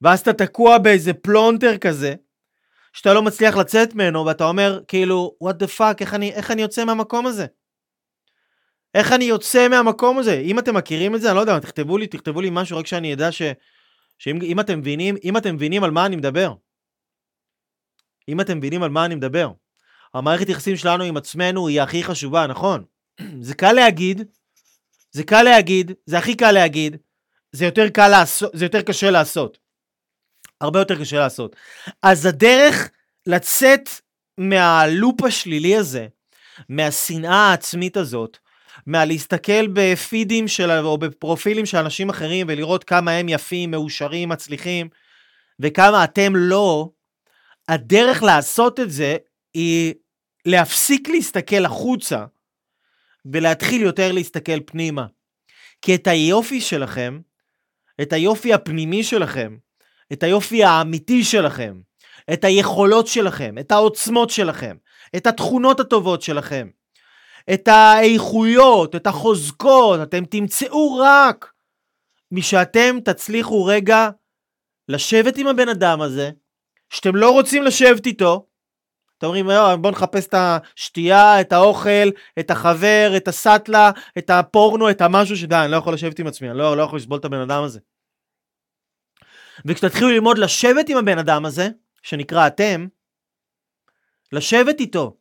ואז 0.02 0.19
אתה 0.19 0.34
תקוע 0.34 0.78
באיזה 0.78 1.13
פלונטר 1.13 1.78
כזה, 1.78 2.15
שאתה 2.93 3.13
לא 3.13 3.21
מצליח 3.21 3.58
לצאת 3.58 3.95
ממנו, 3.95 4.26
ואתה 4.26 4.43
אומר, 4.43 4.82
כאילו, 4.88 5.36
what 5.43 5.54
the 5.54 5.78
fuck, 5.78 5.95
איך 6.02 6.13
אני, 6.13 6.32
איך 6.32 6.52
אני 6.52 6.62
יוצא 6.62 6.86
מהמקום 6.86 7.28
הזה? 7.28 7.45
איך 8.93 9.12
אני 9.12 9.26
יוצא 9.26 9.67
מהמקום 9.67 10.17
הזה? 10.17 10.34
אם 10.34 10.60
אתם 10.60 10.78
מכירים 10.78 11.15
את 11.15 11.21
זה, 11.21 11.28
אני 11.28 11.36
לא 11.36 11.41
יודע, 11.41 11.60
תכתבו 11.60 11.97
לי, 11.97 12.08
תכתבו 12.08 12.41
לי 12.41 12.50
משהו 12.52 12.78
רק 12.78 12.88
שאני 12.88 13.13
אדע 13.13 13.32
ש... 13.32 13.41
שאם 14.17 14.60
אתם 14.60 14.80
מבינים, 14.80 15.15
אם 15.24 15.38
אתם 15.38 15.56
מבינים 15.56 15.84
על 15.84 15.91
מה 15.91 16.06
אני 16.06 16.15
מדבר. 16.15 16.54
אם 18.30 18.41
אתם 18.41 18.58
מבינים 18.58 18.84
על 18.84 18.89
מה 18.89 19.06
אני 19.06 19.15
מדבר. 19.15 19.52
המערכת 20.13 20.50
יחסים 20.50 20.78
שלנו 20.78 21.04
עם 21.04 21.17
עצמנו 21.17 21.67
היא 21.67 21.82
הכי 21.82 22.04
חשובה, 22.04 22.47
נכון? 22.47 22.84
זה 23.41 23.56
קל 23.56 23.71
להגיד, 23.71 24.21
זה 25.12 25.24
קל 25.24 25.43
להגיד, 25.43 25.91
זה 26.06 26.17
הכי 26.17 26.36
קל 26.36 26.52
להגיד, 26.52 26.97
זה 27.52 27.65
יותר 27.65 27.89
קל 27.89 28.08
לעשות, 28.08 28.52
זה 28.54 28.65
יותר 28.65 28.82
קשה 28.82 29.12
לעשות. 29.12 29.58
הרבה 30.62 30.80
יותר 30.80 31.00
קשה 31.00 31.19
לעשות. 31.19 31.56
אז 32.04 32.26
הדרך 32.26 32.89
לצאת 33.28 33.89
מהלופ 34.38 35.24
השלילי 35.24 35.78
הזה, 35.78 36.08
מהשנאה 36.69 37.50
העצמית 37.50 37.97
הזאת, 37.97 38.38
מהלהסתכל 38.86 39.67
בפידים 39.74 40.47
של, 40.47 40.71
או 40.71 40.97
בפרופילים 40.97 41.65
של 41.65 41.78
אנשים 41.78 42.10
אחרים 42.10 42.47
ולראות 42.50 42.84
כמה 42.84 43.12
הם 43.12 43.30
יפים, 43.30 43.71
מאושרים, 43.71 44.30
מצליחים, 44.30 44.89
וכמה 45.60 46.04
אתם 46.04 46.34
לא, 46.36 46.89
הדרך 47.69 48.24
לעשות 48.24 48.80
את 48.80 48.91
זה 48.91 49.17
היא 49.53 49.93
להפסיק 50.45 51.09
להסתכל 51.09 51.65
החוצה 51.65 52.25
ולהתחיל 53.25 53.81
יותר 53.81 54.11
להסתכל 54.11 54.59
פנימה. 54.65 55.05
כי 55.81 55.95
את 55.95 56.07
היופי 56.07 56.61
שלכם, 56.61 57.19
את 58.01 58.13
היופי 58.13 58.53
הפנימי 58.53 59.03
שלכם, 59.03 59.57
את 60.13 60.23
היופי 60.23 60.63
האמיתי 60.63 61.23
שלכם, 61.23 61.81
את 62.33 62.43
היכולות 62.43 63.07
שלכם, 63.07 63.55
את 63.59 63.71
העוצמות 63.71 64.29
שלכם, 64.29 64.77
את 65.15 65.27
התכונות 65.27 65.79
הטובות 65.79 66.21
שלכם, 66.21 66.69
את 67.53 67.67
האיכויות, 67.67 68.95
את 68.95 69.07
החוזקות, 69.07 69.99
אתם 70.03 70.25
תמצאו 70.25 70.97
רק 70.97 71.51
משאתם 72.31 72.97
תצליחו 73.05 73.65
רגע 73.65 74.09
לשבת 74.89 75.37
עם 75.37 75.47
הבן 75.47 75.69
אדם 75.69 76.01
הזה, 76.01 76.31
שאתם 76.89 77.15
לא 77.15 77.31
רוצים 77.31 77.63
לשבת 77.63 78.05
איתו, 78.05 78.47
אתם 79.21 79.27
אומרים, 79.27 79.45
בואו 79.81 79.91
נחפש 79.91 80.27
את 80.27 80.36
השתייה, 80.38 81.41
את 81.41 81.53
האוכל, 81.53 82.10
את 82.39 82.51
החבר, 82.51 83.13
את 83.17 83.27
הסאטלה, 83.27 83.91
את 84.17 84.29
הפורנו, 84.29 84.89
את 84.89 85.01
המשהו 85.01 85.38
שדי, 85.38 85.55
אני 85.55 85.71
לא 85.71 85.77
יכול 85.77 85.93
לשבת 85.93 86.19
עם 86.19 86.27
עצמי, 86.27 86.49
אני 86.49 86.57
לא, 86.57 86.77
לא 86.77 86.81
יכול 86.81 86.99
לסבול 86.99 87.19
את 87.19 87.25
הבן 87.25 87.39
אדם 87.39 87.63
הזה. 87.63 87.79
וכשתתחילו 89.65 90.10
ללמוד 90.10 90.38
לשבת 90.38 90.89
עם 90.89 90.97
הבן 90.97 91.17
אדם 91.17 91.45
הזה, 91.45 91.69
שנקרא 92.01 92.47
אתם, 92.47 92.88
לשבת 94.31 94.79
איתו, 94.79 95.17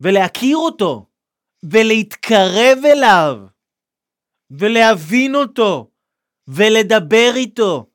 ולהכיר 0.00 0.56
אותו, 0.56 1.06
ולהתקרב 1.62 2.78
אליו, 2.84 3.46
ולהבין 4.50 5.34
אותו, 5.34 5.90
ולדבר 6.48 7.32
איתו, 7.34 7.90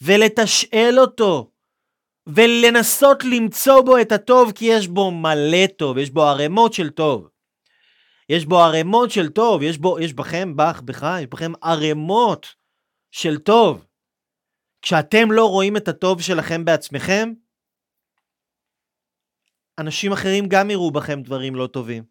ולתשאל 0.00 0.94
אותו, 0.98 1.51
ולנסות 2.26 3.24
למצוא 3.24 3.80
בו 3.80 4.00
את 4.00 4.12
הטוב, 4.12 4.52
כי 4.52 4.64
יש 4.64 4.88
בו 4.88 5.10
מלא 5.10 5.66
טוב, 5.78 5.98
יש 5.98 6.10
בו 6.10 6.22
ערימות 6.22 6.72
של 6.72 6.90
טוב. 6.90 7.28
יש 8.28 8.46
בו 8.46 8.60
ערימות 8.60 9.10
של 9.10 9.28
טוב, 9.28 9.62
יש 9.62 9.78
בו, 9.78 10.00
יש 10.00 10.12
בכם, 10.12 10.56
בך, 10.56 10.80
בך, 10.84 11.06
יש 11.20 11.26
בכם 11.26 11.52
ערימות 11.62 12.54
של 13.10 13.38
טוב. 13.38 13.86
כשאתם 14.82 15.32
לא 15.32 15.46
רואים 15.46 15.76
את 15.76 15.88
הטוב 15.88 16.22
שלכם 16.22 16.64
בעצמכם, 16.64 17.32
אנשים 19.78 20.12
אחרים 20.12 20.48
גם 20.48 20.70
יראו 20.70 20.90
בכם 20.90 21.22
דברים 21.22 21.54
לא 21.54 21.66
טובים. 21.66 22.04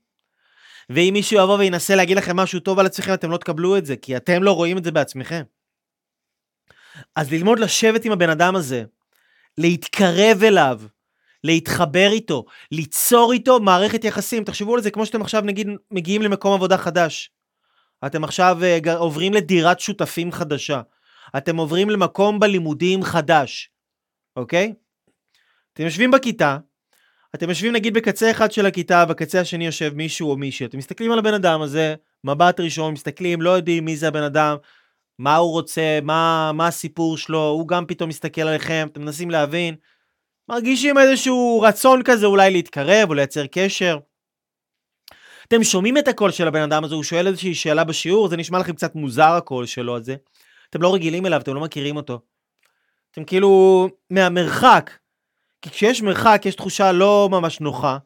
ואם 0.90 1.10
מישהו 1.14 1.44
יבוא 1.44 1.58
וינסה 1.58 1.96
להגיד 1.96 2.18
לכם 2.18 2.36
משהו 2.36 2.60
טוב 2.60 2.80
על 2.80 2.86
עצמכם, 2.86 3.14
אתם 3.14 3.32
לא 3.32 3.38
תקבלו 3.38 3.78
את 3.78 3.86
זה, 3.86 3.96
כי 3.96 4.18
אתם 4.18 4.44
לא 4.44 4.52
רואים 4.52 4.78
את 4.78 4.84
זה 4.84 4.92
בעצמכם. 4.92 5.44
אז 7.16 7.32
ללמוד 7.32 7.60
לשבת 7.60 8.06
עם 8.06 8.12
הבן 8.12 8.30
אדם 8.30 8.56
הזה, 8.56 8.84
להתקרב 9.58 10.44
אליו, 10.44 10.82
להתחבר 11.44 12.10
איתו, 12.12 12.46
ליצור 12.72 13.34
איתו 13.34 13.60
מערכת 13.60 14.04
יחסים. 14.04 14.44
תחשבו 14.44 14.76
על 14.76 14.82
זה 14.82 14.92
כמו 14.92 15.06
שאתם 15.06 15.22
עכשיו 15.22 15.42
נגיד 15.42 15.68
מגיעים 15.92 16.22
למקום 16.22 16.54
עבודה 16.54 16.78
חדש. 16.78 17.32
אתם 18.06 18.24
עכשיו 18.24 18.58
uh, 18.86 18.90
עוברים 18.90 19.34
לדירת 19.34 19.80
שותפים 19.80 20.32
חדשה. 20.32 20.82
אתם 21.38 21.58
עוברים 21.58 21.90
למקום 21.90 22.40
בלימודים 22.40 23.04
חדש, 23.04 23.70
אוקיי? 24.36 24.74
אתם 25.74 25.84
יושבים 25.84 26.12
בכיתה, 26.12 26.58
אתם 27.36 27.50
יושבים 27.50 27.74
נגיד 27.74 27.94
בקצה 27.94 28.32
אחד 28.32 28.52
של 28.52 28.66
הכיתה, 28.66 29.06
בקצה 29.06 29.42
השני 29.42 29.66
יושב 29.66 29.94
מישהו 29.96 30.32
או 30.32 30.38
מישהי, 30.38 30.66
אתם 30.66 30.78
מסתכלים 30.78 31.12
על 31.12 31.20
הבן 31.20 31.34
אדם 31.34 31.62
הזה, 31.62 31.96
מבט 32.24 32.60
ראשון, 32.60 32.94
מסתכלים, 32.94 33.42
לא 33.42 33.50
יודעים 33.50 33.86
מי 33.86 33.98
זה 33.98 34.08
הבן 34.08 34.24
אדם, 34.24 34.58
מה 35.20 35.36
הוא 35.36 35.52
רוצה, 35.52 36.00
מה, 36.04 36.52
מה 36.54 36.68
הסיפור 36.68 37.18
שלו, 37.18 37.48
הוא 37.48 37.68
גם 37.68 37.86
פתאום 37.86 38.10
מסתכל 38.10 38.42
עליכם, 38.42 38.88
אתם 38.92 39.02
מנסים 39.02 39.32
להבין, 39.32 39.76
מרגישים 40.50 40.98
איזשהו 40.98 41.62
רצון 41.62 42.02
כזה 42.04 42.26
אולי 42.26 42.52
להתקרב 42.52 43.10
או 43.10 43.14
לייצר 43.14 43.46
קשר. 43.48 43.98
אתם 45.48 45.64
שומעים 45.64 45.98
את 45.98 46.08
הקול 46.08 46.32
של 46.32 46.48
הבן 46.48 46.62
אדם 46.62 46.84
הזה, 46.84 46.96
הוא 46.96 47.04
שואל 47.04 47.28
איזושהי 47.28 47.56
שאלה 47.56 47.84
בשיעור, 47.84 48.28
זה 48.28 48.38
נשמע 48.38 48.60
לכם 48.60 48.74
קצת 48.74 48.96
מוזר 48.96 49.32
הקול 49.32 49.66
שלו 49.66 49.96
הזה. 49.96 50.16
אתם 50.70 50.82
לא 50.82 50.94
רגילים 50.94 51.26
אליו, 51.26 51.42
אתם 51.42 51.54
לא 51.54 51.62
מכירים 51.62 51.96
אותו. 51.96 52.20
אתם 53.12 53.24
כאילו 53.24 53.90
מהמרחק. 54.10 54.92
כי 55.62 55.70
כשיש 55.70 56.02
מרחק 56.02 56.42
יש 56.46 56.56
תחושה 56.56 56.92
לא 56.92 57.30
ממש 57.32 57.60
נוחה. 57.60 57.98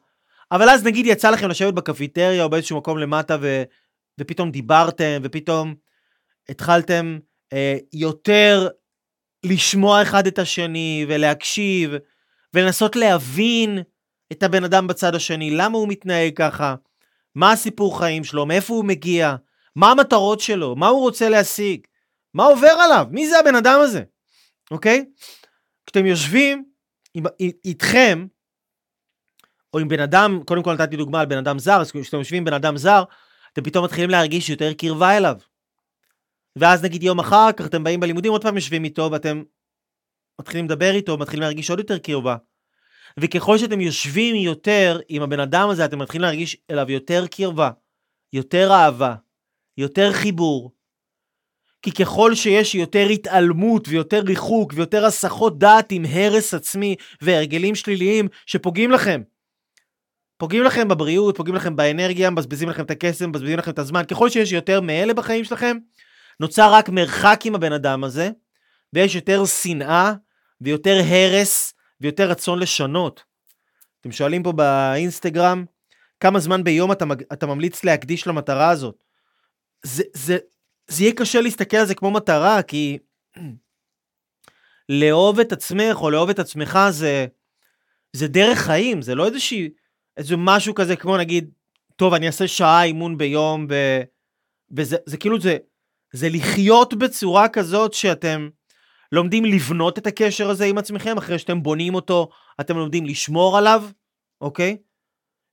אבל 0.52 0.68
אז 0.68 0.84
נגיד 0.84 1.06
יצא 1.06 1.30
לכם 1.30 1.48
לשבת 1.48 1.74
בקפיטריה 1.74 2.44
או 2.44 2.50
באיזשהו 2.50 2.78
מקום 2.78 2.98
למטה 2.98 3.36
ו... 3.40 3.62
ופתאום 4.20 4.50
דיברתם 4.50 5.20
ופתאום 5.22 5.74
התחלתם 6.48 7.18
אה, 7.52 7.76
יותר 7.92 8.68
לשמוע 9.44 10.02
אחד 10.02 10.26
את 10.26 10.38
השני 10.38 11.06
ולהקשיב 11.08 11.90
ולנסות 12.54 12.96
להבין 12.96 13.78
את 14.32 14.42
הבן 14.42 14.64
אדם 14.64 14.86
בצד 14.86 15.14
השני, 15.14 15.50
למה 15.50 15.78
הוא 15.78 15.88
מתנהג 15.88 16.36
ככה, 16.36 16.74
מה 17.34 17.52
הסיפור 17.52 17.98
חיים 17.98 18.24
שלו, 18.24 18.46
מאיפה 18.46 18.74
הוא 18.74 18.84
מגיע, 18.84 19.36
מה 19.76 19.90
המטרות 19.90 20.40
שלו, 20.40 20.76
מה 20.76 20.88
הוא 20.88 21.00
רוצה 21.00 21.28
להשיג, 21.28 21.86
מה 22.34 22.44
עובר 22.44 22.74
עליו, 22.84 23.06
מי 23.10 23.28
זה 23.28 23.38
הבן 23.38 23.54
אדם 23.54 23.80
הזה, 23.82 24.02
אוקיי? 24.70 25.04
כשאתם 25.86 26.06
יושבים 26.06 26.64
עם, 27.14 27.24
איתכם, 27.64 28.26
או 29.74 29.78
עם 29.78 29.88
בן 29.88 30.00
אדם, 30.00 30.40
קודם 30.44 30.62
כל 30.62 30.72
נתתי 30.72 30.96
דוגמה 30.96 31.20
על 31.20 31.26
בן 31.26 31.38
אדם 31.38 31.58
זר, 31.58 31.80
אז 31.80 31.92
כשאתם 31.92 32.18
יושבים 32.18 32.38
עם 32.38 32.44
בן 32.44 32.52
אדם 32.52 32.76
זר, 32.76 33.04
אתם 33.52 33.62
פתאום 33.62 33.84
מתחילים 33.84 34.10
להרגיש 34.10 34.50
יותר 34.50 34.72
קרבה 34.72 35.16
אליו. 35.16 35.36
ואז 36.56 36.84
נגיד 36.84 37.02
יום 37.02 37.18
אחר 37.18 37.52
כך 37.52 37.66
אתם 37.66 37.84
באים 37.84 38.00
בלימודים, 38.00 38.32
עוד 38.32 38.42
פעם 38.42 38.54
יושבים 38.54 38.84
איתו, 38.84 39.08
ואתם 39.12 39.42
מתחילים 40.40 40.64
לדבר 40.64 40.90
איתו, 40.94 41.18
מתחילים 41.18 41.42
להרגיש 41.42 41.70
עוד 41.70 41.78
יותר 41.78 41.98
קרבה. 41.98 42.36
וככל 43.20 43.58
שאתם 43.58 43.80
יושבים 43.80 44.36
יותר 44.36 45.00
עם 45.08 45.22
הבן 45.22 45.40
אדם 45.40 45.68
הזה, 45.68 45.84
אתם 45.84 45.98
מתחילים 45.98 46.22
להרגיש 46.22 46.56
אליו 46.70 46.90
יותר 46.90 47.26
קרבה, 47.26 47.70
יותר 48.32 48.70
אהבה, 48.72 49.14
יותר 49.76 50.12
חיבור. 50.12 50.76
כי 51.82 51.92
ככל 51.92 52.34
שיש 52.34 52.74
יותר 52.74 53.06
התעלמות 53.12 53.88
ויותר 53.88 54.20
ריחוק 54.26 54.72
ויותר 54.76 55.04
הסחות 55.04 55.58
דעת 55.58 55.92
עם 55.92 56.04
הרס 56.04 56.54
עצמי 56.54 56.96
והרגלים 57.22 57.74
שליליים 57.74 58.28
שפוגעים 58.46 58.90
לכם. 58.90 59.22
פוגעים 60.38 60.62
לכם 60.62 60.88
בבריאות, 60.88 61.36
פוגעים 61.36 61.56
לכם 61.56 61.76
באנרגיה, 61.76 62.30
מבזבזים 62.30 62.68
לכם 62.68 62.84
את 62.84 62.90
הכסף, 62.90 63.26
מבזבזים 63.26 63.58
לכם 63.58 63.70
את 63.70 63.78
הזמן. 63.78 64.04
ככל 64.04 64.30
שיש 64.30 64.52
יותר 64.52 64.80
מאלה 64.80 65.14
בחיים 65.14 65.44
שלכם, 65.44 65.76
נוצר 66.40 66.72
רק 66.72 66.88
מרחק 66.88 67.40
עם 67.44 67.54
הבן 67.54 67.72
אדם 67.72 68.04
הזה, 68.04 68.30
ויש 68.92 69.14
יותר 69.14 69.44
שנאה 69.46 70.12
ויותר 70.60 70.96
הרס 71.10 71.74
ויותר 72.00 72.30
רצון 72.30 72.58
לשנות. 72.58 73.24
אתם 74.00 74.12
שואלים 74.12 74.42
פה 74.42 74.52
באינסטגרם, 74.52 75.64
כמה 76.20 76.38
זמן 76.38 76.64
ביום 76.64 76.92
אתה, 76.92 77.04
אתה 77.32 77.46
ממליץ 77.46 77.84
להקדיש 77.84 78.26
למטרה 78.26 78.70
הזאת? 78.70 79.04
זה, 79.82 80.02
זה, 80.12 80.38
זה 80.88 81.02
יהיה 81.02 81.14
קשה 81.14 81.40
להסתכל 81.40 81.76
על 81.76 81.86
זה 81.86 81.94
כמו 81.94 82.10
מטרה, 82.10 82.62
כי 82.62 82.98
לאהוב 84.88 85.40
את 85.40 85.52
עצמך 85.52 85.96
או 86.00 86.10
לאהוב 86.10 86.30
את 86.30 86.38
עצמך 86.38 86.78
זה, 86.90 87.26
זה 88.12 88.28
דרך 88.28 88.58
חיים, 88.58 89.02
זה 89.02 89.14
לא 89.14 89.26
איזושהי, 89.26 89.70
איזה 90.16 90.34
משהו 90.38 90.74
כזה 90.74 90.96
כמו 90.96 91.16
נגיד, 91.16 91.50
טוב, 91.96 92.14
אני 92.14 92.26
אעשה 92.26 92.48
שעה 92.48 92.82
אימון 92.82 93.18
ביום, 93.18 93.66
ו, 93.70 93.74
וזה 94.76 94.96
זה 95.06 95.16
כאילו 95.16 95.40
זה, 95.40 95.56
זה 96.16 96.28
לחיות 96.28 96.94
בצורה 96.94 97.48
כזאת 97.48 97.94
שאתם 97.94 98.48
לומדים 99.12 99.44
לבנות 99.44 99.98
את 99.98 100.06
הקשר 100.06 100.50
הזה 100.50 100.64
עם 100.64 100.78
עצמכם, 100.78 101.18
אחרי 101.18 101.38
שאתם 101.38 101.62
בונים 101.62 101.94
אותו, 101.94 102.28
אתם 102.60 102.76
לומדים 102.76 103.06
לשמור 103.06 103.58
עליו, 103.58 103.84
אוקיי? 104.40 104.76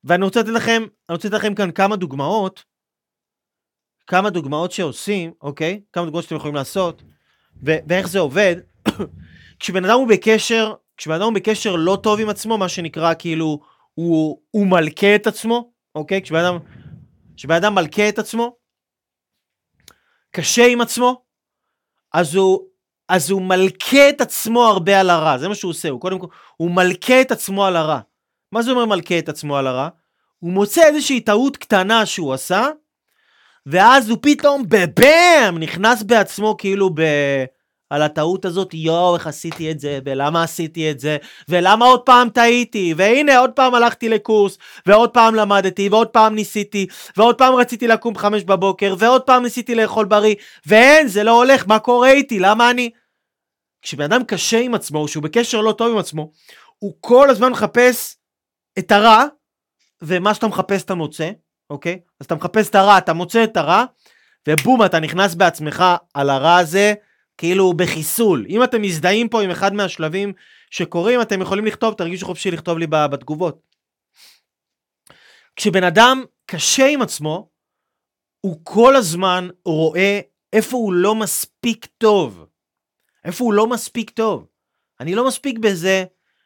ואני 0.04 0.26
רוצה 0.26 0.40
לתת 0.40 0.50
לכם, 0.50 0.84
אני 1.10 1.16
רוצה 1.16 1.28
לתת 1.28 1.38
לכם 1.38 1.56
כאן 1.56 1.72
כמה 1.72 1.96
דוגמאות, 1.96 2.64
כמה 4.08 4.30
דוגמאות 4.30 4.72
שעושים, 4.72 5.34
אוקיי? 5.42 5.82
כמה 5.94 6.06
דוגמאות 6.06 6.24
שאתם 6.24 6.36
יכולים 6.36 6.56
לעשות, 6.56 7.04
ו- 7.66 7.78
ואיך 7.88 8.08
זה 8.08 8.20
עובד. 8.20 8.56
כשבן 9.60 9.86
אדם 9.86 10.00
הוא 10.00 10.08
בקשר, 10.08 10.74
כשבן 10.98 11.16
אדם 11.16 11.24
הוא 11.24 11.34
בקשר 11.34 11.76
לא 11.76 11.98
טוב 12.04 12.20
עם 12.20 12.30
עצמו, 12.30 12.58
מה 12.58 12.70
שנקרא 12.70 13.14
כאילו, 13.20 13.60
הוא, 13.94 14.42
הוא 14.52 14.68
מלכה 14.68 15.16
את 15.16 15.28
עצמו, 15.28 15.72
אוקיי? 15.96 16.22
כשבן 16.22 16.40
אדם, 16.40 16.58
כשבן 17.36 17.56
אדם 17.56 17.76
מלכה 17.76 18.10
את 18.10 18.20
עצמו, 18.20 18.63
קשה 20.36 20.66
עם 20.66 20.82
עצמו, 20.82 21.22
אז 22.14 22.36
הוא 22.36 22.68
אז 23.10 23.30
הוא 23.30 23.42
מלכה 23.42 24.10
את 24.10 24.22
עצמו 24.22 24.64
הרבה 24.66 25.00
על 25.00 25.10
הרע, 25.10 25.38
זה 25.38 25.48
מה 25.48 25.56
שהוא 25.56 25.70
עושה, 25.70 25.90
הוא 25.90 26.02
קודם 26.02 26.20
כל, 26.20 26.28
הוא 26.58 26.72
מלכה 26.72 27.22
את 27.22 27.32
עצמו 27.32 27.66
על 27.66 27.76
הרע. 27.76 28.00
מה 28.52 28.62
זה 28.62 28.72
אומר 28.72 28.86
מלכה 28.86 29.20
את 29.20 29.30
עצמו 29.30 29.58
על 29.58 29.68
הרע? 29.68 29.90
הוא 30.40 30.52
מוצא 30.52 30.82
איזושהי 30.84 31.22
טעות 31.22 31.58
קטנה 31.58 32.06
שהוא 32.06 32.34
עשה, 32.34 32.68
ואז 33.66 34.10
הוא 34.10 34.18
פתאום 34.22 34.64
בבאם 34.68 35.58
נכנס 35.60 36.04
בעצמו 36.04 36.58
כאילו 36.58 36.90
ב... 36.96 37.02
על 37.90 38.02
הטעות 38.02 38.46
הזאת, 38.46 38.74
יואו, 38.74 39.16
איך 39.16 39.28
עשיתי 39.28 39.72
את 39.72 39.80
זה, 39.80 40.00
ולמה 40.06 40.44
עשיתי 40.44 40.92
את 40.92 41.00
זה, 41.00 41.18
ולמה 41.50 41.86
עוד 41.86 42.02
פעם 42.02 42.30
טעיתי, 42.30 42.94
והנה 42.98 43.38
עוד 43.38 43.52
פעם 43.52 43.76
הלכתי 43.76 44.10
לקורס, 44.10 44.58
ועוד 44.86 45.10
פעם 45.10 45.36
למדתי, 45.36 45.90
ועוד 45.90 46.08
פעם 46.08 46.36
ניסיתי, 46.36 46.88
ועוד 47.18 47.38
פעם 47.38 47.56
רציתי 47.56 47.88
לקום 47.88 48.14
בחמש 48.14 48.44
בבוקר, 48.44 48.96
ועוד 49.00 49.22
פעם 49.22 49.44
ניסיתי 49.44 49.76
לאכול 49.76 50.06
בריא, 50.06 50.36
ואין, 50.66 51.08
זה 51.08 51.24
לא 51.24 51.32
הולך, 51.32 51.68
מה 51.68 51.80
קורה 51.80 52.12
איתי, 52.12 52.40
למה 52.40 52.72
אני... 52.72 52.90
כשבן 53.82 54.04
אדם 54.04 54.24
קשה 54.24 54.60
עם 54.60 54.76
עצמו, 54.76 55.08
שהוא 55.08 55.24
בקשר 55.24 55.62
לא 55.62 55.72
טוב 55.72 55.92
עם 55.92 55.98
עצמו, 55.98 56.32
הוא 56.80 56.94
כל 57.00 57.30
הזמן 57.30 57.52
מחפש 57.52 58.18
את 58.80 58.92
הרע, 58.92 59.24
ומה 60.02 60.34
שאתה 60.34 60.48
מחפש 60.48 60.84
אתה 60.84 60.96
מוצא, 60.96 61.32
אוקיי? 61.70 62.00
אז 62.20 62.26
אתה 62.26 62.36
מחפש 62.36 62.70
את 62.70 62.76
הרע, 62.76 62.98
אתה 62.98 63.14
מוצא 63.14 63.44
את 63.44 63.58
הרע, 63.58 63.86
ובום, 64.48 64.86
אתה 64.86 65.00
נכנס 65.00 65.36
בעצמך 65.36 65.84
על 66.14 66.30
הרע 66.30 66.58
הזה, 66.58 66.94
כאילו 67.44 67.74
בחיסול. 67.74 68.46
אם 68.50 68.64
אתם 68.64 68.82
מזדהים 68.82 69.30
פה 69.30 69.44
עם 69.44 69.50
אחד 69.50 69.74
מהשלבים 69.74 70.34
שקורים, 70.70 71.22
אתם 71.22 71.42
יכולים 71.42 71.66
לכתוב, 71.66 71.94
תרגישו 71.94 72.26
חופשי 72.26 72.52
לכתוב 72.52 72.78
לי 72.78 72.88
בתגובות. 72.90 73.62
כשבן 75.56 75.84
אדם 75.84 76.24
קשה 76.46 76.88
עם 76.88 77.02
עצמו, 77.02 77.50
הוא 78.42 78.60
כל 78.64 78.96
הזמן 78.96 79.48
רואה 79.66 80.20
איפה 80.54 80.78
הוא 80.78 80.94
לא 80.94 81.16
מספיק 81.16 81.86
טוב. 81.98 82.46
איפה 83.26 83.44
הוא 83.44 83.54
לא 83.54 83.68
מספיק 83.68 84.10
טוב. 84.10 84.48
אני 85.00 85.16
לא 85.16 85.28
מספיק 85.28 85.58
בזה, 85.58 86.04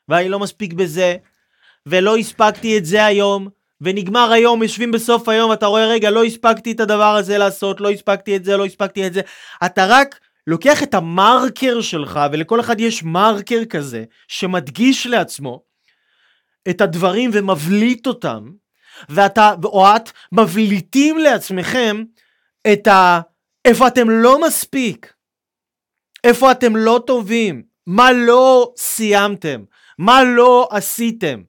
ואני 0.08 0.30
לא 0.30 0.40
מספיק 0.40 0.74
בזה, 0.74 1.16
ולא 1.86 2.18
הספקתי 2.18 2.78
את 2.78 2.86
זה 2.86 3.06
היום, 3.06 3.48
ונגמר 3.82 4.32
היום, 4.32 4.64
יושבים 4.64 4.92
בסוף 4.92 5.30
היום, 5.30 5.54
אתה 5.54 5.66
רואה, 5.66 5.88
רגע, 5.88 6.10
לא 6.10 6.24
הספקתי 6.24 6.72
את 6.72 6.80
הדבר 6.80 7.16
הזה 7.16 7.38
לעשות, 7.38 7.82
לא 7.82 7.90
הספקתי 7.90 8.36
את 8.36 8.46
זה, 8.46 8.58
לא 8.58 8.66
הספקתי 8.66 9.08
את 9.08 9.14
זה. 9.14 9.22
אתה 9.66 9.86
רק 9.90 10.20
לוקח 10.48 10.84
את 10.84 10.94
המרקר 10.94 11.82
שלך, 11.82 12.20
ולכל 12.32 12.60
אחד 12.60 12.80
יש 12.80 13.04
מרקר 13.04 13.66
כזה, 13.70 14.04
שמדגיש 14.28 15.08
לעצמו 15.08 15.64
את 16.70 16.82
הדברים 16.82 17.30
ומבליט 17.34 18.08
אותם, 18.08 18.52
ואתה 19.10 19.54
או 19.64 19.86
את 19.96 20.10
מבליטים 20.32 21.18
לעצמכם 21.18 22.04
את 22.74 22.88
ה... 22.88 23.22
איפה 23.66 23.88
אתם 23.88 24.10
לא 24.10 24.42
מספיק, 24.42 25.14
איפה 26.24 26.52
אתם 26.52 26.76
לא 26.76 27.04
טובים, 27.08 27.64
מה 27.88 28.12
לא 28.12 28.74
סיימתם, 28.78 29.64
מה 29.98 30.24
לא 30.24 30.68
עשיתם, 30.72 31.42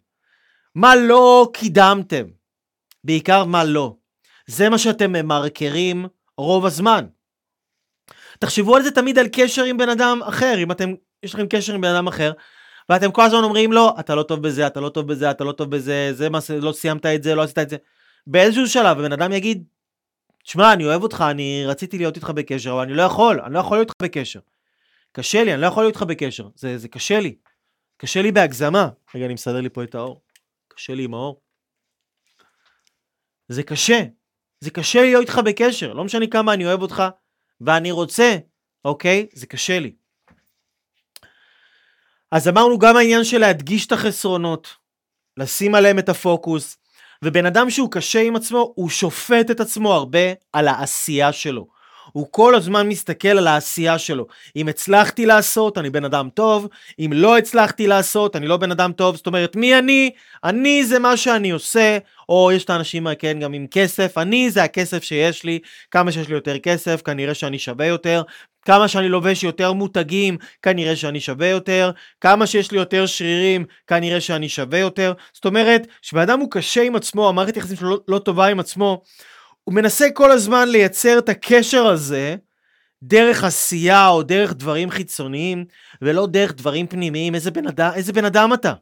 מה 0.74 0.96
לא 0.96 1.50
קידמתם, 1.54 2.24
בעיקר 3.04 3.44
מה 3.44 3.64
לא. 3.64 3.96
זה 4.46 4.68
מה 4.68 4.78
שאתם 4.78 5.12
ממרקרים 5.12 6.06
רוב 6.38 6.66
הזמן. 6.66 7.06
תחשבו 8.38 8.76
על 8.76 8.82
זה 8.82 8.90
תמיד 8.90 9.18
על 9.18 9.26
קשר 9.32 9.64
עם 9.64 9.76
בן 9.76 9.88
אדם 9.88 10.20
אחר, 10.22 10.54
אם 10.58 10.72
אתם, 10.72 10.94
יש 11.22 11.34
לכם 11.34 11.46
קשר 11.46 11.74
עם 11.74 11.80
בן 11.80 11.88
אדם 11.88 12.06
אחר, 12.06 12.32
ואתם 12.88 13.12
כל 13.12 13.22
הזמן 13.22 13.44
אומרים 13.44 13.72
לו, 13.72 13.94
אתה 14.00 14.14
לא 14.14 14.22
טוב 14.22 14.42
בזה, 14.42 14.66
אתה 14.66 14.80
לא 14.80 14.88
טוב 14.88 15.06
בזה, 15.06 15.30
אתה 15.30 15.44
לא 15.44 15.52
טוב 15.52 15.70
בזה, 15.70 16.10
זה 16.12 16.28
מה, 16.30 16.38
לא 16.60 16.72
סיימת 16.72 17.06
את 17.06 17.22
זה, 17.22 17.34
לא 17.34 17.42
עשית 17.42 17.58
את 17.58 17.70
זה. 17.70 17.76
באיזשהו 18.26 18.66
שלב 18.66 18.98
הבן 18.98 19.12
אדם 19.12 19.32
יגיד, 19.32 19.64
שמע, 20.44 20.72
אני 20.72 20.84
אוהב 20.84 21.02
אותך, 21.02 21.24
אני 21.30 21.66
רציתי 21.66 21.98
להיות 21.98 22.16
איתך 22.16 22.30
בקשר, 22.30 22.72
אבל 22.72 22.82
אני 22.82 22.94
לא 22.94 23.02
יכול, 23.02 23.40
אני 23.40 23.54
לא 23.54 23.58
יכול 23.58 23.76
להיות 23.76 23.88
איתך 23.88 24.02
בקשר. 24.02 24.40
קשה 25.12 25.44
לי, 25.44 25.54
אני 25.54 25.60
לא 25.60 25.66
יכול 25.66 25.82
להיות 25.82 25.94
איתך 25.94 26.02
בקשר, 26.02 26.48
זה, 26.54 26.78
זה 26.78 26.88
קשה 26.88 27.20
לי. 27.20 27.36
קשה 27.96 28.22
לי 28.22 28.32
בהגזמה. 28.32 28.88
רגע, 29.14 29.24
אני 29.24 29.34
מסדר 29.34 29.60
לי 29.60 29.68
פה 29.68 29.82
את 29.82 29.94
האור. 29.94 30.22
קשה 30.68 30.94
לי 30.94 31.04
עם 31.04 31.14
האור. 31.14 31.40
זה 33.48 33.62
קשה. 33.62 34.02
זה 34.60 34.70
קשה 34.70 35.00
להיות 35.00 35.20
איתך 35.22 35.40
בקשר, 35.44 35.92
לא 35.92 36.04
משנה 36.04 36.26
כמה 36.26 36.54
אני 36.54 36.66
אוהב 36.66 36.82
אותך, 36.82 37.02
ואני 37.60 37.90
רוצה, 37.90 38.36
אוקיי? 38.84 39.26
זה 39.32 39.46
קשה 39.46 39.78
לי. 39.78 39.92
אז 42.30 42.48
אמרנו 42.48 42.78
גם 42.78 42.96
העניין 42.96 43.24
של 43.24 43.38
להדגיש 43.38 43.86
את 43.86 43.92
החסרונות, 43.92 44.68
לשים 45.36 45.74
עליהם 45.74 45.98
את 45.98 46.08
הפוקוס, 46.08 46.76
ובן 47.24 47.46
אדם 47.46 47.70
שהוא 47.70 47.92
קשה 47.92 48.20
עם 48.20 48.36
עצמו, 48.36 48.72
הוא 48.76 48.90
שופט 48.90 49.50
את 49.50 49.60
עצמו 49.60 49.92
הרבה 49.92 50.32
על 50.52 50.68
העשייה 50.68 51.32
שלו. 51.32 51.77
הוא 52.12 52.26
כל 52.30 52.54
הזמן 52.54 52.88
מסתכל 52.88 53.28
על 53.28 53.46
העשייה 53.46 53.98
שלו. 53.98 54.26
אם 54.56 54.68
הצלחתי 54.68 55.26
לעשות, 55.26 55.78
אני 55.78 55.90
בן 55.90 56.04
אדם 56.04 56.28
טוב, 56.34 56.68
אם 56.98 57.10
לא 57.14 57.38
הצלחתי 57.38 57.86
לעשות, 57.86 58.36
אני 58.36 58.46
לא 58.46 58.56
בן 58.56 58.70
אדם 58.70 58.92
טוב. 58.92 59.16
זאת 59.16 59.26
אומרת, 59.26 59.56
מי 59.56 59.78
אני? 59.78 60.10
אני 60.44 60.84
זה 60.84 60.98
מה 60.98 61.16
שאני 61.16 61.50
עושה, 61.50 61.98
או 62.28 62.52
יש 62.52 62.64
את 62.64 62.70
האנשים, 62.70 63.06
כן, 63.18 63.38
גם 63.40 63.52
עם 63.52 63.66
כסף, 63.70 64.18
אני 64.18 64.50
זה 64.50 64.62
הכסף 64.62 65.02
שיש 65.02 65.44
לי, 65.44 65.58
כמה 65.90 66.12
שיש 66.12 66.28
לי 66.28 66.34
יותר 66.34 66.58
כסף, 66.58 67.02
כנראה 67.02 67.34
שאני 67.34 67.58
שווה 67.58 67.86
יותר, 67.86 68.22
כמה 68.64 68.88
שאני 68.88 69.08
לובש 69.08 69.44
יותר 69.44 69.72
מותגים, 69.72 70.36
כנראה 70.62 70.96
שאני 70.96 71.20
שווה 71.20 71.46
יותר, 71.46 71.90
כמה 72.20 72.46
שיש 72.46 72.72
לי 72.72 72.78
יותר 72.78 73.06
שרירים, 73.06 73.64
כנראה 73.86 74.20
שאני 74.20 74.48
שווה 74.48 74.78
יותר. 74.78 75.12
זאת 75.32 75.44
אומרת, 75.44 75.86
כשבן 76.02 76.20
אדם 76.20 76.40
הוא 76.40 76.50
קשה 76.50 76.82
עם 76.82 76.96
עצמו, 76.96 77.28
המערכת 77.28 77.56
יחסים 77.56 77.76
שלו 77.76 77.90
לא, 77.90 77.98
לא 78.08 78.18
טובה 78.18 78.46
עם 78.46 78.60
עצמו, 78.60 79.02
הוא 79.68 79.74
מנסה 79.74 80.06
כל 80.14 80.30
הזמן 80.30 80.68
לייצר 80.68 81.18
את 81.18 81.28
הקשר 81.28 81.86
הזה 81.86 82.36
דרך 83.02 83.44
עשייה 83.44 84.08
או 84.08 84.22
דרך 84.22 84.54
דברים 84.54 84.90
חיצוניים, 84.90 85.64
ולא 86.02 86.26
דרך 86.26 86.54
דברים 86.54 86.86
פנימיים. 86.86 87.34
איזה 87.34 87.50
בן 87.50 87.66
אדם, 87.66 87.90
איזה 87.94 88.12
בן 88.12 88.24
אדם 88.24 88.54
אתה? 88.54 88.72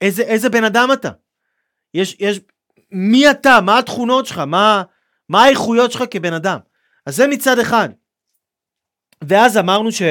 איזה, 0.00 0.22
איזה 0.22 0.50
בן 0.50 0.64
אדם 0.64 0.88
אתה? 0.92 1.10
יש, 1.94 2.16
יש, 2.18 2.40
מי 2.90 3.30
אתה? 3.30 3.60
מה 3.60 3.78
התכונות 3.78 4.26
שלך? 4.26 4.38
מה, 4.38 4.82
מה 5.28 5.44
האיכויות 5.44 5.92
שלך 5.92 6.04
כבן 6.10 6.32
אדם? 6.32 6.58
אז 7.06 7.16
זה 7.16 7.26
מצד 7.26 7.58
אחד. 7.58 7.88
ואז 9.24 9.58
אמרנו 9.58 9.92
ש, 9.92 10.02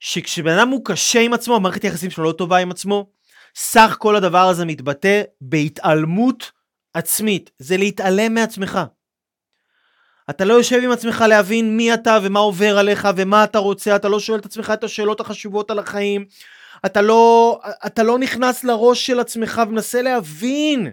שכשבן 0.00 0.58
אדם 0.58 0.68
הוא 0.68 0.84
קשה 0.84 1.20
עם 1.20 1.32
עצמו, 1.32 1.56
המערכת 1.56 1.82
היחסים 1.82 2.10
שלו 2.10 2.24
לא 2.24 2.32
טובה 2.32 2.56
עם 2.56 2.70
עצמו, 2.70 3.10
סך 3.54 3.96
כל 3.98 4.16
הדבר 4.16 4.48
הזה 4.48 4.64
מתבטא 4.64 5.22
בהתעלמות 5.40 6.55
עצמית. 6.96 7.50
זה 7.58 7.76
להתעלם 7.76 8.34
מעצמך. 8.34 8.78
אתה 10.30 10.44
לא 10.44 10.54
יושב 10.54 10.80
עם 10.84 10.90
עצמך 10.90 11.24
להבין 11.28 11.76
מי 11.76 11.94
אתה 11.94 12.18
ומה 12.22 12.40
עובר 12.40 12.78
עליך 12.78 13.08
ומה 13.16 13.44
אתה 13.44 13.58
רוצה, 13.58 13.96
אתה 13.96 14.08
לא 14.08 14.20
שואל 14.20 14.38
את 14.38 14.46
עצמך 14.46 14.70
את 14.74 14.84
השאלות 14.84 15.20
החשובות 15.20 15.70
על 15.70 15.78
החיים, 15.78 16.26
אתה 16.86 17.02
לא, 17.02 17.60
אתה 17.86 18.02
לא 18.02 18.18
נכנס 18.18 18.64
לראש 18.64 19.06
של 19.06 19.20
עצמך 19.20 19.62
ומנסה 19.66 20.02
להבין 20.02 20.90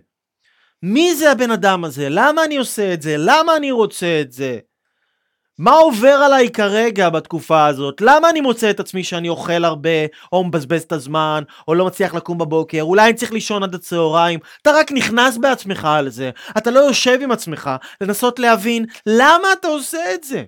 מי 0.84 1.16
זה 1.16 1.32
הבן 1.32 1.52
אדם 1.52 1.84
הזה, 1.84 2.08
למה 2.10 2.44
אני 2.44 2.58
עושה 2.58 2.94
את 2.94 3.02
זה, 3.02 3.16
למה 3.18 3.56
אני 3.56 3.72
רוצה 3.72 4.22
את 4.22 4.32
זה. 4.32 4.60
מה 5.60 5.72
עובר 5.72 6.08
עליי 6.08 6.50
כרגע 6.50 7.10
בתקופה 7.10 7.66
הזאת? 7.66 8.02
למה 8.02 8.30
אני 8.30 8.42
מוצא 8.42 8.70
את 8.70 8.80
עצמי 8.80 9.04
שאני 9.04 9.30
אוכל 9.30 9.66
הרבה, 9.66 9.90
או 10.32 10.44
מבזבז 10.44 10.82
את 10.82 10.92
הזמן, 10.92 11.44
או 11.68 11.76
לא 11.76 11.86
מצליח 11.86 12.14
לקום 12.14 12.38
בבוקר? 12.38 12.82
אולי 12.82 13.06
אני 13.06 13.14
צריך 13.14 13.32
לישון 13.32 13.64
עד 13.64 13.76
הצהריים? 13.76 14.40
אתה 14.62 14.72
רק 14.72 14.92
נכנס 14.92 15.38
בעצמך 15.38 15.86
על 15.86 16.10
זה. 16.10 16.30
אתה 16.58 16.72
לא 16.72 16.80
יושב 16.80 17.20
עם 17.22 17.32
עצמך 17.32 17.70
לנסות 18.02 18.40
להבין 18.40 18.86
למה 19.06 19.54
אתה 19.54 19.68
עושה 19.68 20.14
את 20.14 20.24
זה. 20.24 20.44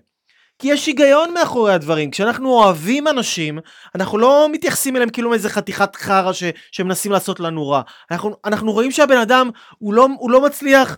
כי 0.59 0.67
יש 0.67 0.85
היגיון 0.85 1.33
מאחורי 1.33 1.73
הדברים. 1.73 2.11
כשאנחנו 2.11 2.49
אוהבים 2.49 3.07
אנשים, 3.07 3.59
אנחנו 3.95 4.17
לא 4.17 4.47
מתייחסים 4.51 4.95
אליהם 4.95 5.09
כאילו 5.09 5.29
מאיזה 5.29 5.49
חתיכת 5.49 5.95
חרא. 5.95 6.31
שמנסים 6.71 7.11
לעשות 7.11 7.39
לנו 7.39 7.69
רע. 7.69 7.81
אנחנו, 8.11 8.35
אנחנו 8.45 8.71
רואים 8.71 8.91
שהבן 8.91 9.17
אדם, 9.17 9.49
הוא 9.77 9.93
לא, 9.93 10.07
הוא 10.17 10.31
לא 10.31 10.41
מצליח, 10.41 10.97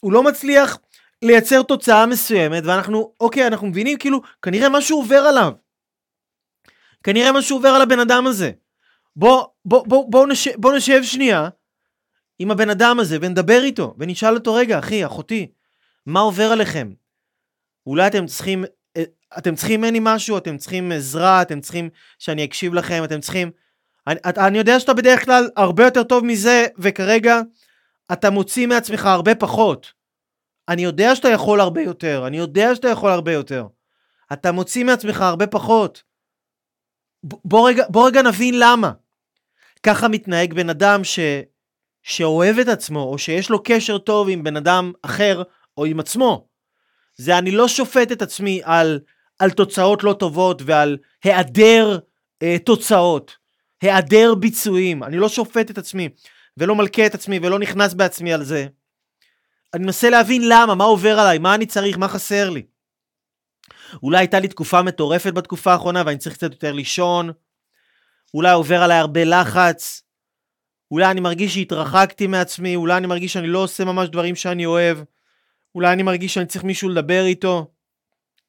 הוא 0.00 0.12
לא 0.12 0.22
מצליח 0.22 0.78
לייצר 1.26 1.62
תוצאה 1.62 2.06
מסוימת, 2.06 2.62
ואנחנו, 2.66 3.12
אוקיי, 3.20 3.46
אנחנו 3.46 3.66
מבינים, 3.66 3.98
כאילו, 3.98 4.20
כנראה 4.42 4.68
משהו 4.68 4.98
עובר 4.98 5.18
עליו. 5.18 5.52
כנראה 7.02 7.32
משהו 7.32 7.56
עובר 7.56 7.68
על 7.68 7.82
הבן 7.82 8.00
אדם 8.00 8.26
הזה. 8.26 8.50
בוא, 9.16 9.44
בוא, 9.64 9.86
בוא, 9.86 10.10
בוא, 10.10 10.26
נשב, 10.26 10.50
בוא 10.56 10.76
נשב 10.76 11.02
שנייה 11.02 11.48
עם 12.38 12.50
הבן 12.50 12.70
אדם 12.70 13.00
הזה 13.00 13.18
ונדבר 13.20 13.62
איתו, 13.62 13.94
ונשאל 13.98 14.34
אותו, 14.34 14.54
רגע, 14.54 14.78
אחי, 14.78 15.06
אחותי, 15.06 15.46
מה 16.06 16.20
עובר 16.20 16.52
עליכם? 16.52 16.92
אולי 17.86 18.06
אתם 18.06 18.26
צריכים, 18.26 18.64
אה, 18.96 19.04
אתם 19.38 19.54
צריכים 19.54 19.80
ממני 19.80 19.98
משהו, 20.02 20.38
אתם 20.38 20.56
צריכים 20.56 20.92
עזרה, 20.92 21.42
אתם 21.42 21.60
צריכים 21.60 21.90
שאני 22.18 22.44
אקשיב 22.44 22.74
לכם, 22.74 23.04
אתם 23.04 23.20
צריכים... 23.20 23.50
אני, 24.06 24.20
אני 24.24 24.58
יודע 24.58 24.80
שאתה 24.80 24.94
בדרך 24.94 25.24
כלל 25.24 25.50
הרבה 25.56 25.84
יותר 25.84 26.02
טוב 26.02 26.24
מזה, 26.24 26.66
וכרגע 26.78 27.40
אתה 28.12 28.30
מוציא 28.30 28.66
מעצמך 28.66 29.06
הרבה 29.06 29.34
פחות. 29.34 29.92
אני 30.68 30.82
יודע 30.82 31.14
שאתה 31.14 31.28
יכול 31.28 31.60
הרבה 31.60 31.82
יותר, 31.82 32.26
אני 32.26 32.36
יודע 32.36 32.74
שאתה 32.74 32.88
יכול 32.88 33.10
הרבה 33.10 33.32
יותר. 33.32 33.66
אתה 34.32 34.52
מוציא 34.52 34.84
מעצמך 34.84 35.20
הרבה 35.20 35.46
פחות. 35.46 36.02
בוא 37.22 37.68
רגע, 37.68 37.84
בוא 37.88 38.06
רגע 38.06 38.22
נבין 38.22 38.54
למה. 38.58 38.92
ככה 39.82 40.08
מתנהג 40.08 40.54
בן 40.54 40.70
אדם 40.70 41.04
ש, 41.04 41.18
שאוהב 42.02 42.58
את 42.58 42.68
עצמו, 42.68 43.02
או 43.02 43.18
שיש 43.18 43.50
לו 43.50 43.62
קשר 43.62 43.98
טוב 43.98 44.28
עם 44.28 44.44
בן 44.44 44.56
אדם 44.56 44.92
אחר, 45.02 45.42
או 45.76 45.84
עם 45.84 46.00
עצמו. 46.00 46.48
זה 47.16 47.38
אני 47.38 47.50
לא 47.50 47.68
שופט 47.68 48.12
את 48.12 48.22
עצמי 48.22 48.60
על, 48.64 49.00
על 49.38 49.50
תוצאות 49.50 50.04
לא 50.04 50.12
טובות 50.12 50.62
ועל 50.64 50.96
היעדר 51.24 51.98
אה, 52.42 52.56
תוצאות, 52.64 53.36
היעדר 53.82 54.34
ביצועים. 54.34 55.02
אני 55.02 55.16
לא 55.16 55.28
שופט 55.28 55.70
את 55.70 55.78
עצמי, 55.78 56.08
ולא 56.56 56.74
מלכה 56.74 57.06
את 57.06 57.14
עצמי, 57.14 57.38
ולא 57.42 57.58
נכנס 57.58 57.94
בעצמי 57.94 58.32
על 58.32 58.44
זה. 58.44 58.66
אני 59.76 59.84
מנסה 59.84 60.10
להבין 60.10 60.42
למה, 60.48 60.74
מה 60.74 60.84
עובר 60.84 61.18
עליי, 61.20 61.38
מה 61.38 61.54
אני 61.54 61.66
צריך, 61.66 61.98
מה 61.98 62.08
חסר 62.08 62.50
לי. 62.50 62.62
אולי 64.02 64.18
הייתה 64.18 64.40
לי 64.40 64.48
תקופה 64.48 64.82
מטורפת 64.82 65.32
בתקופה 65.32 65.72
האחרונה 65.72 66.02
ואני 66.06 66.18
צריך 66.18 66.36
קצת 66.36 66.52
יותר 66.52 66.72
לישון. 66.72 67.30
אולי 68.34 68.52
עובר 68.52 68.82
עליי 68.82 68.98
הרבה 68.98 69.24
לחץ. 69.24 70.02
אולי 70.90 71.10
אני 71.10 71.20
מרגיש 71.20 71.54
שהתרחקתי 71.54 72.26
מעצמי, 72.26 72.76
אולי 72.76 72.96
אני 72.96 73.06
מרגיש 73.06 73.32
שאני 73.32 73.46
לא 73.46 73.58
עושה 73.58 73.84
ממש 73.84 74.08
דברים 74.08 74.34
שאני 74.34 74.66
אוהב. 74.66 74.98
אולי 75.74 75.92
אני 75.92 76.02
מרגיש 76.02 76.34
שאני 76.34 76.46
צריך 76.46 76.64
מישהו 76.64 76.88
לדבר 76.88 77.24
איתו. 77.24 77.70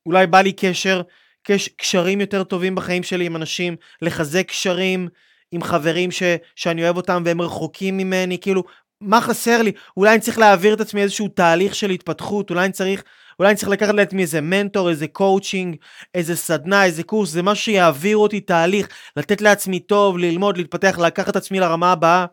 אולי 0.06 0.28
בא 0.28 0.42
לי 0.42 0.54
קשר, 0.54 1.02
קש, 1.44 1.68
קשרים 1.68 2.22
יותר 2.22 2.44
טובים 2.44 2.76
בחיים 2.76 3.04
שלי 3.04 3.26
עם 3.26 3.36
אנשים, 3.36 3.76
לחזק 4.02 4.48
קשרים 4.48 5.08
עם 5.52 5.64
חברים 5.64 6.12
ש, 6.12 6.24
שאני 6.56 6.84
אוהב 6.84 6.98
אותם 6.98 7.24
והם 7.26 7.42
רחוקים 7.42 7.98
ממני, 7.98 8.38
כאילו, 8.38 8.64
מה 9.02 9.22
חסר 9.22 9.62
לי? 9.62 9.72
אולי 9.98 10.12
אני 10.12 10.20
צריך 10.20 10.38
להעביר 10.40 10.74
את 10.74 10.82
עצמי 10.82 11.02
איזשהו 11.02 11.28
תהליך 11.28 11.76
של 11.76 11.90
התפתחות, 11.90 12.50
אולי 12.50 12.66
אני 12.66 12.74
צריך, 12.74 13.04
אולי 13.40 13.50
אני 13.50 13.58
צריך 13.58 13.70
לקחת 13.70 13.94
לעצמי 13.94 14.22
איזה 14.22 14.42
מנטור, 14.42 14.90
איזה 14.90 15.08
קואוצ'ינג, 15.08 15.76
איזה 16.16 16.36
סדנה, 16.36 16.86
איזה 16.86 17.04
קורס, 17.04 17.30
זה 17.30 17.44
משהו 17.44 17.64
שיעביר 17.64 18.18
אותי 18.18 18.40
תהליך, 18.40 18.88
לתת 19.18 19.42
לעצמי 19.42 19.80
טוב, 19.80 20.18
ללמוד, 20.18 20.58
להתפתח, 20.58 20.98
לקחת 21.00 21.30
את 21.30 21.36
עצמי 21.36 21.60
לרמה 21.60 21.92
הבאה. 21.92 22.26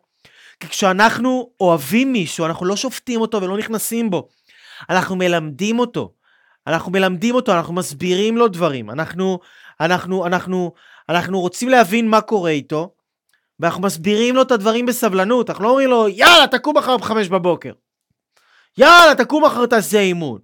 כי 0.61 0.69
כשאנחנו 0.69 1.51
אוהבים 1.61 2.13
מישהו, 2.13 2.47
אנחנו 2.47 2.67
לא 2.67 2.77
שופטים 2.77 3.21
אותו 3.21 3.43
ולא 3.43 3.59
נכנסים 3.59 4.11
בו. 4.11 4.29
אנחנו 4.91 5.17
מלמדים 5.17 5.79
אותו. 5.79 6.13
אנחנו 6.67 6.93
מלמדים 6.93 7.35
אותו, 7.35 7.53
אנחנו 7.53 7.75
מסבירים 7.75 8.37
לו 8.37 8.49
דברים. 8.49 8.91
אנחנו, 8.91 9.39
אנחנו, 9.81 10.27
אנחנו, 10.27 10.73
אנחנו 11.09 11.41
רוצים 11.41 11.69
להבין 11.69 12.09
מה 12.09 12.21
קורה 12.21 12.51
איתו, 12.51 12.95
ואנחנו 13.61 13.83
מסבירים 13.83 14.35
לו 14.35 14.43
את 14.43 14.51
הדברים 14.51 14.87
בסבלנות, 14.87 15.51
אנחנו 15.51 15.65
לא 15.65 15.69
אומרים 15.69 15.91
לו, 15.91 16.09
יאללה, 16.09 16.47
תקום 16.47 16.77
מחר 16.77 16.97
בחמש 16.97 17.29
בבוקר. 17.29 17.73
יאללה, 18.79 19.15
תקום 19.15 19.45
מחר 19.45 19.67
תעשה 19.67 19.99
אימון. 20.01 20.41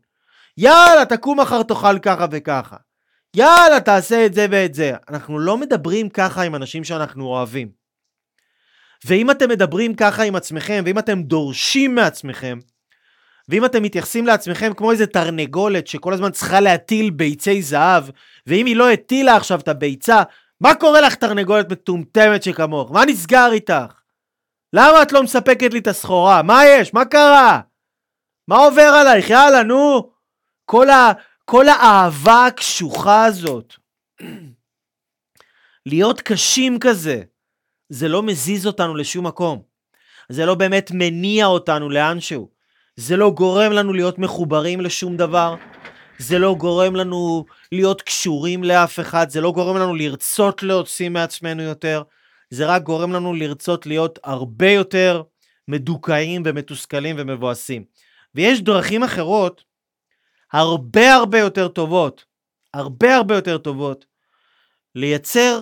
יאללה, 0.57 1.05
תקום 1.05 1.41
מחר 1.41 1.63
תאכל 1.63 1.99
ככה 1.99 2.27
וככה. 2.31 2.77
יאללה, 3.37 3.81
תעשה 3.81 4.27
את 4.27 4.35
זה 4.35 4.47
ואת 4.51 4.75
זה. 4.75 4.93
אנחנו 5.09 5.39
לא 5.39 5.57
מדברים 5.57 6.09
ככה 6.09 6.43
עם 6.43 6.55
אנשים 6.55 6.85
שאנחנו 6.85 7.27
אוהבים. 7.27 7.71
ואם 9.05 9.31
אתם 9.31 9.49
מדברים 9.49 9.95
ככה 9.95 10.23
עם 10.23 10.37
עצמכם, 10.37 10.83
ואם 10.87 10.99
אתם 10.99 11.23
דורשים 11.23 11.95
מעצמכם, 11.95 12.59
ואם 13.49 13.65
אתם 13.65 13.83
מתייחסים 13.83 14.27
לעצמכם 14.27 14.73
כמו 14.77 14.93
איזה 14.93 15.07
תרנגולת 15.07 15.87
שכל 15.87 16.13
הזמן 16.13 16.31
צריכה 16.31 16.61
להטיל 16.61 17.11
ביצי 17.11 17.63
זהב, 17.63 18.05
ואם 18.47 18.67
היא 18.67 18.77
לא 18.77 18.91
הטילה 18.91 19.37
עכשיו 19.37 19.61
את 19.61 19.69
הביצה, 19.69 20.23
מה 20.61 20.75
קורה 20.75 21.01
לך 21.01 21.15
תרנגולת 21.15 21.73
מטומטמת 21.73 22.43
שכמוך? 22.43 22.93
מה 22.93 23.05
נסגר 23.05 23.49
איתך? 23.53 24.01
למה 24.73 25.03
את 25.03 25.13
לא 25.13 25.23
מספקת 25.23 25.73
לי 25.73 25.79
את 25.79 25.87
הסחורה? 25.87 26.43
מה 26.43 26.67
יש? 26.67 26.95
מה 26.95 27.05
קרה? 27.05 27.61
מה 28.49 28.57
עובר 28.57 28.83
עלייך? 28.83 29.31
יאללה, 29.31 29.63
נו. 29.63 30.13
כל, 30.65 30.91
ה, 30.91 31.13
כל 31.45 31.69
האהבה 31.69 32.47
הקשוחה 32.47 33.25
הזאת. 33.25 33.75
להיות 35.87 36.21
קשים 36.21 36.79
כזה, 36.79 37.23
זה 37.89 38.09
לא 38.09 38.23
מזיז 38.23 38.67
אותנו 38.67 38.95
לשום 38.95 39.27
מקום. 39.27 39.63
זה 40.29 40.47
לא 40.47 40.55
באמת 40.55 40.91
מניע 40.95 41.47
אותנו 41.47 41.91
לאנשהו. 41.91 42.51
זה 42.97 43.17
לא 43.17 43.31
גורם 43.31 43.73
לנו 43.73 43.93
להיות 43.93 44.19
מחוברים 44.19 44.81
לשום 44.81 45.17
דבר. 45.17 45.55
זה 46.21 46.39
לא 46.39 46.55
גורם 46.59 46.97
לנו 46.97 47.45
להיות 47.73 48.03
קשורים 48.03 48.65
לאף 48.65 49.01
אחד, 49.01 49.31
זה 49.31 49.41
לא 49.41 49.53
גורם 49.53 49.77
לנו 49.77 49.95
לרצות 49.95 50.63
להוציא 50.63 51.09
מעצמנו 51.09 51.63
יותר, 51.63 52.03
זה 52.51 52.67
רק 52.67 52.83
גורם 52.83 53.13
לנו 53.13 53.35
לרצות 53.35 53.87
להיות 53.87 54.19
הרבה 54.25 54.71
יותר 54.71 55.23
מדוכאים 55.69 56.43
ומתוסכלים 56.45 57.17
ומבואסים. 57.19 57.85
ויש 58.35 58.63
דרכים 58.63 59.03
אחרות, 59.03 59.65
הרבה 60.53 61.15
הרבה 61.15 61.39
יותר 61.39 61.69
טובות, 61.69 62.25
הרבה 62.75 63.17
הרבה 63.17 63.35
יותר 63.35 63.59
טובות, 63.59 64.07
לייצר 64.95 65.61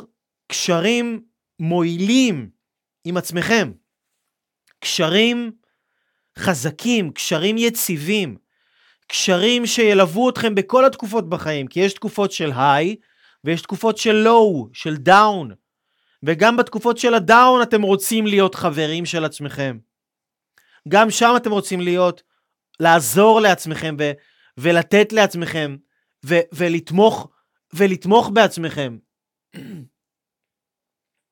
קשרים 0.48 1.22
מועילים 1.58 2.50
עם 3.04 3.16
עצמכם. 3.16 3.72
קשרים 4.80 5.52
חזקים, 6.38 7.10
קשרים 7.10 7.58
יציבים, 7.58 8.36
קשרים 9.08 9.66
שילוו 9.66 10.30
אתכם 10.30 10.54
בכל 10.54 10.84
התקופות 10.84 11.28
בחיים, 11.28 11.66
כי 11.66 11.80
יש 11.80 11.94
תקופות 11.94 12.32
של 12.32 12.50
היי 12.56 12.96
ויש 13.44 13.62
תקופות 13.62 13.98
של 13.98 14.12
לואו, 14.12 14.68
של 14.72 14.96
דאון. 14.96 15.54
וגם 16.22 16.56
בתקופות 16.56 16.98
של 16.98 17.14
הדאון 17.14 17.62
אתם 17.62 17.82
רוצים 17.82 18.26
להיות 18.26 18.54
חברים 18.54 19.06
של 19.06 19.24
עצמכם. 19.24 19.78
גם 20.88 21.10
שם 21.10 21.32
אתם 21.36 21.50
רוצים 21.50 21.80
להיות, 21.80 22.22
לעזור 22.80 23.40
לעצמכם 23.40 23.96
ו- 23.98 24.12
ולתת 24.58 25.12
לעצמכם 25.12 25.76
ו- 26.26 26.46
ולתמוך, 26.52 27.28
ולתמוך 27.74 28.30
בעצמכם. 28.34 28.98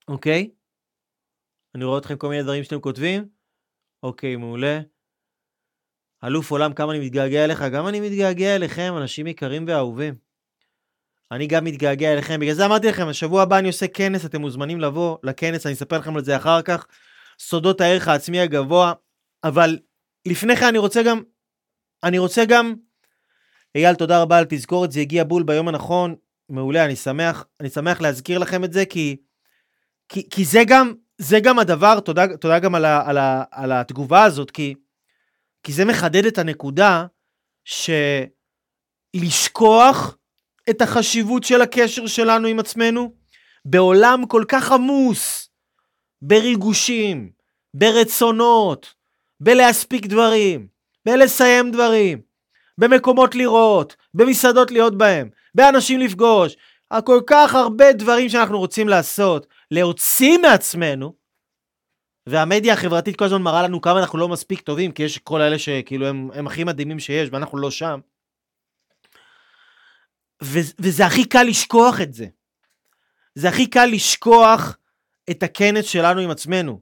אוקיי? 0.09 0.51
אני 1.75 1.85
רואה 1.85 1.99
אתכם 1.99 2.17
כל 2.17 2.29
מיני 2.29 2.43
דברים 2.43 2.65
שאתם 2.65 2.81
כותבים. 2.81 3.29
אוקיי, 4.03 4.37
מעולה. 4.37 4.81
אלוף 6.27 6.51
עולם, 6.51 6.73
כמה 6.73 6.93
אני 6.93 7.01
מתגעגע 7.01 7.45
אליך, 7.45 7.63
גם 7.63 7.89
אני 7.89 8.01
מתגעגע 8.01 8.57
אליכם, 8.57 8.95
אנשים 8.97 9.27
יקרים 9.27 9.65
ואהובים. 9.69 10.15
אני 11.33 11.47
גם 11.47 11.65
מתגעגע 11.65 12.13
אליכם, 12.13 12.41
בגלל 12.41 12.55
זה 12.55 12.67
אמרתי 12.67 12.89
לכם, 12.89 13.09
השבוע 13.09 13.43
הבא 13.43 13.59
אני 13.59 13.69
עושה 13.69 13.89
כנס, 13.89 14.25
אתם 14.25 14.41
מוזמנים 14.41 14.81
לבוא 14.81 15.19
לכנס, 15.23 15.67
אני 15.67 15.75
אספר 15.75 15.99
לכם 15.99 16.17
על 16.17 16.25
זה 16.25 16.37
אחר 16.37 16.63
כך. 16.63 16.87
סודות 17.39 17.81
הערך 17.81 18.09
העצמי 18.09 18.41
הגבוה, 18.41 18.93
אבל 19.45 19.79
לפני 20.27 20.57
כן 20.57 20.67
אני 20.67 20.79
רוצה 20.79 21.03
גם, 21.03 21.23
אני 22.05 22.19
רוצה 22.19 22.45
גם, 22.45 22.75
אייל, 23.75 23.95
תודה 23.95 24.23
רבה 24.23 24.39
על 24.39 24.45
תזכורת, 24.49 24.93
זה 24.93 25.01
הגיע 25.01 25.25
בול 25.25 25.43
ביום 25.43 25.69
הנכון, 25.69 26.15
מעולה, 26.49 26.85
אני 26.85 26.97
שמח, 26.97 27.45
אני 27.61 27.71
שמח 27.71 28.01
להזכיר 28.01 28.39
לכם 28.39 28.65
את 28.65 28.73
זה, 28.73 28.85
כי, 28.85 29.17
כי, 30.09 30.29
כי 30.31 30.45
זה 30.45 30.63
גם, 30.67 30.95
זה 31.19 31.41
גם 31.41 31.59
הדבר, 31.59 32.01
תודה, 32.01 32.37
תודה 32.37 32.59
גם 32.59 32.75
על, 32.75 32.85
ה, 32.85 33.09
על, 33.09 33.19
ה, 33.19 33.45
על 33.51 33.73
התגובה 33.73 34.25
הזאת, 34.25 34.51
כי, 34.51 34.75
כי 35.67 35.73
זה 35.73 35.85
מחדד 35.85 36.27
את 36.27 36.39
הנקודה 36.39 37.07
שלשכוח 39.15 40.17
את 40.71 40.83
החשיבות 40.83 41.45
של 41.45 41.61
הקשר 41.63 42.07
שלנו 42.07 42.49
עם 42.49 42.59
עצמנו 42.59 43.13
בעולם 43.65 44.27
כל 44.27 44.45
כך 44.49 44.73
עמוס 44.73 45.49
בריגושים, 46.23 47.31
ברצונות, 47.75 48.95
בלהספיק 49.41 50.07
דברים, 50.07 50.69
בלסיים 51.07 51.71
דברים, 51.71 52.21
במקומות 52.79 53.35
לראות, 53.35 53.97
במסעדות 54.15 54.71
להיות 54.71 54.99
בהם, 54.99 55.29
באנשים 55.55 56.01
לפגוש, 56.01 56.57
כל 57.05 57.21
כך 57.27 57.55
הרבה 57.55 57.93
דברים 57.93 58.29
שאנחנו 58.29 58.59
רוצים 58.59 58.89
לעשות, 58.89 59.47
להוציא 59.71 60.39
מעצמנו, 60.39 61.15
והמדיה 62.27 62.73
החברתית 62.73 63.17
כל 63.17 63.25
הזמן 63.25 63.43
מראה 63.43 63.63
לנו 63.63 63.81
כמה 63.81 64.01
אנחנו 64.01 64.19
לא 64.19 64.29
מספיק 64.29 64.61
טובים, 64.61 64.93
כי 64.93 65.03
יש 65.03 65.19
כל 65.19 65.43
אלה 65.43 65.59
שכאילו 65.59 66.07
הם, 66.07 66.31
הם 66.35 66.47
הכי 66.47 66.65
מדהימים 66.65 66.99
שיש, 66.99 67.29
ואנחנו 67.33 67.59
לא 67.59 67.71
שם. 67.71 68.01
ו- 70.43 70.73
וזה 70.79 71.07
הכי 71.07 71.25
קל 71.25 71.43
לשכוח 71.43 72.01
את 72.01 72.15
זה. 72.15 72.27
זה 73.35 73.49
הכי 73.49 73.67
קל 73.67 73.87
לשכוח 73.87 74.77
את 75.31 75.43
הכנס 75.43 75.85
שלנו 75.85 76.21
עם 76.21 76.31
עצמנו. 76.31 76.81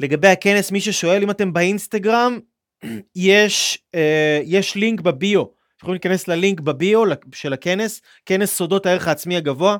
לגבי 0.00 0.28
הכנס, 0.28 0.70
מי 0.70 0.80
ששואל 0.80 1.22
אם 1.22 1.30
אתם 1.30 1.52
באינסטגרם, 1.52 2.38
יש, 3.16 3.78
אה, 3.94 4.40
יש 4.44 4.74
לינק 4.74 5.00
בביו. 5.00 5.44
יכולים 5.78 5.94
להיכנס 5.94 6.28
ללינק 6.28 6.60
בביו 6.60 7.02
של 7.34 7.52
הכנס, 7.52 8.00
כנס 8.26 8.54
סודות 8.54 8.86
הערך 8.86 9.08
העצמי 9.08 9.36
הגבוה, 9.36 9.76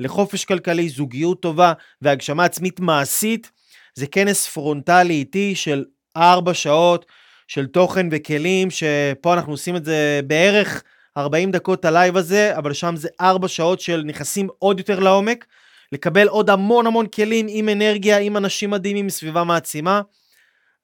לחופש 0.00 0.44
כלכלי, 0.44 0.88
זוגיות 0.88 1.42
טובה 1.42 1.72
והגשמה 2.02 2.44
עצמית 2.44 2.80
מעשית. 2.80 3.50
זה 3.96 4.06
כנס 4.06 4.48
פרונטלי 4.48 5.14
איטי 5.14 5.54
של 5.54 5.84
ארבע 6.16 6.54
שעות 6.54 7.06
של 7.48 7.66
תוכן 7.66 8.08
וכלים, 8.10 8.68
שפה 8.70 9.34
אנחנו 9.34 9.52
עושים 9.52 9.76
את 9.76 9.84
זה 9.84 10.20
בערך 10.26 10.82
40 11.16 11.50
דקות 11.50 11.84
הלייב 11.84 12.16
הזה, 12.16 12.58
אבל 12.58 12.72
שם 12.72 12.96
זה 12.96 13.08
ארבע 13.20 13.48
שעות 13.48 13.80
של 13.80 14.02
נכנסים 14.06 14.48
עוד 14.58 14.78
יותר 14.78 15.00
לעומק, 15.00 15.46
לקבל 15.92 16.28
עוד 16.28 16.50
המון 16.50 16.86
המון 16.86 17.06
כלים 17.06 17.46
עם 17.48 17.68
אנרגיה, 17.68 18.18
עם 18.18 18.36
אנשים 18.36 18.70
מדהימים, 18.70 19.10
סביבה 19.10 19.44
מעצימה. 19.44 20.00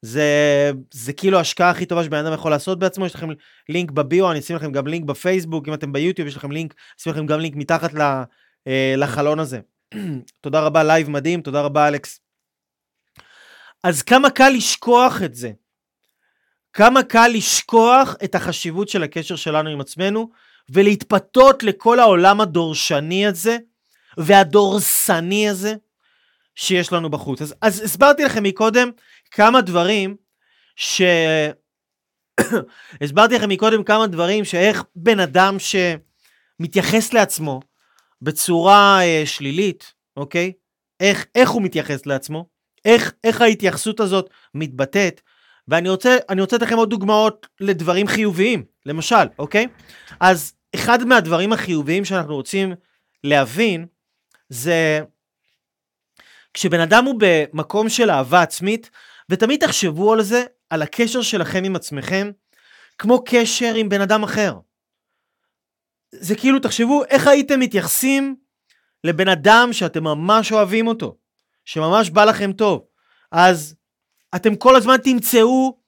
זה, 0.03 0.71
זה 0.91 1.13
כאילו 1.13 1.39
ההשקעה 1.39 1.71
הכי 1.71 1.87
טובה 1.87 2.05
שבן 2.05 2.27
אדם 2.27 2.33
יכול 2.33 2.51
לעשות 2.51 2.79
בעצמו, 2.79 3.07
יש 3.07 3.15
לכם 3.15 3.29
לינק 3.69 3.91
בביו, 3.91 4.31
אני 4.31 4.39
אשים 4.39 4.57
לכם 4.57 4.73
גם 4.73 4.87
לינק 4.87 5.05
בפייסבוק, 5.05 5.69
אם 5.69 5.75
אתם 5.75 5.93
ביוטיוב 5.93 6.29
יש 6.29 6.37
לכם 6.37 6.53
לינק, 6.53 6.75
אשים 7.01 7.13
לכם 7.13 7.27
גם 7.27 7.41
לינק 7.41 7.57
מתחת 7.57 7.91
אה, 8.67 8.95
לחלון 8.97 9.39
הזה. 9.39 9.61
תודה 10.41 10.61
רבה, 10.61 10.85
לייב 10.85 11.11
מדהים, 11.11 11.41
תודה 11.41 11.61
רבה 11.61 11.89
אלכס. 11.89 12.22
אז 13.83 14.03
כמה 14.03 14.31
קל 14.31 14.49
לשכוח 14.49 15.23
את 15.25 15.35
זה. 15.35 15.53
כמה 16.73 17.03
קל 17.03 17.29
לשכוח 17.35 18.17
את 18.25 18.35
החשיבות 18.35 18.89
של 18.89 19.03
הקשר 19.03 19.37
שלנו 19.37 19.71
עם 19.71 19.81
עצמנו 19.81 20.31
ולהתפתות 20.71 21.63
לכל 21.63 22.01
העולם 22.01 22.41
הדורשני 22.41 23.27
הזה 23.27 23.59
והדורסני 24.17 25.49
הזה 25.49 25.75
שיש 26.55 26.93
לנו 26.93 27.11
בחוץ. 27.11 27.43
אז, 27.43 27.55
אז 27.63 27.81
הסברתי 27.81 28.25
לכם 28.25 28.43
מקודם 28.43 28.91
כמה 29.31 29.61
דברים 29.61 30.17
ש... 30.77 31.03
הסברתי 33.03 33.35
לכם 33.35 33.49
מקודם 33.49 33.85
כמה 33.85 34.07
דברים 34.07 34.45
שאיך 34.45 34.85
בן 34.97 35.21
אדם 35.21 35.57
שמתייחס 35.59 37.13
לעצמו 37.13 37.61
בצורה 38.23 39.01
אה, 39.03 39.23
שלילית, 39.27 39.95
אוקיי? 40.17 40.53
איך, 41.01 41.27
איך 41.35 41.51
הוא 41.51 41.63
מתייחס 41.63 42.07
לעצמו? 42.07 42.52
איך, 42.85 43.13
איך 43.25 43.41
ההתייחסות 43.41 44.01
הזאת 44.01 44.31
מתבטאת? 44.55 45.21
ואני 45.69 45.89
רוצה, 45.89 46.17
רוצה 46.41 46.57
לתת 46.57 46.67
לכם 46.67 46.77
עוד 46.77 46.91
דוגמאות 46.91 47.47
לדברים 47.61 48.07
חיוביים, 48.07 48.65
למשל, 48.87 49.27
אוקיי? 49.39 49.67
אז 50.21 50.55
אחד 50.75 51.05
מהדברים 51.05 51.53
החיוביים 51.53 52.05
שאנחנו 52.05 52.35
רוצים 52.35 52.75
להבין 53.25 53.87
זה 54.49 55.01
כשבן 56.55 56.81
אדם 56.81 57.05
הוא 57.05 57.15
במקום 57.19 57.89
של 57.89 58.11
אהבה 58.11 58.43
עצמית, 58.43 58.91
ותמיד 59.29 59.67
תחשבו 59.67 60.13
על 60.13 60.23
זה, 60.23 60.45
על 60.71 60.83
הקשר 60.83 61.23
שלכם 61.23 61.65
עם 61.65 61.77
עצמכם, 61.77 62.31
כמו 62.99 63.25
קשר 63.25 63.75
עם 63.75 63.89
בן 63.89 64.01
אדם 64.01 64.23
אחר. 64.23 64.55
זה 66.13 66.37
כאילו, 66.37 66.59
תחשבו 66.59 67.05
איך 67.05 67.27
הייתם 67.27 67.61
מתייחסים 67.61 68.37
לבן 69.05 69.29
אדם 69.29 69.69
שאתם 69.73 70.05
ממש 70.05 70.53
אוהבים 70.53 70.87
אותו, 70.87 71.17
שממש 71.65 72.11
בא 72.11 72.25
לכם 72.25 72.53
טוב. 72.53 72.85
אז 73.33 73.75
אתם 74.35 74.57
כל 74.57 74.77
הזמן 74.77 74.97
תמצאו 74.97 75.79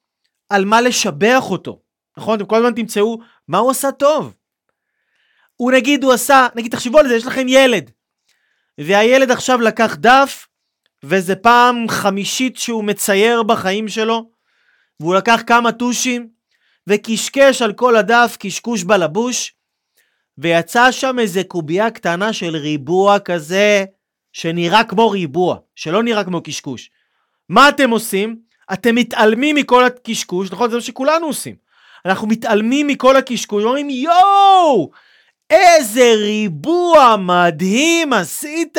על 0.48 0.64
מה 0.64 0.80
לשבח 0.80 1.50
אותו, 1.50 1.82
נכון? 2.16 2.36
אתם 2.36 2.46
כל 2.46 2.56
הזמן 2.56 2.74
תמצאו 2.74 3.18
מה 3.48 3.58
הוא 3.58 3.70
עשה 3.70 3.92
טוב. 3.92 4.34
הוא 5.56 5.72
נגיד, 5.72 6.04
הוא 6.04 6.12
עשה, 6.12 6.46
נגיד, 6.54 6.72
תחשבו 6.72 6.98
על 6.98 7.08
זה, 7.08 7.14
יש 7.14 7.26
לכם 7.26 7.48
ילד, 7.48 7.90
והילד 8.80 9.30
עכשיו 9.30 9.60
לקח 9.60 9.96
דף, 10.00 10.46
וזה 11.02 11.36
פעם 11.36 11.88
חמישית 11.88 12.56
שהוא 12.56 12.84
מצייר 12.84 13.42
בחיים 13.42 13.88
שלו, 13.88 14.30
והוא 15.00 15.14
לקח 15.14 15.42
כמה 15.46 15.72
טושים, 15.72 16.28
וקשקש 16.86 17.62
על 17.62 17.72
כל 17.72 17.96
הדף 17.96 18.36
קשקוש 18.40 18.82
בלבוש, 18.82 19.54
ויצא 20.38 20.92
שם 20.92 21.18
איזה 21.18 21.44
קובייה 21.44 21.90
קטנה 21.90 22.32
של 22.32 22.56
ריבוע 22.56 23.18
כזה, 23.18 23.84
שנראה 24.34 24.84
כמו 24.84 25.10
ריבוע, 25.10 25.56
שלא 25.74 26.02
נראה 26.02 26.24
כמו 26.24 26.42
קשקוש. 26.42 26.90
מה 27.48 27.68
אתם 27.68 27.90
עושים? 27.90 28.36
אתם 28.72 28.94
מתעלמים 28.94 29.56
מכל 29.56 29.84
הקשקוש, 29.84 30.50
נכון? 30.52 30.70
זה 30.70 30.76
מה 30.76 30.82
שכולנו 30.82 31.26
עושים. 31.26 31.54
אנחנו 32.06 32.26
מתעלמים 32.26 32.86
מכל 32.86 33.16
הקשקוש, 33.16 33.64
אומרים 33.64 33.90
יואו, 33.90 34.90
איזה 35.50 36.12
ריבוע 36.16 37.16
מדהים 37.16 38.12
עשית, 38.12 38.78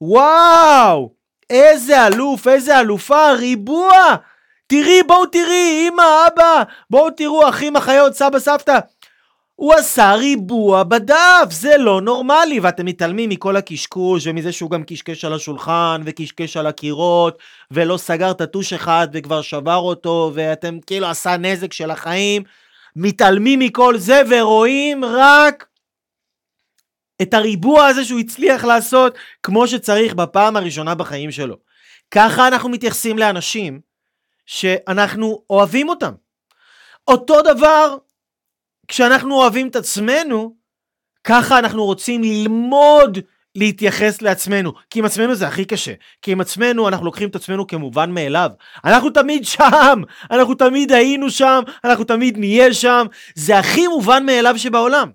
וואו, 0.00 1.12
איזה 1.50 2.06
אלוף, 2.06 2.48
איזה 2.48 2.80
אלופה, 2.80 3.32
ריבוע. 3.32 4.16
תראי, 4.66 5.02
בואו 5.06 5.26
תראי, 5.26 5.88
אמא, 5.88 6.26
אבא, 6.26 6.62
בואו 6.90 7.10
תראו, 7.10 7.48
אחים, 7.48 7.76
אחיות, 7.76 8.14
סבא, 8.14 8.38
סבתא. 8.38 8.78
הוא 9.54 9.74
עשה 9.74 10.14
ריבוע 10.14 10.82
בדף, 10.82 11.48
זה 11.50 11.78
לא 11.78 12.00
נורמלי, 12.00 12.60
ואתם 12.60 12.86
מתעלמים 12.86 13.30
מכל 13.30 13.56
הקשקוש 13.56 14.26
ומזה 14.26 14.52
שהוא 14.52 14.70
גם 14.70 14.84
קשקש 14.84 15.24
על 15.24 15.32
השולחן 15.32 16.02
וקשקש 16.04 16.56
על 16.56 16.66
הקירות 16.66 17.38
ולא 17.70 17.96
סגר 17.96 18.30
את 18.30 18.40
הטוש 18.40 18.72
אחד 18.72 19.08
וכבר 19.12 19.42
שבר 19.42 19.76
אותו 19.76 20.30
ואתם 20.34 20.78
כאילו 20.86 21.06
עשה 21.06 21.36
נזק 21.36 21.72
של 21.72 21.90
החיים, 21.90 22.42
מתעלמים 22.96 23.58
מכל 23.58 23.98
זה 23.98 24.22
ורואים 24.30 25.04
רק 25.04 25.66
את 27.22 27.34
הריבוע 27.34 27.86
הזה 27.86 28.04
שהוא 28.04 28.20
הצליח 28.20 28.64
לעשות 28.64 29.18
כמו 29.42 29.68
שצריך 29.68 30.14
בפעם 30.14 30.56
הראשונה 30.56 30.94
בחיים 30.94 31.30
שלו. 31.30 31.56
ככה 32.10 32.48
אנחנו 32.48 32.68
מתייחסים 32.68 33.18
לאנשים 33.18 33.80
שאנחנו 34.46 35.42
אוהבים 35.50 35.88
אותם. 35.88 36.12
אותו 37.08 37.42
דבר 37.42 37.96
כשאנחנו 38.92 39.34
אוהבים 39.34 39.68
את 39.68 39.76
עצמנו, 39.76 40.54
ככה 41.24 41.58
אנחנו 41.58 41.84
רוצים 41.84 42.22
ללמוד 42.22 43.18
להתייחס 43.54 44.22
לעצמנו, 44.22 44.72
כי 44.90 44.98
עם 44.98 45.04
עצמנו 45.04 45.34
זה 45.34 45.48
הכי 45.48 45.64
קשה, 45.64 45.92
כי 46.22 46.32
עם 46.32 46.40
עצמנו 46.40 46.88
אנחנו 46.88 47.06
לוקחים 47.06 47.28
את 47.28 47.36
עצמנו 47.36 47.66
כמובן 47.66 48.10
מאליו. 48.10 48.50
אנחנו 48.84 49.10
תמיד 49.10 49.46
שם, 49.46 50.02
אנחנו 50.30 50.54
תמיד 50.54 50.92
היינו 50.92 51.30
שם, 51.30 51.62
אנחנו 51.84 52.04
תמיד 52.04 52.38
נהיה 52.38 52.74
שם, 52.74 53.06
זה 53.34 53.58
הכי 53.58 53.86
מובן 53.86 54.26
מאליו 54.26 54.58
שבעולם. 54.58 55.10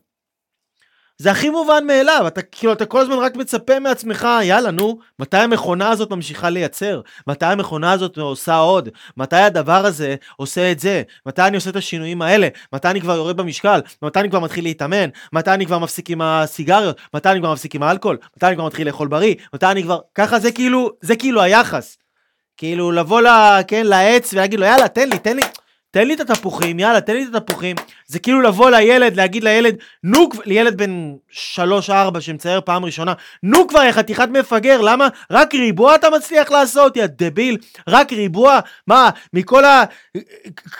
זה 1.20 1.32
הכי 1.32 1.50
מובן 1.50 1.88
מאליו, 1.88 2.28
אתה 2.28 2.42
כאילו, 2.42 2.74
אתה 2.74 2.86
כל 2.86 3.00
הזמן 3.00 3.16
רק 3.16 3.36
מצפה 3.36 3.80
מעצמך, 3.80 4.28
יאללה, 4.44 4.72
נו, 4.72 5.00
מתי 5.20 5.38
המכונה 5.38 5.90
הזאת 5.90 6.12
ממשיכה 6.12 6.50
לייצר? 6.50 7.02
מתי 7.28 7.46
המכונה 7.46 7.92
הזאת 7.92 8.18
עושה 8.18 8.56
עוד? 8.56 8.90
מתי 9.18 9.36
הדבר 9.36 9.86
הזה 9.86 10.16
עושה 10.36 10.72
את 10.72 10.80
זה? 10.80 11.04
מתי 11.26 11.42
אני 11.42 11.56
עושה 11.56 11.70
את 11.70 11.76
השינויים 11.76 12.22
האלה? 12.22 12.48
מתי 12.74 12.88
אני 12.88 13.02
כבר 13.02 13.16
יורד 13.16 13.38
במשקל? 13.38 13.82
מתי 14.02 14.20
אני 14.20 14.30
כבר 14.30 14.40
מתחיל 14.40 14.64
להתאמן? 14.64 15.10
מתי 15.34 15.52
אני 15.52 15.66
כבר 15.66 15.80
מפסיק 15.80 16.10
עם 16.10 16.22
הסיגריות? 16.22 16.98
מתי 17.14 17.30
אני 17.30 17.40
כבר 17.40 17.54
מפסיק 17.54 17.76
עם 17.76 17.84
האלכוהול? 17.84 18.18
מתי 18.38 18.46
אני 18.46 18.56
כבר 18.56 18.66
מתחיל 18.66 18.88
לאכול 18.88 19.08
בריא? 19.08 19.36
מתי 19.54 19.66
אני 19.66 19.84
כבר... 19.84 20.00
ככה 20.16 20.40
זה 20.40 20.52
כאילו, 20.52 20.92
זה 21.02 21.16
כאילו 21.16 21.42
היחס. 21.42 21.98
כאילו 22.58 22.92
לבוא 22.92 23.22
ל... 23.22 23.28
כן, 23.68 23.86
לעץ 23.86 24.34
ולהגיד 24.34 24.60
לו, 24.60 24.66
יאללה, 24.66 24.88
תן 24.88 25.10
לי, 25.10 25.20
תן 25.20 25.36
לי. 25.36 25.44
תן 25.98 26.08
לי 26.08 26.14
את 26.14 26.20
התפוחים, 26.20 26.80
יאללה, 26.80 27.02
תן 27.02 27.14
לי 27.14 27.26
את 27.30 27.36
התפוחים. 27.36 27.76
זה 28.08 28.20
כאילו 28.20 28.42
לבוא 28.42 28.70
לילד, 28.70 29.16
להגיד 29.16 29.44
לילד, 29.44 29.76
נו, 30.04 30.30
לילד 30.46 30.78
בן 30.78 31.16
3-4 31.58 32.20
שמצייר 32.20 32.62
פעם 32.62 32.86
ראשונה, 32.86 33.14
נו 33.44 33.68
כבר, 33.68 33.84
יא 33.84 33.92
חתיכת 33.92 34.30
מפגר, 34.30 34.82
למה? 34.82 35.08
רק 35.32 35.56
ריבוע 35.56 35.96
אתה 35.96 36.10
מצליח 36.10 36.52
לעשות, 36.52 36.98
יא 36.98 37.06
דביל, 37.06 37.58
רק 37.88 38.14
ריבוע? 38.14 38.60
מה, 38.88 39.10
מכל 39.34 39.66
ה... 39.66 39.84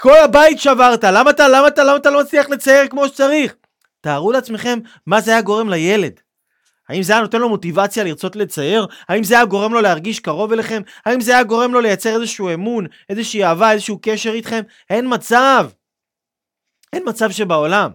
כל 0.02 0.18
הבית 0.24 0.60
שברת, 0.60 1.04
למה 1.04 1.30
אתה, 1.30 1.48
למה 1.48 1.68
אתה, 1.68 1.84
למה 1.84 1.96
אתה 1.96 2.10
לא 2.10 2.22
מצליח 2.22 2.50
לצייר 2.50 2.88
כמו 2.88 3.08
שצריך? 3.08 3.56
תארו 4.02 4.32
לעצמכם 4.32 4.80
מה 5.08 5.22
זה 5.22 5.32
היה 5.32 5.42
גורם 5.42 5.70
לילד. 5.70 6.27
האם 6.90 7.04
זה 7.04 7.14
היה 7.14 7.22
נותן 7.22 7.42
לו 7.42 7.50
מוטיבציה 7.50 8.04
לרצות 8.04 8.36
לצייר? 8.36 8.88
האם 9.10 9.24
זה 9.24 9.36
היה 9.36 9.46
גורם 9.46 9.74
לו 9.74 9.82
להרגיש 9.82 10.20
קרוב 10.20 10.52
אליכם? 10.52 10.82
האם 11.06 11.22
זה 11.22 11.32
היה 11.32 11.44
גורם 11.44 11.74
לו 11.74 11.82
לייצר 11.82 12.16
איזשהו 12.16 12.54
אמון, 12.54 12.86
איזושהי 13.10 13.44
אהבה, 13.44 13.72
איזשהו 13.72 14.00
קשר 14.02 14.32
איתכם? 14.32 14.62
אין 14.90 15.14
מצב. 15.14 15.70
אין 16.94 17.04
מצב 17.06 17.32
שבעולם. 17.32 17.92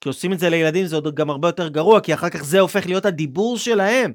כי 0.00 0.08
עושים 0.08 0.32
את 0.32 0.38
זה 0.38 0.50
לילדים 0.50 0.86
זה 0.86 0.96
עוד 0.96 1.14
גם 1.14 1.30
הרבה 1.30 1.48
יותר 1.48 1.68
גרוע, 1.68 2.00
כי 2.00 2.14
אחר 2.14 2.30
כך 2.30 2.44
זה 2.44 2.60
הופך 2.60 2.86
להיות 2.86 3.06
הדיבור 3.06 3.58
שלהם. 3.58 4.12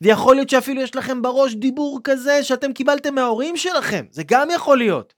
ויכול 0.00 0.34
להיות 0.34 0.50
שאפילו 0.50 0.82
יש 0.82 0.96
לכם 0.96 1.22
בראש 1.22 1.54
דיבור 1.54 2.00
כזה 2.04 2.42
שאתם 2.42 2.72
קיבלתם 2.72 3.14
מההורים 3.14 3.56
שלכם, 3.56 4.04
זה 4.10 4.22
גם 4.26 4.48
יכול 4.54 4.78
להיות. 4.78 5.14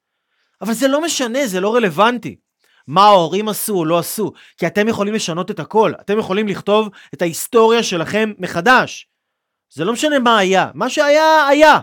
אבל 0.60 0.72
זה 0.72 0.88
לא 0.88 1.02
משנה, 1.02 1.46
זה 1.46 1.60
לא 1.60 1.74
רלוונטי. 1.74 2.36
מה 2.90 3.04
ההורים 3.04 3.48
עשו 3.48 3.76
או 3.76 3.84
לא 3.84 3.98
עשו, 3.98 4.32
כי 4.56 4.66
אתם 4.66 4.88
יכולים 4.88 5.14
לשנות 5.14 5.50
את 5.50 5.60
הכל, 5.60 5.92
אתם 6.00 6.18
יכולים 6.18 6.48
לכתוב 6.48 6.88
את 7.14 7.22
ההיסטוריה 7.22 7.82
שלכם 7.82 8.32
מחדש. 8.38 9.08
זה 9.74 9.84
לא 9.84 9.92
משנה 9.92 10.18
מה 10.18 10.38
היה, 10.38 10.70
מה 10.74 10.90
שהיה, 10.90 11.46
היה. 11.46 11.78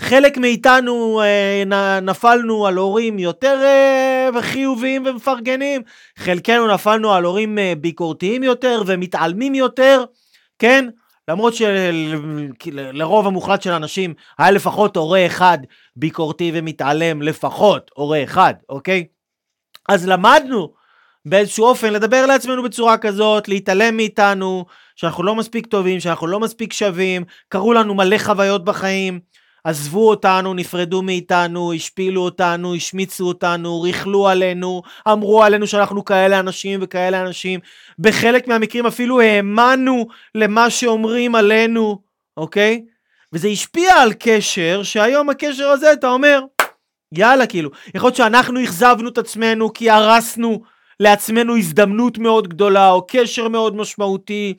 חלק 0.00 0.38
מאיתנו 0.38 1.22
אה, 1.22 2.00
נפלנו 2.02 2.66
על 2.66 2.76
הורים 2.76 3.18
יותר 3.18 3.60
אה, 3.64 4.42
חיוביים 4.42 5.06
ומפרגנים, 5.06 5.82
חלקנו 6.16 6.74
נפלנו 6.74 7.12
על 7.12 7.24
הורים 7.24 7.58
אה, 7.58 7.72
ביקורתיים 7.80 8.42
יותר 8.42 8.82
ומתעלמים 8.86 9.54
יותר, 9.54 10.04
כן? 10.58 10.88
למרות 11.28 11.54
שלרוב 11.54 13.26
המוחלט 13.26 13.62
של 13.62 13.70
האנשים 13.70 14.14
היה 14.38 14.50
לפחות 14.50 14.96
הורה 14.96 15.26
אחד 15.26 15.58
ביקורתי 15.96 16.50
ומתעלם, 16.54 17.22
לפחות 17.22 17.90
הורה 17.94 18.24
אחד, 18.24 18.54
אוקיי? 18.68 19.04
אז 19.88 20.08
למדנו 20.08 20.72
באיזשהו 21.26 21.64
אופן 21.64 21.92
לדבר 21.92 22.26
לעצמנו 22.26 22.62
בצורה 22.62 22.98
כזאת, 22.98 23.48
להתעלם 23.48 23.96
מאיתנו, 23.96 24.64
שאנחנו 24.96 25.22
לא 25.22 25.34
מספיק 25.34 25.66
טובים, 25.66 26.00
שאנחנו 26.00 26.26
לא 26.26 26.40
מספיק 26.40 26.72
שווים, 26.72 27.24
קרו 27.48 27.72
לנו 27.72 27.94
מלא 27.94 28.18
חוויות 28.18 28.64
בחיים, 28.64 29.20
עזבו 29.64 30.08
אותנו, 30.08 30.54
נפרדו 30.54 31.02
מאיתנו, 31.02 31.72
השפילו 31.72 32.22
אותנו, 32.22 32.74
השמיצו 32.74 33.28
אותנו, 33.28 33.80
ריכלו 33.80 34.28
עלינו, 34.28 34.82
אמרו 35.08 35.44
עלינו 35.44 35.66
שאנחנו 35.66 36.04
כאלה 36.04 36.40
אנשים 36.40 36.80
וכאלה 36.82 37.20
אנשים. 37.20 37.60
בחלק 37.98 38.48
מהמקרים 38.48 38.86
אפילו 38.86 39.20
האמנו 39.20 40.06
למה 40.34 40.70
שאומרים 40.70 41.34
עלינו, 41.34 41.98
אוקיי? 42.36 42.84
וזה 43.32 43.48
השפיע 43.48 43.94
על 43.94 44.12
קשר, 44.18 44.82
שהיום 44.82 45.30
הקשר 45.30 45.68
הזה, 45.68 45.92
אתה 45.92 46.08
אומר, 46.08 46.40
יאללה, 47.18 47.46
כאילו. 47.46 47.70
יכול 47.94 48.06
להיות 48.08 48.16
שאנחנו 48.16 48.64
אכזבנו 48.64 49.08
את 49.08 49.18
עצמנו 49.18 49.72
כי 49.72 49.90
הרסנו 49.90 50.62
לעצמנו 51.00 51.56
הזדמנות 51.56 52.18
מאוד 52.18 52.48
גדולה, 52.48 52.90
או 52.90 53.06
קשר 53.06 53.48
מאוד 53.48 53.76
משמעותי, 53.76 54.54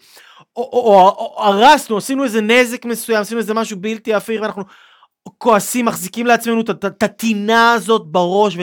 או, 0.55 0.69
או, 0.73 0.79
או, 0.79 1.35
או 1.37 1.43
הרסנו, 1.43 1.97
עשינו 1.97 2.23
איזה 2.23 2.41
נזק 2.41 2.85
מסוים, 2.85 3.21
עשינו 3.21 3.39
איזה 3.39 3.53
משהו 3.53 3.77
בלתי 3.79 4.13
הפיך, 4.13 4.41
ואנחנו 4.41 4.63
כועסים, 5.37 5.85
מחזיקים 5.85 6.25
לעצמנו 6.25 6.61
את 6.61 7.03
הטינה 7.03 7.73
הזאת 7.73 8.01
בראש, 8.05 8.57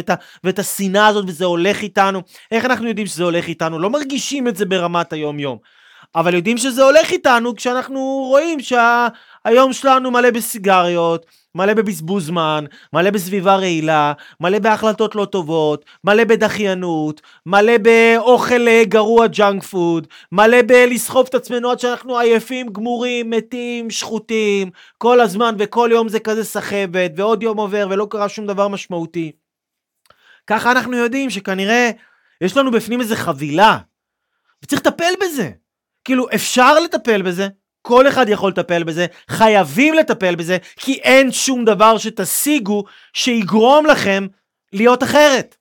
ואת 0.45 0.59
השנאה 0.59 1.07
הזאת, 1.07 1.25
וזה 1.29 1.45
הולך 1.45 1.83
איתנו. 1.83 2.23
איך 2.51 2.65
אנחנו 2.65 2.89
יודעים 2.89 3.07
שזה 3.07 3.25
הולך 3.25 3.47
איתנו? 3.47 3.79
לא 3.79 3.91
מרגישים 3.91 4.49
את 4.49 4.57
זה 4.57 4.65
ברמת 4.65 5.13
היום-יום. 5.13 5.59
אבל 6.15 6.35
יודעים 6.35 6.59
שזה 6.59 6.83
הולך 6.83 7.11
איתנו 7.11 7.57
כשאנחנו 7.57 8.01
רואים 8.29 8.59
שהיום 8.61 9.73
שלנו 9.73 10.11
מלא 10.11 10.31
בסיגריות, 10.31 11.27
מלא 11.55 11.75
בבזבוז 11.75 12.27
זמן, 12.27 12.65
מלא 12.93 13.11
בסביבה 13.11 13.57
רעילה, 13.57 14.13
מלא 14.41 14.59
בהחלטות 14.59 15.15
לא 15.15 15.25
טובות, 15.25 15.85
מלא 16.05 16.25
בדחיינות, 16.25 17.21
מלא 17.47 17.79
באוכל 17.79 18.69
אה, 18.69 18.85
גרוע 18.85 19.27
junk 19.27 19.63
food, 19.63 20.07
מלא 20.33 20.63
בלסחוב 20.67 21.27
את 21.29 21.35
עצמנו 21.35 21.71
עד 21.71 21.81
שאנחנו 21.81 22.19
עייפים, 22.19 22.69
גמורים, 22.69 23.31
מתים, 23.31 23.91
שחוטים, 23.91 24.71
כל 24.99 25.21
הזמן 25.21 25.55
וכל 25.59 25.89
יום 25.93 26.09
זה 26.09 26.21
כזה 26.21 26.45
סחבת, 26.45 27.11
ועוד 27.17 27.43
יום 27.43 27.59
עובר 27.59 27.87
ולא 27.91 28.07
קרה 28.11 28.29
שום 28.29 28.47
דבר 28.47 28.69
משמעותי. 28.69 29.33
ככה 30.47 30.73
אנחנו 30.73 30.97
יודעים 30.97 31.31
שכנראה 31.31 31.91
יש 32.41 32.57
לנו 32.57 32.71
בפנים 32.71 33.01
איזה 33.01 33.17
חבילה, 33.17 33.79
וצריך 34.63 34.87
לטפל 34.87 35.13
בזה. 35.21 35.62
כאילו, 36.05 36.27
אפשר 36.35 36.81
לטפל 36.81 37.23
בזה, 37.23 37.49
כל 37.83 38.09
אחד 38.09 38.29
יכול 38.29 38.51
לטפל 38.51 38.83
בזה, 38.83 39.07
חייבים 39.29 39.95
לטפל 39.95 40.35
בזה, 40.35 40.59
כי 40.77 40.93
אין 40.93 41.33
שום 41.33 41.65
דבר 41.65 41.99
שתשיגו 41.99 42.85
שיגרום 43.13 43.87
לכם 43.87 44.27
להיות 44.73 45.03
אחרת. 45.03 45.57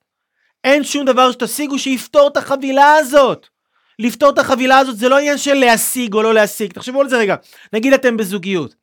אין 0.64 0.84
שום 0.84 1.04
דבר 1.04 1.32
שתשיגו 1.32 1.78
שיפתור 1.78 2.28
את 2.28 2.36
החבילה 2.36 2.94
הזאת. 2.94 3.46
לפתור 3.98 4.30
את 4.30 4.38
החבילה 4.38 4.78
הזאת 4.78 4.96
זה 4.96 5.08
לא 5.08 5.18
עניין 5.18 5.38
של 5.38 5.54
להשיג 5.54 6.14
או 6.14 6.22
לא 6.22 6.34
להשיג. 6.34 6.72
תחשבו 6.72 7.00
על 7.00 7.08
זה 7.08 7.18
רגע. 7.18 7.36
נגיד 7.72 7.92
אתם 7.92 8.16
בזוגיות, 8.16 8.74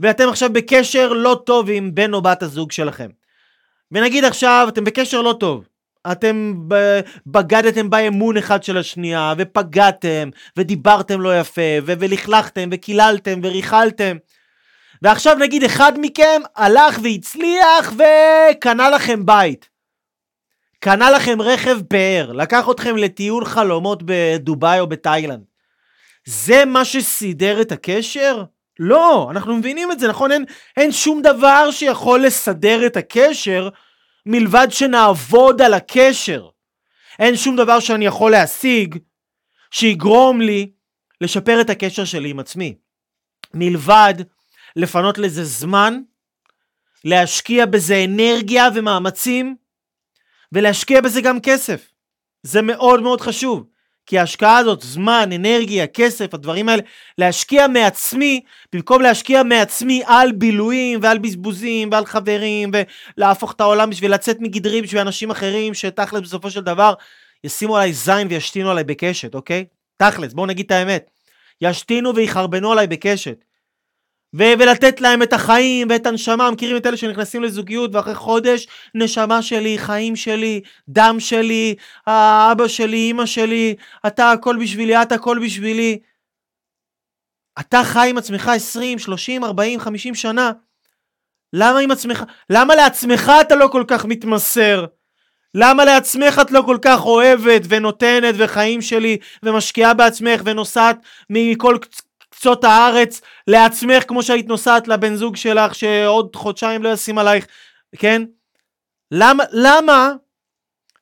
ואתם 0.00 0.28
עכשיו 0.28 0.52
בקשר 0.52 1.12
לא 1.12 1.42
טוב 1.46 1.70
עם 1.70 1.94
בן 1.94 2.14
או 2.14 2.22
בת 2.22 2.42
הזוג 2.42 2.72
שלכם. 2.72 3.08
ונגיד 3.92 4.24
עכשיו 4.24 4.66
אתם 4.68 4.84
בקשר 4.84 5.22
לא 5.22 5.34
טוב. 5.40 5.64
אתם 6.12 6.54
בגדתם 7.26 7.90
באמון 7.90 8.36
אחד 8.36 8.62
של 8.62 8.78
השנייה, 8.78 9.34
ופגעתם, 9.38 10.30
ודיברתם 10.56 11.20
לא 11.20 11.38
יפה, 11.40 11.78
ו- 11.86 11.92
ולכלכתם, 11.98 12.68
וקיללתם, 12.72 13.40
וריכלתם. 13.42 14.16
ועכשיו 15.02 15.34
נגיד 15.34 15.64
אחד 15.64 15.92
מכם 16.00 16.42
הלך 16.56 16.98
והצליח 17.02 17.92
וקנה 17.92 18.90
לכם 18.90 19.26
בית. 19.26 19.68
קנה 20.80 21.10
לכם 21.10 21.42
רכב 21.42 21.78
פאר, 21.88 22.32
לקח 22.32 22.70
אתכם 22.70 22.96
לטיול 22.96 23.44
חלומות 23.44 24.02
בדובאי 24.04 24.80
או 24.80 24.86
בתאילנד. 24.86 25.44
זה 26.24 26.64
מה 26.64 26.84
שסידר 26.84 27.60
את 27.60 27.72
הקשר? 27.72 28.44
לא, 28.78 29.28
אנחנו 29.30 29.56
מבינים 29.56 29.92
את 29.92 30.00
זה, 30.00 30.08
נכון? 30.08 30.32
אין, 30.32 30.44
אין 30.76 30.92
שום 30.92 31.22
דבר 31.22 31.70
שיכול 31.70 32.22
לסדר 32.22 32.86
את 32.86 32.96
הקשר 32.96 33.68
מלבד 34.26 34.66
שנעבוד 34.70 35.62
על 35.62 35.74
הקשר. 35.74 36.48
אין 37.18 37.36
שום 37.36 37.56
דבר 37.56 37.80
שאני 37.80 38.06
יכול 38.06 38.30
להשיג 38.30 38.98
שיגרום 39.70 40.40
לי 40.40 40.72
לשפר 41.20 41.60
את 41.60 41.70
הקשר 41.70 42.04
שלי 42.04 42.30
עם 42.30 42.38
עצמי. 42.38 42.74
מלבד 43.54 44.14
לפנות 44.76 45.18
לזה 45.18 45.44
זמן, 45.44 46.00
להשקיע 47.04 47.66
בזה 47.66 48.04
אנרגיה 48.04 48.68
ומאמצים, 48.74 49.56
ולהשקיע 50.52 51.00
בזה 51.00 51.20
גם 51.20 51.40
כסף. 51.40 51.88
זה 52.42 52.62
מאוד 52.62 53.02
מאוד 53.02 53.20
חשוב. 53.20 53.66
כי 54.06 54.18
ההשקעה 54.18 54.58
הזאת, 54.58 54.80
זמן, 54.82 55.30
אנרגיה, 55.34 55.86
כסף, 55.86 56.34
הדברים 56.34 56.68
האלה, 56.68 56.82
להשקיע 57.18 57.66
מעצמי, 57.66 58.40
במקום 58.72 59.02
להשקיע 59.02 59.42
מעצמי 59.42 60.02
על 60.06 60.32
בילויים 60.32 60.98
ועל 61.02 61.18
בזבוזים 61.18 61.88
ועל 61.92 62.06
חברים 62.06 62.70
ולהפוך 63.16 63.52
את 63.52 63.60
העולם 63.60 63.90
בשביל 63.90 64.14
לצאת 64.14 64.36
מגדרי 64.40 64.82
בשביל 64.82 65.00
אנשים 65.00 65.30
אחרים 65.30 65.74
שתכלס 65.74 66.20
בסופו 66.20 66.50
של 66.50 66.60
דבר 66.60 66.94
ישימו 67.44 67.76
עליי 67.76 67.92
זין 67.92 68.26
וישתינו 68.30 68.70
עליי 68.70 68.84
בקשת, 68.84 69.34
אוקיי? 69.34 69.64
תכלס, 69.96 70.32
בואו 70.32 70.46
נגיד 70.46 70.66
את 70.66 70.70
האמת. 70.70 71.10
ישתינו 71.60 72.14
ויחרבנו 72.14 72.72
עליי 72.72 72.86
בקשת. 72.86 73.44
ו- 74.34 74.52
ולתת 74.58 75.00
להם 75.00 75.22
את 75.22 75.32
החיים 75.32 75.88
ואת 75.90 76.06
הנשמה, 76.06 76.50
מכירים 76.50 76.76
את 76.76 76.86
אלה 76.86 76.96
שנכנסים 76.96 77.42
לזוגיות 77.42 77.94
ואחרי 77.94 78.14
חודש, 78.14 78.66
נשמה 78.94 79.42
שלי, 79.42 79.78
חיים 79.78 80.16
שלי, 80.16 80.60
דם 80.88 81.16
שלי, 81.18 81.74
האבא 82.06 82.68
שלי, 82.68 83.10
אמא 83.10 83.26
שלי, 83.26 83.74
אתה 84.06 84.30
הכל 84.30 84.56
בשבילי, 84.60 85.02
את 85.02 85.12
הכל 85.12 85.38
בשבילי. 85.44 85.98
אתה 87.60 87.84
חי 87.84 88.06
עם 88.10 88.18
עצמך 88.18 88.48
20, 88.48 88.98
30, 88.98 89.44
40, 89.44 89.80
50 89.80 90.14
שנה. 90.14 90.52
למה 91.52 91.78
עם 91.78 91.90
עצמך, 91.90 92.24
למה 92.50 92.74
לעצמך 92.74 93.32
אתה 93.40 93.54
לא 93.54 93.68
כל 93.72 93.84
כך 93.88 94.04
מתמסר? 94.04 94.84
למה 95.54 95.84
לעצמך 95.84 96.40
את 96.42 96.50
לא 96.50 96.62
כל 96.66 96.78
כך 96.82 97.04
אוהבת 97.06 97.62
ונותנת 97.68 98.34
וחיים 98.38 98.82
שלי 98.82 99.18
ומשקיעה 99.42 99.94
בעצמך 99.94 100.40
ונוסעת 100.44 100.96
מכל 101.30 101.78
קצות 102.42 102.64
הארץ 102.64 103.20
לעצמך 103.46 104.04
כמו 104.08 104.22
שהיית 104.22 104.46
נוסעת 104.46 104.88
לבן 104.88 105.14
זוג 105.14 105.36
שלך 105.36 105.74
שעוד 105.74 106.36
חודשיים 106.36 106.82
לא 106.82 106.88
ישים 106.88 107.18
עלייך, 107.18 107.46
כן? 107.96 108.22
למה, 109.10 109.44
למה 109.52 110.12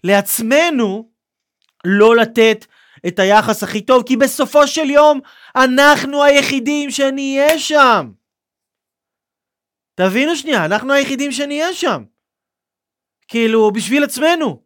לעצמנו 0.04 1.10
לא 1.84 2.16
לתת 2.16 2.66
את 3.06 3.18
היחס 3.18 3.62
הכי 3.62 3.80
טוב? 3.80 4.02
כי 4.06 4.16
בסופו 4.16 4.66
של 4.66 4.90
יום 4.90 5.20
אנחנו 5.56 6.24
היחידים 6.24 6.90
שנהיה 6.90 7.58
שם. 7.58 8.12
תבינו 9.94 10.36
שנייה, 10.36 10.64
אנחנו 10.64 10.92
היחידים 10.92 11.32
שנהיה 11.32 11.72
שם. 11.74 12.04
כאילו, 13.28 13.70
בשביל 13.70 14.04
עצמנו. 14.04 14.62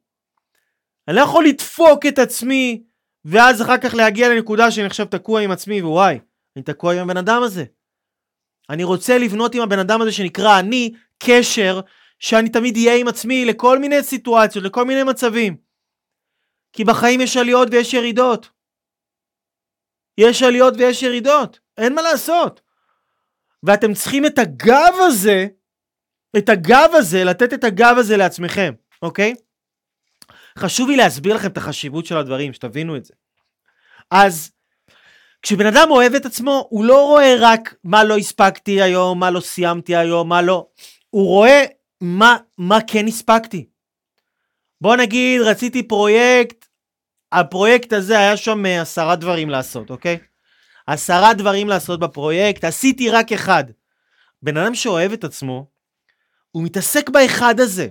אני 1.08 1.16
לא 1.16 1.20
יכול 1.20 1.46
לדפוק 1.46 2.06
את 2.08 2.18
עצמי, 2.18 2.82
ואז 3.24 3.62
אחר 3.62 3.78
כך 3.78 3.94
להגיע 3.94 4.28
לנקודה 4.28 4.70
שאני 4.70 4.86
עכשיו 4.86 5.06
תקוע 5.06 5.40
עם 5.40 5.50
עצמי, 5.50 5.82
ווואי, 5.82 6.18
אני 6.56 6.64
תקוע 6.64 6.94
עם 6.94 7.10
הבן 7.10 7.16
אדם 7.16 7.42
הזה. 7.42 7.64
אני 8.70 8.84
רוצה 8.84 9.18
לבנות 9.18 9.54
עם 9.54 9.62
הבן 9.62 9.78
אדם 9.78 10.02
הזה 10.02 10.12
שנקרא 10.12 10.58
אני, 10.60 10.92
קשר, 11.18 11.80
שאני 12.18 12.48
תמיד 12.48 12.76
אהיה 12.76 12.96
עם 12.96 13.08
עצמי 13.08 13.44
לכל 13.44 13.78
מיני 13.78 14.02
סיטואציות, 14.02 14.64
לכל 14.64 14.84
מיני 14.84 15.02
מצבים. 15.02 15.56
כי 16.72 16.84
בחיים 16.84 17.20
יש 17.20 17.36
עליות 17.36 17.68
ויש 17.70 17.94
ירידות. 17.94 18.50
יש 20.18 20.42
עליות 20.42 20.74
ויש 20.78 21.02
ירידות, 21.02 21.60
אין 21.78 21.94
מה 21.94 22.02
לעשות. 22.02 22.60
ואתם 23.62 23.94
צריכים 23.94 24.26
את 24.26 24.38
הגב 24.38 24.94
הזה, 25.06 25.46
את 26.38 26.48
הגב 26.48 26.90
הזה, 26.94 27.24
לתת 27.24 27.52
את 27.52 27.64
הגב 27.64 27.94
הזה 27.98 28.16
לעצמכם, 28.16 28.72
אוקיי? 29.02 29.34
חשוב 30.58 30.88
לי 30.88 30.96
להסביר 30.96 31.34
לכם 31.34 31.48
את 31.48 31.56
החשיבות 31.56 32.06
של 32.06 32.16
הדברים, 32.16 32.52
שתבינו 32.52 32.96
את 32.96 33.04
זה. 33.04 33.14
אז 34.10 34.52
כשבן 35.44 35.66
אדם 35.66 35.90
אוהב 35.90 36.14
את 36.14 36.26
עצמו, 36.26 36.66
הוא 36.70 36.84
לא 36.84 37.06
רואה 37.06 37.34
רק 37.40 37.74
מה 37.84 38.04
לא 38.04 38.16
הספקתי 38.16 38.82
היום, 38.82 39.20
מה 39.20 39.30
לא 39.30 39.40
סיימתי 39.40 39.96
היום, 39.96 40.28
מה 40.28 40.42
לא. 40.42 40.66
הוא 41.10 41.26
רואה 41.26 41.64
מה, 42.00 42.36
מה 42.58 42.78
כן 42.86 43.06
הספקתי. 43.06 43.66
בוא 44.80 44.96
נגיד, 44.96 45.40
רציתי 45.40 45.88
פרויקט, 45.88 46.66
הפרויקט 47.32 47.92
הזה 47.92 48.18
היה 48.18 48.36
שם 48.36 48.64
עשרה 48.66 49.16
דברים 49.16 49.50
לעשות, 49.50 49.90
אוקיי? 49.90 50.18
עשרה 50.86 51.34
דברים 51.34 51.68
לעשות 51.68 52.00
בפרויקט, 52.00 52.64
עשיתי 52.64 53.10
רק 53.10 53.32
אחד. 53.32 53.64
בן 54.42 54.56
אדם 54.56 54.74
שאוהב 54.74 55.12
את 55.12 55.24
עצמו, 55.24 55.66
הוא 56.50 56.62
מתעסק 56.62 57.10
באחד 57.10 57.60
הזה. 57.60 57.88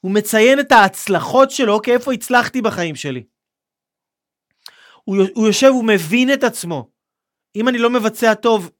הוא 0.00 0.12
מציין 0.12 0.60
את 0.60 0.72
ההצלחות 0.72 1.50
שלו, 1.50 1.72
אוקיי, 1.72 1.94
איפה 1.94 2.12
הצלחתי 2.12 2.62
בחיים 2.62 2.94
שלי. 2.94 3.33
הוא, 5.04 5.16
הוא 5.34 5.46
יושב, 5.46 5.66
הוא 5.66 5.84
מבין 5.84 6.32
את 6.32 6.44
עצמו. 6.44 6.90
אם 7.56 7.68
אני 7.68 7.78
לא 7.78 7.90
מבצע 7.90 8.34
טוב, 8.34 8.70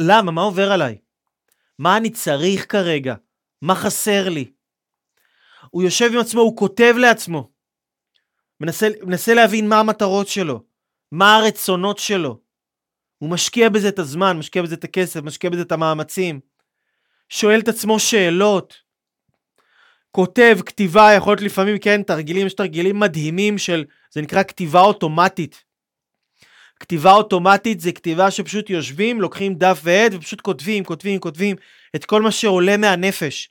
למה? 0.00 0.32
מה 0.32 0.42
עובר 0.42 0.72
עליי? 0.72 0.98
מה 1.78 1.96
אני 1.96 2.10
צריך 2.10 2.72
כרגע? 2.72 3.14
מה 3.62 3.74
חסר 3.74 4.28
לי? 4.28 4.52
הוא 5.70 5.82
יושב 5.82 6.10
עם 6.12 6.18
עצמו, 6.18 6.40
הוא 6.40 6.56
כותב 6.56 6.94
לעצמו. 6.98 7.50
מנסה, 8.60 8.88
מנסה 9.02 9.34
להבין 9.34 9.68
מה 9.68 9.80
המטרות 9.80 10.28
שלו, 10.28 10.62
מה 11.12 11.36
הרצונות 11.36 11.98
שלו. 11.98 12.40
הוא 13.18 13.30
משקיע 13.30 13.68
בזה 13.68 13.88
את 13.88 13.98
הזמן, 13.98 14.38
משקיע 14.38 14.62
בזה 14.62 14.74
את 14.74 14.84
הכסף, 14.84 15.20
משקיע 15.22 15.50
בזה 15.50 15.62
את 15.62 15.72
המאמצים. 15.72 16.40
שואל 17.28 17.60
את 17.60 17.68
עצמו 17.68 18.00
שאלות. 18.00 18.74
כותב, 20.10 20.58
כתיבה, 20.66 21.08
יכול 21.16 21.32
להיות 21.32 21.42
לפעמים, 21.42 21.78
כן, 21.78 22.02
תרגילים, 22.02 22.46
יש 22.46 22.54
תרגילים 22.54 23.00
מדהימים 23.00 23.58
של, 23.58 23.84
זה 24.16 24.22
נקרא 24.22 24.42
כתיבה 24.42 24.80
אוטומטית. 24.80 25.64
כתיבה 26.80 27.12
אוטומטית 27.12 27.80
זה 27.80 27.92
כתיבה 27.92 28.30
שפשוט 28.30 28.70
יושבים, 28.70 29.20
לוקחים 29.20 29.54
דף 29.54 29.80
ועד 29.82 30.14
ופשוט 30.14 30.40
כותבים, 30.40 30.84
כותבים, 30.84 31.20
כותבים 31.20 31.56
את 31.96 32.04
כל 32.04 32.22
מה 32.22 32.30
שעולה 32.30 32.76
מהנפש. 32.76 33.50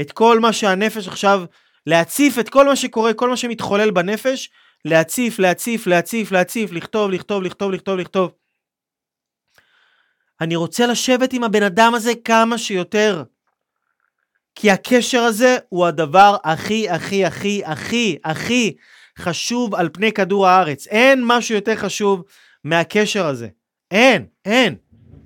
את 0.00 0.12
כל 0.12 0.40
מה 0.40 0.52
שהנפש 0.52 1.08
עכשיו, 1.08 1.44
להציף 1.86 2.38
את 2.38 2.48
כל 2.48 2.66
מה 2.66 2.76
שקורה, 2.76 3.14
כל 3.14 3.28
מה 3.28 3.36
שמתחולל 3.36 3.90
בנפש, 3.90 4.50
להציף, 4.84 5.38
להציף, 5.38 5.86
להציף, 5.86 6.32
להציף, 6.32 6.72
לכתוב, 6.72 7.10
לכתוב, 7.10 7.42
לכתוב, 7.42 7.72
לכתוב, 7.72 7.98
לכתוב. 7.98 8.32
אני 10.40 10.56
רוצה 10.56 10.86
לשבת 10.86 11.32
עם 11.32 11.44
הבן 11.44 11.62
אדם 11.62 11.94
הזה 11.94 12.12
כמה 12.24 12.58
שיותר. 12.58 13.22
כי 14.54 14.70
הקשר 14.70 15.20
הזה 15.20 15.56
הוא 15.68 15.86
הדבר 15.86 16.36
הכי, 16.44 16.90
הכי, 16.90 17.24
הכי, 17.24 17.64
הכי, 17.64 18.18
הכי 18.24 18.76
חשוב 19.18 19.74
על 19.74 19.88
פני 19.92 20.12
כדור 20.12 20.46
הארץ. 20.46 20.86
אין 20.86 21.20
משהו 21.24 21.54
יותר 21.54 21.76
חשוב 21.76 22.22
מהקשר 22.64 23.26
הזה. 23.26 23.48
אין, 23.90 24.26
אין, 24.44 24.76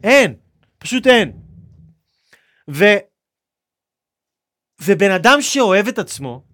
אין, 0.03 0.34
פשוט 0.78 1.07
אין. 1.07 1.32
ו... 2.70 2.84
ובן 4.82 5.11
אדם 5.11 5.38
שאוהב 5.40 5.88
את 5.88 5.99
עצמו, 5.99 6.45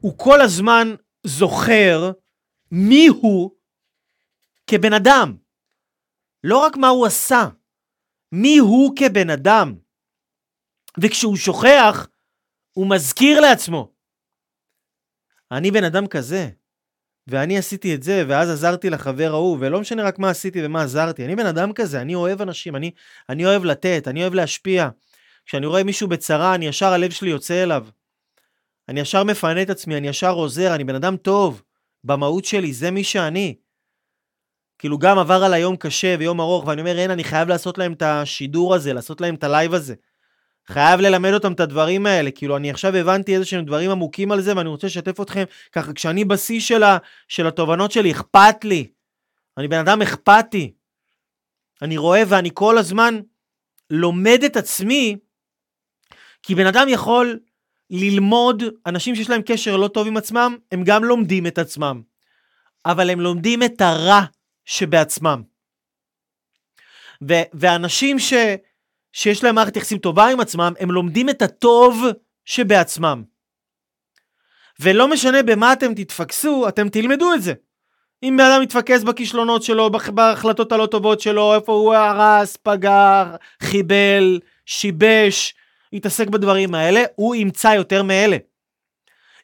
הוא 0.00 0.18
כל 0.18 0.40
הזמן 0.40 0.94
זוכר 1.26 2.12
מי 2.70 3.06
הוא 3.06 3.50
כבן 4.66 4.92
אדם. 4.92 5.36
לא 6.44 6.58
רק 6.58 6.76
מה 6.76 6.88
הוא 6.88 7.06
עשה, 7.06 7.48
מי 8.32 8.58
הוא 8.58 8.96
כבן 8.96 9.30
אדם. 9.30 9.74
וכשהוא 11.02 11.36
שוכח, 11.36 12.08
הוא 12.72 12.90
מזכיר 12.90 13.40
לעצמו. 13.40 13.92
אני 15.52 15.70
בן 15.70 15.84
אדם 15.84 16.06
כזה, 16.06 16.48
ואני 17.26 17.58
עשיתי 17.58 17.94
את 17.94 18.02
זה, 18.02 18.24
ואז 18.28 18.50
עזרתי 18.50 18.90
לחבר 18.90 19.30
ההוא, 19.32 19.58
ולא 19.60 19.80
משנה 19.80 20.02
רק 20.02 20.18
מה 20.18 20.30
עשיתי 20.30 20.66
ומה 20.66 20.82
עזרתי. 20.82 21.24
אני 21.24 21.36
בן 21.36 21.46
אדם 21.46 21.72
כזה, 21.72 22.00
אני 22.00 22.14
אוהב 22.14 22.42
אנשים, 22.42 22.76
אני, 22.76 22.90
אני 23.28 23.46
אוהב 23.46 23.64
לתת, 23.64 24.08
אני 24.08 24.22
אוהב 24.22 24.34
להשפיע. 24.34 24.88
כשאני 25.46 25.66
רואה 25.66 25.84
מישהו 25.84 26.08
בצרה, 26.08 26.54
אני 26.54 26.66
ישר, 26.66 26.92
הלב 26.92 27.10
שלי 27.10 27.30
יוצא 27.30 27.62
אליו. 27.62 27.86
אני 28.88 29.00
ישר 29.00 29.24
מפנה 29.24 29.62
את 29.62 29.70
עצמי, 29.70 29.96
אני 29.96 30.08
ישר 30.08 30.32
עוזר, 30.32 30.74
אני 30.74 30.84
בן 30.84 30.94
אדם 30.94 31.16
טוב. 31.16 31.62
במהות 32.04 32.44
שלי, 32.44 32.72
זה 32.72 32.90
מי 32.90 33.04
שאני. 33.04 33.54
כאילו 34.78 34.98
גם 34.98 35.18
עבר 35.18 35.44
עליי 35.44 35.54
יום 35.54 35.76
קשה 35.76 36.16
ויום 36.18 36.40
ארוך, 36.40 36.66
ואני 36.66 36.80
אומר, 36.80 36.98
אין, 36.98 37.10
אני 37.10 37.24
חייב 37.24 37.48
לעשות 37.48 37.78
להם 37.78 37.92
את 37.92 38.02
השידור 38.02 38.74
הזה, 38.74 38.92
לעשות 38.92 39.20
להם 39.20 39.34
את 39.34 39.44
הלייב 39.44 39.74
הזה. 39.74 39.94
חייב 40.68 41.00
ללמד 41.00 41.32
אותם 41.32 41.52
את 41.52 41.60
הדברים 41.60 42.06
האלה, 42.06 42.30
כאילו 42.30 42.56
אני 42.56 42.70
עכשיו 42.70 42.96
הבנתי 42.96 43.34
איזה 43.34 43.44
שהם 43.44 43.64
דברים 43.64 43.90
עמוקים 43.90 44.32
על 44.32 44.40
זה 44.40 44.56
ואני 44.56 44.68
רוצה 44.68 44.86
לשתף 44.86 45.20
אתכם, 45.20 45.44
ככה 45.72 45.92
כשאני 45.92 46.24
בשיא 46.24 46.60
של, 46.60 46.82
ה, 46.82 46.98
של 47.28 47.46
התובנות 47.46 47.92
שלי, 47.92 48.12
אכפת 48.12 48.64
לי. 48.64 48.86
אני 49.58 49.68
בן 49.68 49.78
אדם 49.78 50.02
אכפתי. 50.02 50.72
אני 51.82 51.96
רואה 51.96 52.22
ואני 52.28 52.50
כל 52.54 52.78
הזמן 52.78 53.20
לומד 53.90 54.38
את 54.46 54.56
עצמי, 54.56 55.16
כי 56.42 56.54
בן 56.54 56.66
אדם 56.66 56.88
יכול 56.88 57.40
ללמוד, 57.90 58.62
אנשים 58.86 59.14
שיש 59.14 59.30
להם 59.30 59.42
קשר 59.46 59.76
לא 59.76 59.88
טוב 59.88 60.06
עם 60.06 60.16
עצמם, 60.16 60.56
הם 60.72 60.84
גם 60.84 61.04
לומדים 61.04 61.46
את 61.46 61.58
עצמם. 61.58 62.02
אבל 62.86 63.10
הם 63.10 63.20
לומדים 63.20 63.62
את 63.62 63.80
הרע 63.80 64.20
שבעצמם. 64.64 65.42
ו- 67.28 67.48
ואנשים 67.52 68.18
ש- 68.18 68.34
שיש 69.12 69.44
להם 69.44 69.54
מערכת 69.54 69.76
יחסים 69.76 69.98
טובה 69.98 70.28
עם 70.28 70.40
עצמם, 70.40 70.72
הם 70.80 70.90
לומדים 70.90 71.28
את 71.30 71.42
הטוב 71.42 72.04
שבעצמם. 72.44 73.22
ולא 74.80 75.08
משנה 75.08 75.42
במה 75.42 75.72
אתם 75.72 75.94
תתפקסו, 75.94 76.68
אתם 76.68 76.88
תלמדו 76.88 77.34
את 77.34 77.42
זה. 77.42 77.52
אם 78.22 78.36
בן 78.38 78.44
אדם 78.44 78.62
מתפקס 78.62 79.02
בכישלונות 79.02 79.62
שלו, 79.62 79.90
בהחלטות 80.14 80.72
הלא 80.72 80.86
טובות 80.86 81.20
שלו, 81.20 81.54
איפה 81.54 81.72
הוא 81.72 81.94
הרס, 81.94 82.56
פגע, 82.56 83.24
חיבל, 83.62 84.40
שיבש, 84.66 85.54
יתעסק 85.92 86.28
בדברים 86.28 86.74
האלה, 86.74 87.02
הוא 87.14 87.34
ימצא 87.34 87.68
יותר 87.68 88.02
מאלה. 88.02 88.36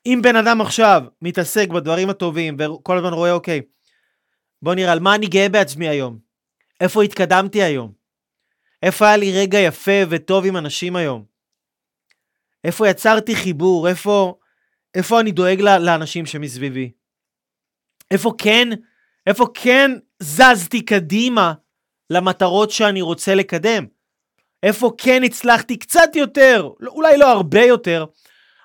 אם 0.06 0.20
בן 0.22 0.36
אדם 0.36 0.60
עכשיו 0.60 1.02
מתעסק 1.22 1.68
בדברים 1.68 2.10
הטובים 2.10 2.56
וכל 2.58 2.98
הזמן 2.98 3.12
רואה, 3.12 3.32
אוקיי, 3.32 3.60
בוא 4.62 4.74
נראה 4.74 4.92
על 4.92 5.00
מה 5.00 5.14
אני 5.14 5.26
גאה 5.26 5.48
בעצמי 5.48 5.88
היום, 5.88 6.18
איפה 6.80 7.02
התקדמתי 7.02 7.62
היום, 7.62 7.92
איפה 8.82 9.06
היה 9.06 9.16
לי 9.16 9.32
רגע 9.32 9.58
יפה 9.58 10.00
וטוב 10.08 10.46
עם 10.46 10.56
אנשים 10.56 10.96
היום, 10.96 11.24
איפה 12.64 12.88
יצרתי 12.88 13.36
חיבור, 13.36 13.88
איפה, 13.88 14.34
איפה 14.94 15.20
אני 15.20 15.32
דואג 15.32 15.60
לאנשים 15.60 16.26
שמסביבי, 16.26 16.92
איפה 18.10 18.32
כן, 18.38 18.68
איפה 19.26 19.46
כן 19.54 19.90
זזתי 20.22 20.84
קדימה 20.84 21.52
למטרות 22.10 22.70
שאני 22.70 23.02
רוצה 23.02 23.34
לקדם. 23.34 23.86
איפה 24.62 24.90
כן 24.98 25.22
הצלחתי 25.24 25.76
קצת 25.76 26.16
יותר, 26.16 26.68
לא, 26.80 26.90
אולי 26.90 27.18
לא 27.18 27.32
הרבה 27.32 27.62
יותר, 27.62 28.04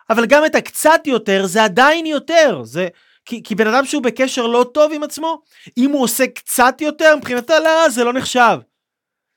אבל 0.10 0.26
גם 0.26 0.46
את 0.46 0.56
הקצת 0.56 1.02
יותר 1.06 1.46
זה 1.46 1.64
עדיין 1.64 2.06
יותר. 2.06 2.62
זה 2.64 2.88
כי, 3.26 3.44
כי 3.44 3.56
בן 3.56 3.68
אדם 3.68 3.86
שהוא 3.86 4.04
בקשר 4.04 4.48
לא 4.48 4.66
טוב 4.74 4.92
עם 4.94 5.04
עצמו, 5.04 5.42
אם 5.78 5.92
הוא 5.92 6.04
עושה 6.04 6.28
קצת 6.28 6.82
יותר, 6.82 7.16
מבחינתו 7.16 7.54
לא, 7.64 7.90
זה 7.90 8.04
לא 8.04 8.14
נחשב. 8.14 8.58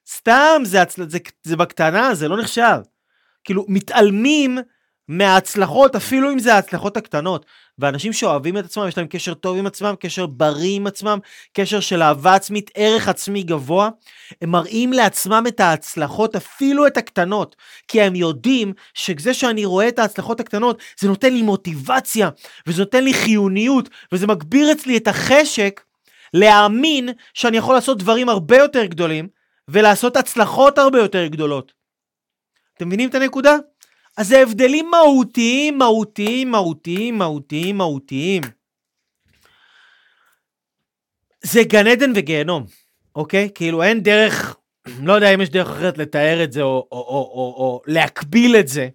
סתם, 0.08 0.62
זה, 0.64 0.78
זה, 0.96 1.04
זה, 1.08 1.18
זה 1.42 1.56
בקטנה, 1.56 2.14
זה 2.14 2.28
לא 2.28 2.36
נחשב. 2.36 2.78
כאילו, 3.44 3.64
מתעלמים 3.68 4.58
מההצלחות, 5.08 5.96
אפילו 5.96 6.32
אם 6.32 6.38
זה 6.38 6.54
ההצלחות 6.54 6.96
הקטנות. 6.96 7.46
ואנשים 7.78 8.12
שאוהבים 8.12 8.58
את 8.58 8.64
עצמם, 8.64 8.88
יש 8.88 8.98
להם 8.98 9.06
קשר 9.06 9.34
טוב 9.34 9.58
עם 9.58 9.66
עצמם, 9.66 9.94
קשר 10.00 10.26
בריא 10.26 10.76
עם 10.76 10.86
עצמם, 10.86 11.18
קשר 11.52 11.80
של 11.80 12.02
אהבה 12.02 12.34
עצמית, 12.34 12.70
ערך 12.74 13.08
עצמי 13.08 13.42
גבוה, 13.42 13.88
הם 14.42 14.50
מראים 14.50 14.92
לעצמם 14.92 15.44
את 15.48 15.60
ההצלחות, 15.60 16.36
אפילו 16.36 16.86
את 16.86 16.96
הקטנות, 16.96 17.56
כי 17.88 18.02
הם 18.02 18.14
יודעים 18.14 18.72
שזה 18.94 19.34
שאני 19.34 19.64
רואה 19.64 19.88
את 19.88 19.98
ההצלחות 19.98 20.40
הקטנות, 20.40 20.82
זה 20.98 21.08
נותן 21.08 21.32
לי 21.32 21.42
מוטיבציה, 21.42 22.28
וזה 22.66 22.82
נותן 22.82 23.04
לי 23.04 23.14
חיוניות, 23.14 23.88
וזה 24.12 24.26
מגביר 24.26 24.72
אצלי 24.72 24.96
את 24.96 25.08
החשק 25.08 25.80
להאמין 26.34 27.08
שאני 27.34 27.56
יכול 27.56 27.74
לעשות 27.74 27.98
דברים 27.98 28.28
הרבה 28.28 28.56
יותר 28.56 28.84
גדולים, 28.84 29.28
ולעשות 29.68 30.16
הצלחות 30.16 30.78
הרבה 30.78 30.98
יותר 30.98 31.26
גדולות. 31.26 31.72
אתם 32.76 32.86
מבינים 32.86 33.08
את 33.08 33.14
הנקודה? 33.14 33.56
אז 34.16 34.28
זה 34.28 34.42
הבדלים 34.42 34.90
מהותיים, 34.90 35.78
מהותיים, 35.78 36.50
מהותיים, 36.50 37.18
מהותיים, 37.18 37.78
מהותיים. 37.78 38.42
זה 41.42 41.60
גן 41.62 41.86
עדן 41.86 42.12
וגיהנום, 42.14 42.66
אוקיי? 43.14 43.48
כאילו 43.54 43.82
אין 43.82 44.00
דרך, 44.00 44.56
לא 45.06 45.12
יודע 45.12 45.34
אם 45.34 45.40
יש 45.40 45.50
דרך 45.50 45.68
אחרת 45.68 45.98
לתאר 45.98 46.44
את 46.44 46.52
זה 46.52 46.62
או, 46.62 46.88
או, 46.92 46.98
או, 46.98 47.32
או, 47.34 47.54
או 47.56 47.82
להקביל 47.86 48.56
את 48.56 48.68
זה. 48.68 48.88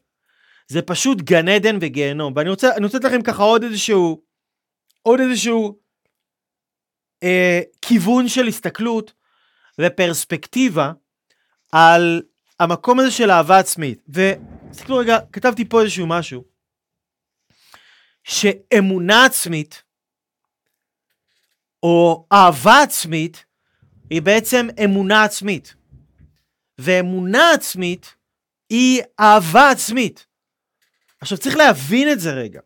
זה 0.67 0.81
פשוט 0.81 1.21
גן 1.21 1.47
עדן 1.47 1.77
וגיהנום. 1.81 2.33
ואני 2.35 2.49
רוצה, 2.49 2.69
רוצה 2.83 2.97
לתת 2.97 3.05
לכם 3.07 3.21
ככה 3.21 3.43
עוד 3.43 3.63
איזשהו, 3.63 4.21
עוד 5.01 5.19
איזשהו 5.19 5.79
אה, 7.23 7.61
כיוון 7.81 8.27
של 8.27 8.47
הסתכלות 8.47 9.13
ופרספקטיבה 9.79 10.91
על 11.71 12.21
המקום 12.59 12.99
הזה 12.99 13.11
של 13.11 13.31
אהבה 13.31 13.59
עצמית. 13.59 14.03
ותסתכלו 14.09 14.97
רגע, 14.97 15.17
כתבתי 15.33 15.65
פה 15.65 15.81
איזשהו 15.81 16.07
משהו. 16.07 16.43
שאמונה 18.23 19.25
עצמית, 19.25 19.83
או 21.83 22.27
אהבה 22.31 22.81
עצמית, 22.81 23.45
היא 24.09 24.21
בעצם 24.21 24.67
אמונה 24.83 25.23
עצמית. 25.23 25.75
ואמונה 26.77 27.51
עצמית 27.51 28.15
היא 28.69 29.01
אהבה 29.19 29.69
עצמית. 29.69 30.27
עכשיו 31.21 31.37
צריך 31.37 31.55
להבין 31.55 32.11
את 32.11 32.19
זה 32.19 32.31
רגע. 32.31 32.59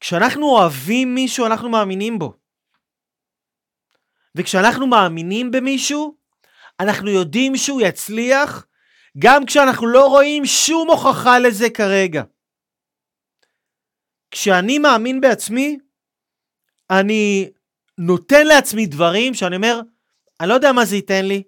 כשאנחנו 0.00 0.46
אוהבים 0.46 1.14
מישהו, 1.14 1.46
אנחנו 1.46 1.68
מאמינים 1.68 2.18
בו. 2.18 2.34
וכשאנחנו 4.34 4.86
מאמינים 4.86 5.50
במישהו, 5.50 6.16
אנחנו 6.80 7.10
יודעים 7.10 7.56
שהוא 7.56 7.80
יצליח 7.80 8.66
גם 9.18 9.46
כשאנחנו 9.46 9.86
לא 9.86 10.06
רואים 10.06 10.46
שום 10.46 10.90
הוכחה 10.90 11.38
לזה 11.38 11.70
כרגע. 11.70 12.22
כשאני 14.30 14.78
מאמין 14.78 15.20
בעצמי, 15.20 15.78
אני 16.90 17.50
נותן 17.98 18.46
לעצמי 18.46 18.86
דברים 18.86 19.34
שאני 19.34 19.56
אומר, 19.56 19.80
אני 20.40 20.48
לא 20.48 20.54
יודע 20.54 20.72
מה 20.72 20.84
זה 20.84 20.96
ייתן 20.96 21.24
לי. 21.26 21.42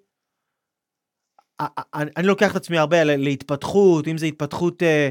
אני, 1.94 2.10
אני 2.16 2.26
לוקח 2.26 2.50
את 2.50 2.56
עצמי 2.56 2.78
הרבה 2.78 3.04
להתפתחות, 3.04 4.08
אם 4.08 4.18
זה 4.18 4.26
התפתחות 4.26 4.82
אה, 4.82 5.08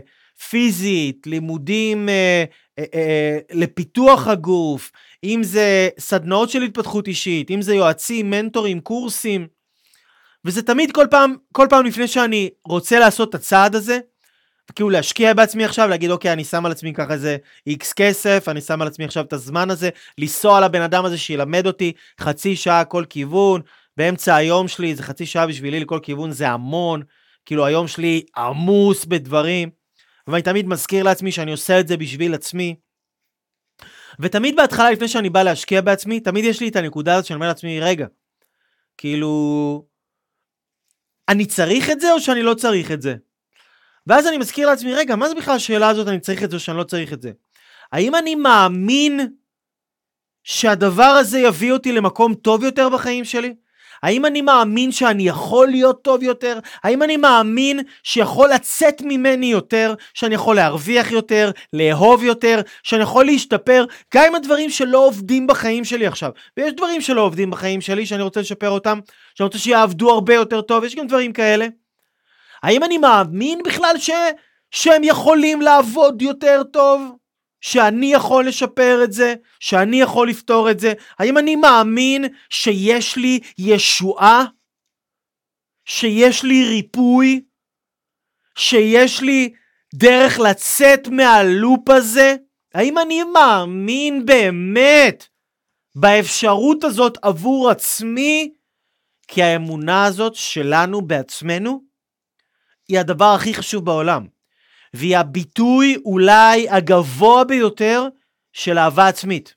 פיזית, 0.49 1.27
לימודים 1.27 2.09
אה, 2.09 2.43
אה, 2.79 2.85
אה, 2.93 3.39
לפיתוח 3.51 4.27
הגוף, 4.27 4.91
אם 5.23 5.39
זה 5.43 5.89
סדנאות 5.99 6.49
של 6.49 6.61
התפתחות 6.61 7.07
אישית, 7.07 7.51
אם 7.51 7.61
זה 7.61 7.75
יועצים, 7.75 8.29
מנטורים, 8.29 8.79
קורסים. 8.79 9.47
וזה 10.45 10.61
תמיד 10.61 10.91
כל 10.91 11.05
פעם, 11.11 11.35
כל 11.51 11.67
פעם 11.69 11.85
לפני 11.85 12.07
שאני 12.07 12.49
רוצה 12.65 12.99
לעשות 12.99 13.29
את 13.29 13.35
הצעד 13.35 13.75
הזה, 13.75 13.99
כאילו 14.75 14.89
להשקיע 14.89 15.33
בעצמי 15.33 15.65
עכשיו, 15.65 15.87
להגיד 15.87 16.11
אוקיי, 16.11 16.33
אני 16.33 16.43
שם 16.43 16.65
על 16.65 16.71
עצמי 16.71 16.93
ככה 16.93 17.13
איזה 17.13 17.37
איקס 17.67 17.93
כסף, 17.93 18.45
אני 18.47 18.61
שם 18.61 18.81
על 18.81 18.87
עצמי 18.87 19.05
עכשיו 19.05 19.23
את 19.23 19.33
הזמן 19.33 19.69
הזה, 19.69 19.89
לנסוע 20.17 20.61
לבן 20.61 20.81
אדם 20.81 21.05
הזה 21.05 21.17
שילמד 21.17 21.67
אותי 21.67 21.93
חצי 22.21 22.55
שעה 22.55 22.85
כל 22.85 23.05
כיוון, 23.09 23.61
באמצע 23.97 24.35
היום 24.35 24.67
שלי 24.67 24.95
זה 24.95 25.03
חצי 25.03 25.25
שעה 25.25 25.47
בשבילי 25.47 25.79
לכל 25.79 25.99
כיוון, 26.03 26.31
זה 26.31 26.49
המון, 26.49 27.01
כאילו 27.45 27.65
היום 27.65 27.87
שלי 27.87 28.25
עמוס 28.37 29.05
בדברים, 29.05 29.69
ואני 30.27 30.41
תמיד 30.41 30.67
מזכיר 30.67 31.03
לעצמי 31.03 31.31
שאני 31.31 31.51
עושה 31.51 31.79
את 31.79 31.87
זה 31.87 31.97
בשביל 31.97 32.33
עצמי. 32.33 32.75
ותמיד 34.19 34.55
בהתחלה, 34.55 34.91
לפני 34.91 35.07
שאני 35.07 35.29
בא 35.29 35.43
להשקיע 35.43 35.81
בעצמי, 35.81 36.19
תמיד 36.19 36.45
יש 36.45 36.61
לי 36.61 36.67
את 36.67 36.75
הנקודה 36.75 37.13
הזאת 37.13 37.25
שאני 37.25 37.35
אומר 37.35 37.47
לעצמי, 37.47 37.79
רגע, 37.79 38.07
כאילו, 38.97 39.85
אני 41.29 41.45
צריך 41.45 41.89
את 41.89 41.99
זה 41.99 42.11
או 42.11 42.19
שאני 42.19 42.41
לא 42.41 42.53
צריך 42.53 42.91
את 42.91 43.01
זה? 43.01 43.15
ואז 44.07 44.27
אני 44.27 44.37
מזכיר 44.37 44.67
לעצמי, 44.67 44.93
רגע, 44.93 45.15
מה 45.15 45.29
זה 45.29 45.35
בכלל 45.35 45.55
השאלה 45.55 45.89
הזאת, 45.89 46.07
אני 46.07 46.19
צריך 46.19 46.43
את 46.43 46.49
זה 46.49 46.55
או 46.55 46.59
שאני 46.59 46.77
לא 46.77 46.83
צריך 46.83 47.13
את 47.13 47.21
זה? 47.21 47.31
האם 47.91 48.15
אני 48.15 48.35
מאמין 48.35 49.19
שהדבר 50.43 51.03
הזה 51.03 51.39
יביא 51.39 51.71
אותי 51.71 51.91
למקום 51.91 52.33
טוב 52.33 52.63
יותר 52.63 52.89
בחיים 52.89 53.25
שלי? 53.25 53.55
האם 54.03 54.25
אני 54.25 54.41
מאמין 54.41 54.91
שאני 54.91 55.27
יכול 55.27 55.67
להיות 55.67 56.01
טוב 56.01 56.23
יותר? 56.23 56.59
האם 56.83 57.03
אני 57.03 57.17
מאמין 57.17 57.79
שיכול 58.03 58.49
לצאת 58.49 59.01
ממני 59.01 59.45
יותר? 59.45 59.93
שאני 60.13 60.35
יכול 60.35 60.55
להרוויח 60.55 61.11
יותר? 61.11 61.51
לאהוב 61.73 62.23
יותר? 62.23 62.61
שאני 62.83 63.03
יכול 63.03 63.25
להשתפר? 63.25 63.85
גם 64.13 64.23
עם 64.27 64.35
הדברים 64.35 64.69
שלא 64.69 65.05
עובדים 65.05 65.47
בחיים 65.47 65.85
שלי 65.85 66.07
עכשיו. 66.07 66.31
ויש 66.57 66.73
דברים 66.73 67.01
שלא 67.01 67.21
עובדים 67.21 67.51
בחיים 67.51 67.81
שלי 67.81 68.05
שאני 68.05 68.23
רוצה 68.23 68.39
לשפר 68.39 68.69
אותם, 68.69 68.99
שאני 69.35 69.45
רוצה 69.45 69.57
שיעבדו 69.57 70.11
הרבה 70.11 70.33
יותר 70.33 70.61
טוב, 70.61 70.83
יש 70.83 70.95
גם 70.95 71.07
דברים 71.07 71.33
כאלה. 71.33 71.67
האם 72.63 72.83
אני 72.83 72.97
מאמין 72.97 73.59
בכלל 73.65 73.95
ש... 73.97 74.09
שהם 74.71 75.03
יכולים 75.03 75.61
לעבוד 75.61 76.21
יותר 76.21 76.61
טוב? 76.73 77.11
שאני 77.65 78.13
יכול 78.13 78.47
לשפר 78.47 79.01
את 79.03 79.13
זה, 79.13 79.33
שאני 79.59 80.01
יכול 80.01 80.29
לפתור 80.29 80.71
את 80.71 80.79
זה? 80.79 80.93
האם 81.19 81.37
אני 81.37 81.55
מאמין 81.55 82.25
שיש 82.49 83.17
לי 83.17 83.39
ישועה? 83.57 84.45
שיש 85.85 86.43
לי 86.43 86.65
ריפוי? 86.65 87.41
שיש 88.57 89.21
לי 89.21 89.53
דרך 89.95 90.39
לצאת 90.39 91.07
מהלופ 91.07 91.89
הזה? 91.89 92.35
האם 92.73 92.97
אני 92.97 93.23
מאמין 93.23 94.25
באמת 94.25 95.27
באפשרות 95.95 96.83
הזאת 96.83 97.17
עבור 97.21 97.69
עצמי? 97.69 98.53
כי 99.27 99.43
האמונה 99.43 100.05
הזאת 100.05 100.35
שלנו 100.35 101.01
בעצמנו 101.01 101.81
היא 102.87 102.99
הדבר 102.99 103.33
הכי 103.35 103.53
חשוב 103.53 103.85
בעולם. 103.85 104.34
והיא 104.95 105.17
הביטוי 105.17 105.97
אולי 106.05 106.69
הגבוה 106.69 107.43
ביותר 107.43 108.07
של 108.53 108.77
אהבה 108.77 109.07
עצמית. 109.07 109.55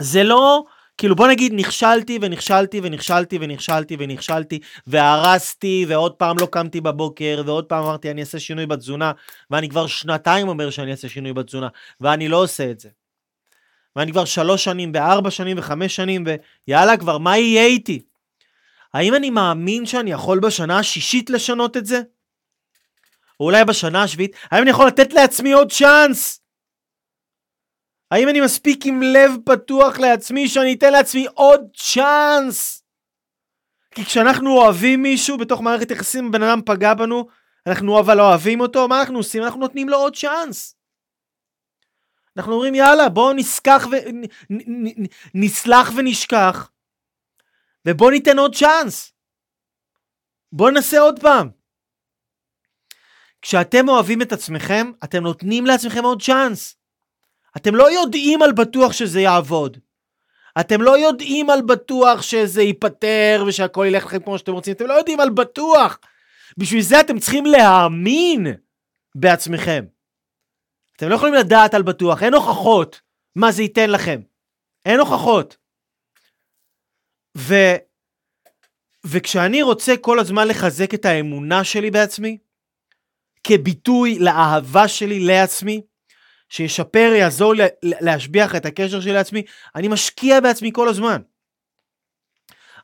זה 0.00 0.24
לא, 0.24 0.64
כאילו 0.98 1.16
בוא 1.16 1.28
נגיד 1.28 1.52
נכשלתי 1.54 2.18
ונכשלתי 2.22 2.80
ונכשלתי 2.82 3.38
ונכשלתי 3.40 3.96
ונכשלתי 3.98 4.58
והרסתי 4.86 5.86
ועוד 5.88 6.12
פעם 6.12 6.36
לא 6.40 6.46
קמתי 6.46 6.80
בבוקר 6.80 7.42
ועוד 7.46 7.64
פעם 7.64 7.84
אמרתי 7.84 8.10
אני 8.10 8.20
אעשה 8.20 8.40
שינוי 8.40 8.66
בתזונה 8.66 9.12
ואני 9.50 9.68
כבר 9.68 9.86
שנתיים 9.86 10.48
אומר 10.48 10.70
שאני 10.70 10.90
אעשה 10.90 11.08
שינוי 11.08 11.32
בתזונה 11.32 11.68
ואני 12.00 12.28
לא 12.28 12.42
עושה 12.42 12.70
את 12.70 12.80
זה. 12.80 12.88
ואני 13.96 14.12
כבר 14.12 14.24
שלוש 14.24 14.64
שנים 14.64 14.92
וארבע 14.94 15.30
שנים 15.30 15.58
וחמש 15.58 15.96
שנים 15.96 16.24
ויאללה 16.68 16.96
כבר 16.96 17.18
מה 17.18 17.38
יהיה 17.38 17.66
איתי? 17.66 18.02
האם 18.94 19.14
אני 19.14 19.30
מאמין 19.30 19.86
שאני 19.86 20.10
יכול 20.10 20.40
בשנה 20.40 20.78
השישית 20.78 21.30
לשנות 21.30 21.76
את 21.76 21.86
זה? 21.86 22.00
או 23.40 23.44
אולי 23.44 23.64
בשנה 23.64 24.02
השביעית, 24.02 24.36
האם 24.50 24.62
אני 24.62 24.70
יכול 24.70 24.86
לתת 24.86 25.12
לעצמי 25.12 25.52
עוד 25.52 25.72
צ'אנס? 25.72 26.40
האם 28.10 28.28
אני 28.28 28.40
מספיק 28.40 28.86
עם 28.86 29.02
לב 29.02 29.32
פתוח 29.44 29.98
לעצמי 29.98 30.48
שאני 30.48 30.74
אתן 30.74 30.92
לעצמי 30.92 31.26
עוד 31.34 31.60
צ'אנס? 31.76 32.84
כי 33.90 34.04
כשאנחנו 34.04 34.50
אוהבים 34.50 35.02
מישהו 35.02 35.38
בתוך 35.38 35.60
מערכת 35.60 35.90
יחסים, 35.90 36.30
בן 36.30 36.42
אדם 36.42 36.60
פגע 36.66 36.94
בנו, 36.94 37.26
אנחנו 37.66 38.00
אבל 38.00 38.20
אוהבים 38.20 38.60
אותו, 38.60 38.88
מה 38.88 39.00
אנחנו 39.00 39.18
עושים? 39.18 39.42
אנחנו 39.42 39.60
נותנים 39.60 39.88
לו 39.88 39.96
עוד 39.96 40.16
צ'אנס. 40.16 40.76
אנחנו 42.36 42.52
אומרים 42.52 42.74
יאללה 42.74 43.08
בואו 43.08 43.32
נסכח 43.32 43.86
ו... 43.90 43.94
נסלח 45.34 45.90
ונשכח 45.96 46.70
ובואו 47.86 48.10
ניתן 48.10 48.38
עוד 48.38 48.54
צ'אנס. 48.54 49.12
בואו 50.52 50.70
ננסה 50.70 51.00
עוד 51.00 51.20
פעם. 51.20 51.63
כשאתם 53.44 53.88
אוהבים 53.88 54.22
את 54.22 54.32
עצמכם, 54.32 54.90
אתם 55.04 55.22
נותנים 55.22 55.66
לעצמכם 55.66 56.04
עוד 56.04 56.22
צ'אנס. 56.22 56.76
אתם 57.56 57.74
לא 57.74 57.90
יודעים 57.92 58.42
על 58.42 58.52
בטוח 58.52 58.92
שזה 58.92 59.20
יעבוד. 59.20 59.78
אתם 60.60 60.82
לא 60.82 60.98
יודעים 60.98 61.50
על 61.50 61.62
בטוח 61.62 62.22
שזה 62.22 62.62
ייפתר 62.62 63.44
ושהכול 63.46 63.86
ילך 63.86 64.04
לכם 64.04 64.22
כמו 64.22 64.38
שאתם 64.38 64.52
רוצים, 64.52 64.74
אתם 64.74 64.86
לא 64.86 64.92
יודעים 64.92 65.20
על 65.20 65.30
בטוח. 65.30 65.98
בשביל 66.58 66.82
זה 66.82 67.00
אתם 67.00 67.18
צריכים 67.18 67.46
להאמין 67.46 68.46
בעצמכם. 69.14 69.84
אתם 70.96 71.08
לא 71.08 71.14
יכולים 71.14 71.34
לדעת 71.34 71.74
על 71.74 71.82
בטוח, 71.82 72.22
אין 72.22 72.34
הוכחות 72.34 73.00
מה 73.36 73.52
זה 73.52 73.62
ייתן 73.62 73.90
לכם. 73.90 74.20
אין 74.84 75.00
הוכחות. 75.00 75.56
ו... 77.36 77.54
וכשאני 79.06 79.62
רוצה 79.62 79.96
כל 80.00 80.18
הזמן 80.18 80.48
לחזק 80.48 80.94
את 80.94 81.04
האמונה 81.04 81.64
שלי 81.64 81.90
בעצמי, 81.90 82.38
כביטוי 83.44 84.18
לאהבה 84.18 84.88
שלי 84.88 85.20
לעצמי, 85.20 85.80
שישפר, 86.48 87.12
יעזור 87.18 87.54
להשביח 87.82 88.54
את 88.54 88.66
הקשר 88.66 89.00
שלי 89.00 89.12
לעצמי, 89.12 89.42
אני 89.74 89.88
משקיע 89.88 90.40
בעצמי 90.40 90.70
כל 90.72 90.88
הזמן. 90.88 91.20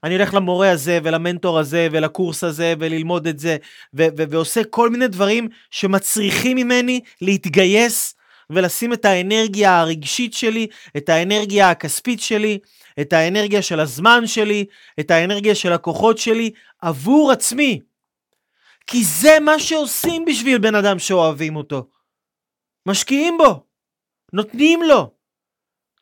אני 0.04 0.14
הולך 0.14 0.34
למורה 0.34 0.70
הזה 0.70 0.98
ולמנטור 1.02 1.58
הזה 1.58 1.88
ולקורס 1.92 2.44
הזה 2.44 2.74
וללמוד 2.78 3.26
את 3.26 3.38
זה 3.38 3.56
ו- 3.94 4.06
ו- 4.18 4.30
ועושה 4.30 4.64
כל 4.64 4.90
מיני 4.90 5.08
דברים 5.08 5.48
שמצריכים 5.70 6.56
ממני 6.56 7.00
להתגייס 7.20 8.14
ולשים 8.50 8.92
את 8.92 9.04
האנרגיה 9.04 9.80
הרגשית 9.80 10.34
שלי, 10.34 10.66
את 10.96 11.08
האנרגיה 11.08 11.70
הכספית 11.70 12.20
שלי, 12.20 12.58
את 13.00 13.12
האנרגיה 13.12 13.62
של 13.62 13.80
הזמן 13.80 14.26
שלי, 14.26 14.64
את 15.00 15.10
האנרגיה 15.10 15.54
של 15.54 15.72
הכוחות 15.72 16.18
שלי 16.18 16.50
עבור 16.82 17.32
עצמי. 17.32 17.80
כי 18.86 19.04
זה 19.04 19.40
מה 19.40 19.58
שעושים 19.58 20.24
בשביל 20.24 20.58
בן 20.58 20.74
אדם 20.74 20.98
שאוהבים 20.98 21.56
אותו. 21.56 21.88
משקיעים 22.88 23.38
בו, 23.38 23.66
נותנים 24.32 24.82
לו, 24.82 25.14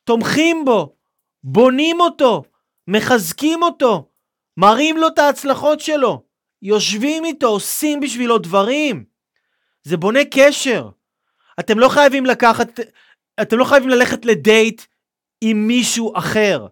תומכים 0.03 0.65
בו, 0.65 0.95
בונים 1.43 1.99
אותו, 1.99 2.43
מחזקים 2.87 3.63
אותו, 3.63 4.11
מראים 4.57 4.97
לו 4.97 5.07
את 5.07 5.19
ההצלחות 5.19 5.79
שלו, 5.79 6.25
יושבים 6.61 7.25
איתו, 7.25 7.47
עושים 7.47 7.99
בשבילו 7.99 8.37
דברים. 8.37 9.05
זה 9.83 9.97
בונה 9.97 10.19
קשר. 10.33 10.89
אתם 11.59 11.79
לא 11.79 11.89
חייבים 11.89 12.25
לקחת, 12.25 12.67
אתם 13.41 13.57
לא 13.57 13.65
חייבים 13.65 13.89
ללכת 13.89 14.25
לדייט 14.25 14.81
עם 15.41 15.67
מישהו 15.67 16.17
אחר. 16.17 16.67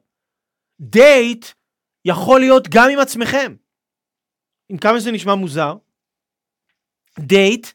דייט 0.79 1.45
יכול 2.05 2.39
להיות 2.39 2.67
גם 2.71 2.89
עם 2.89 2.99
עצמכם. 2.99 3.55
עם 4.69 4.77
כמה 4.77 4.99
שזה 4.99 5.11
נשמע 5.11 5.35
מוזר, 5.35 5.75
דייט 7.19 7.67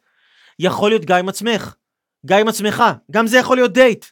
יכול 0.58 0.90
להיות 0.90 1.04
גם 1.04 1.18
עם 1.18 1.28
עצמך, 1.28 1.74
גם 2.26 2.38
עם 2.38 2.48
עצמך, 2.48 2.82
גם 3.10 3.26
זה 3.26 3.38
יכול 3.38 3.56
להיות 3.56 3.72
דייט. 3.72 4.04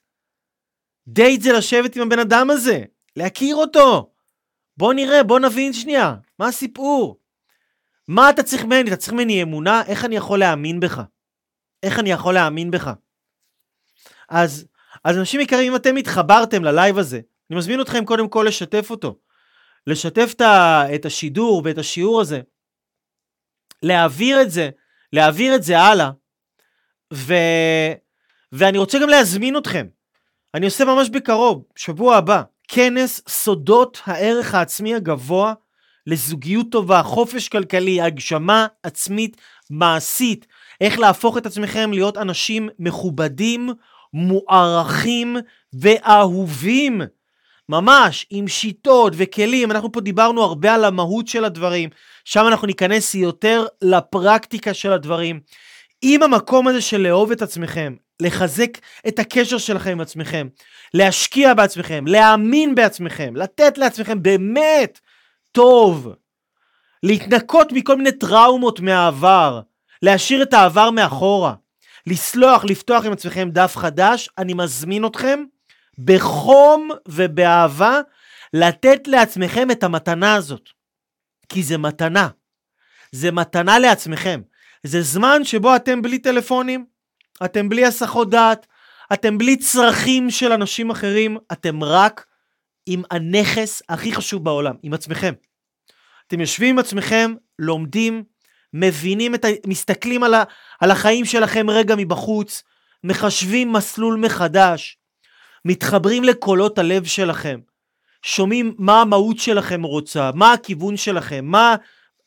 דייט 1.09 1.43
זה 1.43 1.53
לשבת 1.53 1.97
עם 1.97 2.03
הבן 2.03 2.19
אדם 2.19 2.51
הזה, 2.51 2.85
להכיר 3.17 3.57
אותו. 3.57 4.13
בוא 4.77 4.95
נראה, 4.95 5.23
בוא 5.23 5.39
נבין 5.39 5.73
שנייה, 5.73 6.15
מה 6.39 6.49
הסיפור? 6.49 7.21
מה 8.09 8.31
אתה 8.31 8.43
צריך 8.43 8.65
ממני? 8.65 8.89
אתה 8.89 8.97
צריך 8.97 9.13
ממני 9.13 9.43
אמונה? 9.43 9.83
איך 9.87 10.05
אני 10.05 10.17
יכול 10.17 10.39
להאמין 10.39 10.81
בך? 10.81 11.03
איך 11.83 11.99
אני 11.99 12.11
יכול 12.11 12.35
להאמין 12.35 12.71
בך? 12.71 12.91
אז, 14.29 14.67
אז 15.05 15.19
אנשים 15.19 15.41
יקרים, 15.41 15.73
אם 15.73 15.77
אתם 15.77 15.97
התחברתם 15.97 16.65
ללייב 16.65 16.99
הזה, 16.99 17.21
אני 17.51 17.59
מזמין 17.59 17.81
אתכם 17.81 18.05
קודם 18.05 18.29
כל 18.29 18.45
לשתף 18.49 18.91
אותו. 18.91 19.19
לשתף 19.87 20.35
את 20.95 21.05
השידור 21.05 21.63
ואת 21.65 21.79
השיעור 21.79 22.21
הזה. 22.21 22.41
להעביר 23.83 24.43
את 24.43 24.51
זה, 24.51 24.71
להעביר 25.13 25.55
את 25.55 25.63
זה 25.63 25.79
הלאה. 25.79 26.11
ו... 27.15 27.35
ואני 28.53 28.79
רוצה 28.79 28.99
גם 28.99 29.09
להזמין 29.09 29.57
אתכם. 29.57 29.87
אני 30.55 30.67
עושה 30.67 30.85
ממש 30.85 31.09
בקרוב, 31.09 31.65
שבוע 31.77 32.17
הבא, 32.17 32.43
כנס 32.69 33.23
סודות 33.29 34.01
הערך 34.05 34.55
העצמי 34.55 34.95
הגבוה 34.95 35.55
לזוגיות 36.07 36.67
טובה, 36.71 37.03
חופש 37.03 37.49
כלכלי, 37.49 38.01
הגשמה 38.01 38.67
עצמית 38.83 39.37
מעשית, 39.71 40.47
איך 40.81 40.99
להפוך 40.99 41.39
את 41.39 41.47
עצמכם 41.47 41.93
להיות 41.93 42.17
אנשים 42.17 42.69
מכובדים, 42.79 43.71
מוערכים 44.13 45.37
ואהובים. 45.73 47.01
ממש, 47.71 48.27
עם 48.31 48.49
שיטות 48.49 49.13
וכלים, 49.17 49.71
אנחנו 49.71 49.93
פה 49.93 50.01
דיברנו 50.01 50.43
הרבה 50.43 50.75
על 50.75 50.85
המהות 50.85 51.29
של 51.29 51.45
הדברים, 51.45 51.89
שם 52.25 52.45
אנחנו 52.49 52.67
ניכנס 52.67 53.15
יותר 53.15 53.67
לפרקטיקה 53.83 54.75
של 54.75 54.93
הדברים. 54.93 55.41
עם 56.03 56.23
המקום 56.23 56.69
הזה 56.69 56.81
של 56.81 57.01
לאהוב 57.01 57.33
את 57.33 57.43
עצמכם, 57.43 57.95
לחזק 58.23 58.79
את 59.09 59.19
הקשר 59.19 59.59
שלכם 59.59 59.91
עם 59.91 60.01
עצמכם, 60.01 60.49
להשקיע 60.95 61.55
בעצמכם, 61.55 62.05
להאמין 62.07 62.75
בעצמכם, 62.75 63.37
לתת 63.37 63.79
לעצמכם 63.79 64.23
באמת 64.23 65.01
טוב, 65.53 66.13
להתנקות 67.03 67.73
מכל 67.73 67.97
מיני 67.97 68.13
טראומות 68.13 68.81
מהעבר, 68.81 69.61
להשאיר 70.03 70.43
את 70.43 70.55
העבר 70.55 70.91
מאחורה, 70.91 71.55
לסלוח, 72.07 72.65
לפתוח 72.65 73.05
עם 73.05 73.13
עצמכם 73.13 73.51
דף 73.53 73.77
חדש, 73.77 74.29
אני 74.39 74.55
מזמין 74.55 75.07
אתכם 75.07 75.45
בחום 76.05 76.89
ובאהבה 77.09 78.01
לתת 78.55 79.09
לעצמכם 79.09 79.71
את 79.71 79.83
המתנה 79.83 80.35
הזאת. 80.35 80.69
כי 81.49 81.63
זה 81.63 81.79
מתנה. 81.79 82.29
זה 83.13 83.33
מתנה 83.33 83.79
לעצמכם. 83.79 84.41
זה 84.83 85.03
זמן 85.03 85.45
שבו 85.45 85.77
אתם 85.77 86.03
בלי 86.03 86.19
טלפונים, 86.19 86.85
אתם 87.45 87.69
בלי 87.69 87.87
הסחות 87.87 88.31
דעת, 88.31 88.67
אתם 89.13 89.39
בלי 89.39 89.57
צרכים 89.57 90.31
של 90.31 90.53
אנשים 90.53 90.91
אחרים, 90.91 91.37
אתם 91.53 91.85
רק 91.85 92.27
עם 92.87 93.03
הנכס 93.11 93.83
הכי 93.89 94.13
חשוב 94.13 94.45
בעולם, 94.45 94.75
עם 94.83 94.95
עצמכם. 94.95 95.33
אתם 96.27 96.41
יושבים 96.41 96.69
עם 96.69 96.79
עצמכם, 96.79 97.35
לומדים, 97.59 98.25
מבינים 98.75 99.35
את 99.35 99.45
ה... 99.45 99.49
מסתכלים 99.67 100.23
על, 100.23 100.35
ה... 100.35 100.45
על 100.81 100.91
החיים 100.91 101.25
שלכם 101.25 101.71
רגע 101.71 101.95
מבחוץ, 101.99 102.63
מחשבים 103.05 103.73
מסלול 103.73 104.17
מחדש, 104.17 105.00
מתחברים 105.65 106.25
לקולות 106.25 106.79
הלב 106.79 107.05
שלכם, 107.05 107.61
שומעים 108.23 108.75
מה 108.79 109.01
המהות 109.01 109.39
שלכם 109.39 109.83
רוצה, 109.83 110.31
מה 110.35 110.53
הכיוון 110.53 110.97
שלכם, 110.97 111.45
מה, 111.45 111.77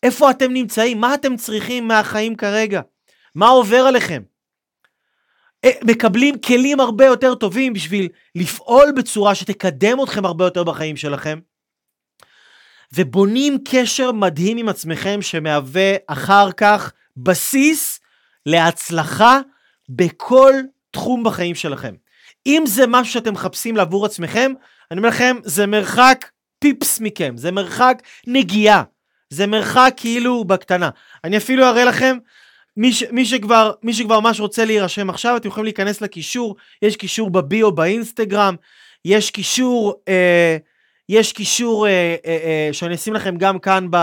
איפה 0.04 0.32
אתם 0.32 0.54
נמצאים, 0.54 1.02
מה 1.02 1.14
אתם 1.14 1.36
צריכים 1.36 1.88
מהחיים 1.88 2.36
כרגע, 2.36 2.82
מה 3.36 3.48
עובר 3.48 3.78
עליכם. 3.78 4.22
אה, 5.66 5.72
מקבלים 5.84 6.42
כלים 6.42 6.80
הרבה 6.80 7.06
יותר 7.06 7.36
טובים 7.36 7.74
בשביל 7.74 8.08
לפעול 8.36 8.92
בצורה 8.96 9.36
שתקדם 9.36 10.04
אתכם 10.04 10.26
הרבה 10.26 10.46
יותר 10.46 10.64
בחיים 10.64 10.98
שלכם, 10.98 11.40
ובונים 12.94 13.58
קשר 13.66 14.12
מדהים 14.12 14.58
עם 14.58 14.70
עצמכם 14.70 15.22
שמהווה 15.22 15.96
אחר 16.08 16.52
כך 16.52 16.92
בסיס 17.18 18.00
להצלחה 18.46 19.40
בכל 19.90 20.54
תחום 20.92 21.24
בחיים 21.24 21.56
שלכם. 21.56 21.96
אם 22.48 22.64
זה 22.68 22.88
משהו 22.88 23.14
שאתם 23.14 23.34
מחפשים 23.34 23.76
לעבור 23.76 24.06
עצמכם, 24.06 24.52
אני 24.92 24.98
אומר 24.98 25.10
לכם, 25.10 25.38
זה 25.44 25.66
מרחק 25.66 26.30
פיפס 26.60 27.00
מכם, 27.00 27.38
זה 27.38 27.52
מרחק 27.52 28.02
נגיעה, 28.28 28.84
זה 29.30 29.48
מרחק 29.48 29.94
כאילו 29.98 30.44
בקטנה. 30.44 30.90
אני 31.24 31.38
אפילו 31.38 31.66
אראה 31.66 31.86
לכם, 31.86 32.18
מי, 32.78 32.94
ש, 32.94 33.04
מי, 33.12 33.26
שכבר, 33.26 33.72
מי 33.84 33.94
שכבר 33.94 34.20
ממש 34.20 34.40
רוצה 34.40 34.66
להירשם 34.66 35.10
עכשיו, 35.10 35.38
אתם 35.38 35.48
יכולים 35.48 35.66
להיכנס 35.66 36.02
לקישור, 36.02 36.56
יש 36.82 36.96
קישור 36.96 37.30
בביו 37.30 37.72
באינסטגרם, 37.72 38.56
יש 39.06 39.32
קישור, 39.32 39.94
אה, 40.08 40.58
יש 41.10 41.34
קישור 41.34 41.88
אה, 41.88 42.16
אה, 42.26 42.38
אה, 42.44 42.70
שאני 42.74 42.96
אשים 42.96 43.14
לכם 43.14 43.38
גם 43.38 43.60
כאן 43.60 43.88
ב, 43.92 43.96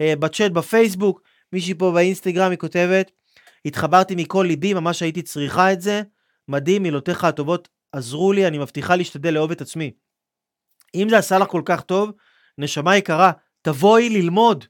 אה, 0.00 0.14
בצ'אט 0.18 0.52
בפייסבוק, 0.52 1.22
מישהי 1.52 1.74
פה 1.74 1.90
באינסטגרם 1.90 2.50
היא 2.50 2.58
כותבת, 2.58 3.10
התחברתי 3.64 4.14
מכל 4.14 4.44
ליבי, 4.48 4.74
ממש 4.74 5.02
הייתי 5.02 5.22
צריכה 5.22 5.72
את 5.72 5.80
זה, 5.80 6.02
מדהים, 6.48 6.82
מילותיך 6.82 7.24
הטובות 7.24 7.68
עזרו 7.96 8.32
לי, 8.32 8.46
אני 8.46 8.58
מבטיחה 8.58 8.96
להשתדל 8.96 9.34
לאהוב 9.34 9.50
את 9.50 9.60
עצמי. 9.60 9.90
אם 10.94 11.06
זה 11.10 11.18
עשה 11.18 11.38
לך 11.38 11.48
כל 11.48 11.62
כך 11.64 11.80
טוב, 11.80 12.12
נשמה 12.58 12.96
יקרה, 12.96 13.32
תבואי 13.62 14.08
ללמוד. 14.08 14.64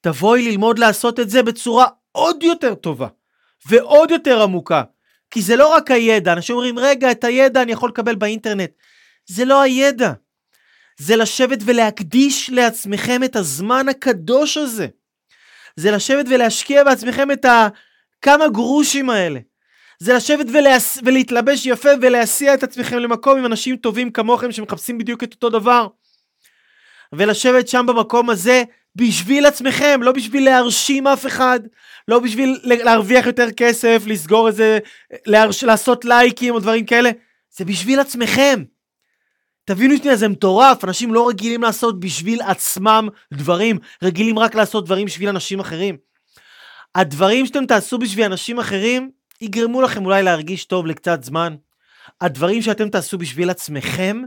תבואי 0.00 0.50
ללמוד 0.50 0.78
לעשות 0.78 1.20
את 1.20 1.30
זה 1.30 1.42
בצורה 1.42 1.86
עוד 2.12 2.42
יותר 2.42 2.74
טובה 2.74 3.08
ועוד 3.66 4.10
יותר 4.10 4.42
עמוקה. 4.42 4.82
כי 5.30 5.42
זה 5.42 5.56
לא 5.56 5.74
רק 5.74 5.90
הידע, 5.90 6.32
אנשים 6.32 6.56
אומרים, 6.56 6.78
רגע, 6.78 7.10
את 7.10 7.24
הידע 7.24 7.62
אני 7.62 7.72
יכול 7.72 7.88
לקבל 7.88 8.14
באינטרנט. 8.14 8.70
זה 9.26 9.44
לא 9.44 9.62
הידע. 9.62 10.12
זה 10.98 11.16
לשבת 11.16 11.58
ולהקדיש 11.64 12.50
לעצמכם 12.50 13.24
את 13.24 13.36
הזמן 13.36 13.88
הקדוש 13.88 14.56
הזה. 14.56 14.86
זה 15.76 15.90
לשבת 15.90 16.26
ולהשקיע 16.30 16.84
בעצמכם 16.84 17.30
את 17.30 17.44
הכמה 17.44 18.48
גרושים 18.48 19.10
האלה. 19.10 19.40
זה 20.02 20.14
לשבת 20.14 20.46
ולהס... 20.52 20.98
ולהתלבש 21.04 21.66
יפה 21.66 21.88
ולהסיע 22.02 22.54
את 22.54 22.62
עצמכם 22.62 22.98
למקום 22.98 23.38
עם 23.38 23.46
אנשים 23.46 23.76
טובים 23.76 24.10
כמוכם 24.10 24.52
שמחפשים 24.52 24.98
בדיוק 24.98 25.24
את 25.24 25.32
אותו 25.32 25.50
דבר. 25.50 25.86
ולשבת 27.12 27.68
שם 27.68 27.86
במקום 27.86 28.30
הזה 28.30 28.62
בשביל 28.96 29.46
עצמכם, 29.46 30.00
לא 30.02 30.12
בשביל 30.12 30.44
להרשים 30.44 31.06
אף 31.06 31.26
אחד, 31.26 31.60
לא 32.08 32.18
בשביל 32.18 32.60
להרוויח 32.64 33.26
יותר 33.26 33.50
כסף, 33.50 34.02
לסגור 34.06 34.48
איזה, 34.48 34.78
להרש... 35.26 35.64
לעשות 35.64 36.04
לייקים 36.04 36.54
או 36.54 36.60
דברים 36.60 36.86
כאלה, 36.86 37.10
זה 37.56 37.64
בשביל 37.64 38.00
עצמכם. 38.00 38.64
תבינו 39.64 39.96
שנייה, 39.96 40.16
זה 40.16 40.28
מטורף, 40.28 40.84
אנשים 40.84 41.14
לא 41.14 41.28
רגילים 41.28 41.62
לעשות 41.62 42.00
בשביל 42.00 42.42
עצמם 42.42 43.08
דברים, 43.32 43.78
רגילים 44.02 44.38
רק 44.38 44.54
לעשות 44.54 44.84
דברים 44.84 45.06
בשביל 45.06 45.28
אנשים 45.28 45.60
אחרים. 45.60 45.96
הדברים 46.94 47.46
שאתם 47.46 47.66
תעשו 47.66 47.98
בשביל 47.98 48.24
אנשים 48.24 48.58
אחרים, 48.58 49.10
יגרמו 49.42 49.82
לכם 49.82 50.04
אולי 50.04 50.22
להרגיש 50.22 50.64
טוב 50.64 50.86
לקצת 50.86 51.24
זמן, 51.24 51.56
הדברים 52.20 52.62
שאתם 52.62 52.88
תעשו 52.88 53.18
בשביל 53.18 53.50
עצמכם 53.50 54.22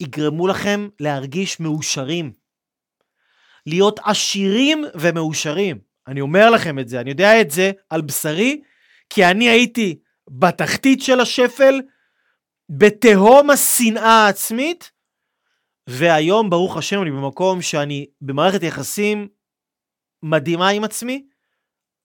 יגרמו 0.00 0.46
לכם 0.46 0.88
להרגיש 1.00 1.60
מאושרים. 1.60 2.32
להיות 3.66 4.00
עשירים 4.04 4.84
ומאושרים. 4.94 5.78
אני 6.06 6.20
אומר 6.20 6.50
לכם 6.50 6.78
את 6.78 6.88
זה, 6.88 7.00
אני 7.00 7.10
יודע 7.10 7.40
את 7.40 7.50
זה 7.50 7.72
על 7.90 8.00
בשרי, 8.00 8.62
כי 9.10 9.24
אני 9.24 9.48
הייתי 9.48 9.98
בתחתית 10.30 11.02
של 11.02 11.20
השפל, 11.20 11.80
בתהום 12.68 13.50
השנאה 13.50 14.26
העצמית, 14.26 14.90
והיום, 15.86 16.50
ברוך 16.50 16.76
השם, 16.76 17.02
אני 17.02 17.10
במקום 17.10 17.62
שאני 17.62 18.06
במערכת 18.20 18.62
יחסים 18.62 19.28
מדהימה 20.22 20.68
עם 20.68 20.84
עצמי, 20.84 21.26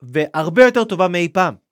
והרבה 0.01 0.63
יותר 0.63 0.83
טובה 0.83 1.07
מאי 1.07 1.29
פעם. 1.33 1.64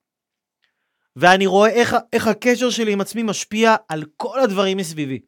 ואני 1.15 1.45
רואה 1.47 1.69
איך, 1.69 1.95
איך 2.13 2.27
הקשר 2.27 2.69
שלי 2.69 2.93
עם 2.93 3.01
עצמי 3.01 3.23
משפיע 3.23 3.75
על 3.89 4.03
כל 4.17 4.39
הדברים 4.39 4.77
מסביבי. 4.77 5.19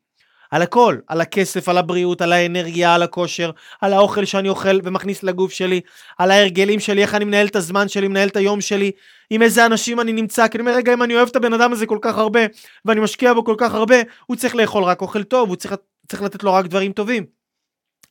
על 0.51 0.61
הכל, 0.61 0.97
על 1.07 1.21
הכסף, 1.21 1.69
על 1.69 1.77
הבריאות, 1.77 2.21
על 2.21 2.33
האנרגיה, 2.33 2.95
על 2.95 3.03
הכושר, 3.03 3.51
על 3.81 3.93
האוכל 3.93 4.25
שאני 4.25 4.49
אוכל 4.49 4.79
ומכניס 4.83 5.23
לגוף 5.23 5.51
שלי, 5.51 5.81
על 6.17 6.31
ההרגלים 6.31 6.79
שלי, 6.79 7.01
איך 7.01 7.15
אני 7.15 7.25
מנהל 7.25 7.47
את 7.47 7.55
הזמן 7.55 7.88
שלי, 7.88 8.07
מנהל 8.07 8.27
את 8.27 8.36
היום 8.36 8.61
שלי, 8.61 8.91
עם 9.29 9.41
איזה 9.41 9.65
אנשים 9.65 9.99
אני 9.99 10.13
נמצא, 10.13 10.47
כי 10.47 10.57
אני 10.57 10.61
אומר, 10.61 10.77
רגע, 10.77 10.93
אם 10.93 11.03
אני 11.03 11.15
אוהב 11.15 11.27
את 11.27 11.36
הבן 11.36 11.53
אדם 11.53 11.73
הזה 11.73 11.86
כל 11.86 11.97
כך 12.01 12.17
הרבה, 12.17 12.39
ואני 12.86 12.99
משקיע 12.99 13.33
בו 13.33 13.43
כל 13.43 13.55
כך 13.57 13.73
הרבה, 13.73 13.95
הוא 14.25 14.38
צריך 14.38 14.55
לאכול 14.55 14.83
רק 14.83 15.01
אוכל 15.01 15.23
טוב, 15.23 15.49
הוא 15.49 15.55
צריך, 15.55 15.75
צריך 16.07 16.21
לתת 16.21 16.43
לו 16.43 16.53
רק 16.53 16.65
דברים 16.65 16.91
טובים. 16.91 17.25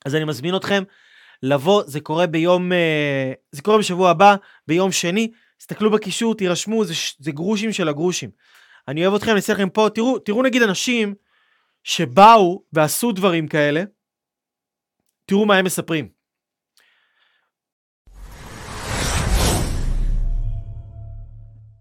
אז 0.04 0.14
אני 0.14 0.24
מזמין 0.24 0.56
אתכם 0.56 0.82
לבוא, 1.42 1.82
זה 1.86 2.00
קורה 2.00 2.26
ביום, 2.26 2.72
אה, 2.72 3.32
זה 3.52 3.62
קורה 3.62 3.78
בשבוע 3.78 4.10
הבא, 4.10 4.36
ביום 4.68 4.92
שני, 4.92 5.30
תסתכלו 5.66 5.90
בקישור, 5.90 6.34
תירשמו, 6.34 6.84
זה, 6.84 6.94
זה 7.18 7.32
גרושים 7.32 7.72
של 7.72 7.88
הגרושים. 7.88 8.30
אני 8.88 9.06
אוהב 9.06 9.14
אתכם, 9.14 9.30
אני 9.30 9.36
אעשה 9.36 9.52
לכם 9.52 9.68
פה, 9.68 9.88
תראו, 9.94 10.18
תראו 10.18 10.42
נגיד 10.42 10.62
אנשים 10.62 11.14
שבאו 11.84 12.62
ועשו 12.72 13.12
דברים 13.12 13.48
כאלה, 13.48 13.82
תראו 15.26 15.46
מה 15.46 15.56
הם 15.56 15.64
מספרים. 15.64 16.08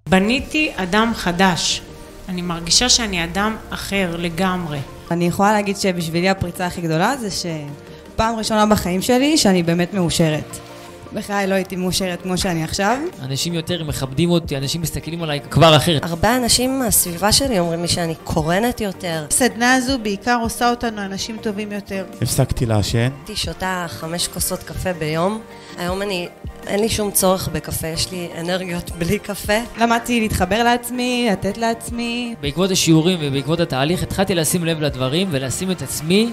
בניתי 0.10 0.72
אדם 0.76 1.12
חדש. 1.16 1.82
אני 2.30 2.42
מרגישה 2.42 2.90
שאני 2.90 3.24
אדם 3.24 3.58
אחר 3.70 4.18
לגמרי. 4.18 4.80
אני 5.12 5.28
יכולה 5.28 5.52
להגיד 5.52 5.78
שבשבילי 5.78 6.30
הפריצה 6.30 6.66
הכי 6.66 6.82
גדולה 6.82 7.18
זה 7.18 7.30
שפעם 7.32 8.36
ראשונה 8.36 8.66
בחיים 8.66 9.02
שלי 9.02 9.38
שאני 9.38 9.64
באמת 9.64 9.94
מאושרת. 9.94 10.73
בחיי 11.14 11.48
לא 11.48 11.56
הייתי 11.56 11.76
מאושרת 11.76 12.22
כמו 12.22 12.38
שאני 12.38 12.64
עכשיו. 12.64 12.98
אנשים 13.22 13.54
יותר 13.54 13.84
מכבדים 13.84 14.30
אותי, 14.30 14.58
אנשים 14.58 14.82
מסתכלים 14.82 15.24
עליי 15.24 15.40
כבר 15.50 15.76
אחרת. 15.76 16.04
הרבה 16.04 16.38
אנשים 16.38 16.80
מהסביבה 16.80 17.32
שלי 17.32 17.60
אומרים 17.60 17.82
לי 17.82 17.88
שאני 17.88 18.16
קורנת 18.24 18.82
יותר. 18.82 19.26
הסדנה 19.30 19.74
הזו 19.74 20.00
בעיקר 20.00 20.40
עושה 20.42 20.70
אותנו 20.70 21.02
אנשים 21.02 21.38
טובים 21.42 21.72
יותר. 21.72 22.06
הפסקתי 22.22 22.66
לעשן. 22.66 23.10
הייתי 23.18 23.36
שותה 23.36 23.86
חמש 23.90 24.28
כוסות 24.28 24.64
קפה 24.64 24.94
ביום. 24.94 25.40
היום 25.78 26.02
אני, 26.02 26.28
אין 26.68 26.80
לי 26.80 26.90
שום 26.90 27.12
צורך 27.12 27.48
בקפה, 27.48 27.88
יש 27.88 28.12
לי 28.12 28.30
אנרגיות 28.40 28.92
בלי 28.92 29.20
קפה. 29.20 29.60
למדתי 29.78 30.20
להתחבר 30.20 30.64
לעצמי, 30.64 31.28
לתת 31.32 31.58
לעצמי. 31.58 32.36
בעקבות 32.42 32.72
השיעורים 32.72 33.20
ובעקבות 33.22 33.60
התהליך 33.60 34.04
התחלתי 34.04 34.36
לשים 34.36 34.66
לב 34.66 34.82
לדברים 34.82 35.28
ולשים 35.32 35.72
את 35.72 35.82
עצמי 35.82 36.30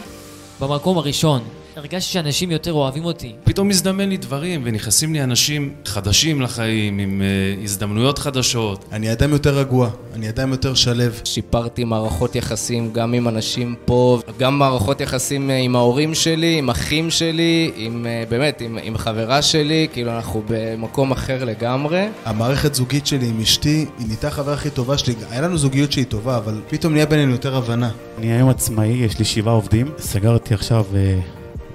במקום 0.60 0.98
הראשון. 0.98 1.59
הרגשתי 1.76 2.12
שאנשים 2.12 2.50
יותר 2.50 2.72
אוהבים 2.72 3.04
אותי. 3.04 3.32
פתאום 3.44 3.68
מזדמן 3.68 4.08
לי 4.08 4.16
דברים 4.16 4.62
ונכנסים 4.64 5.12
לי 5.12 5.22
אנשים 5.22 5.74
חדשים 5.84 6.40
לחיים 6.42 6.98
עם 6.98 7.22
uh, 7.58 7.64
הזדמנויות 7.64 8.18
חדשות. 8.18 8.84
אני 8.92 9.12
אדם 9.12 9.32
יותר 9.32 9.58
רגוע, 9.58 9.90
אני 10.14 10.28
אדם 10.28 10.50
יותר 10.50 10.74
שלו. 10.74 10.90
שיפרתי 11.24 11.84
מערכות 11.84 12.36
יחסים 12.36 12.92
גם 12.92 13.14
עם 13.14 13.28
אנשים 13.28 13.74
פה, 13.84 14.20
גם 14.38 14.58
מערכות 14.58 15.00
יחסים 15.00 15.50
עם 15.50 15.76
ההורים 15.76 16.14
שלי, 16.14 16.58
עם 16.58 16.70
אחים 16.70 17.10
שלי, 17.10 17.70
עם 17.76 18.06
באמת, 18.28 18.60
עם, 18.60 18.78
עם 18.82 18.96
חברה 18.98 19.42
שלי, 19.42 19.88
כאילו 19.92 20.10
אנחנו 20.12 20.42
במקום 20.48 21.12
אחר 21.12 21.44
לגמרי. 21.44 22.08
המערכת 22.24 22.74
זוגית 22.74 23.06
שלי 23.06 23.26
עם 23.26 23.40
אשתי, 23.40 23.86
היא 23.98 24.06
נהייתה 24.06 24.28
החברה 24.28 24.54
הכי 24.54 24.70
טובה 24.70 24.98
שלי. 24.98 25.14
היה 25.30 25.40
לנו 25.40 25.58
זוגיות 25.58 25.92
שהיא 25.92 26.06
טובה, 26.06 26.36
אבל 26.36 26.60
פתאום 26.68 26.92
נהיה 26.92 27.06
בינינו 27.06 27.32
יותר 27.32 27.56
הבנה. 27.56 27.90
אני 28.18 28.32
היום 28.32 28.48
עצמאי, 28.48 28.88
יש 28.88 29.18
לי 29.18 29.24
שבעה 29.24 29.54
עובדים. 29.54 29.90
סגרתי 29.98 30.54
עכשיו... 30.54 30.84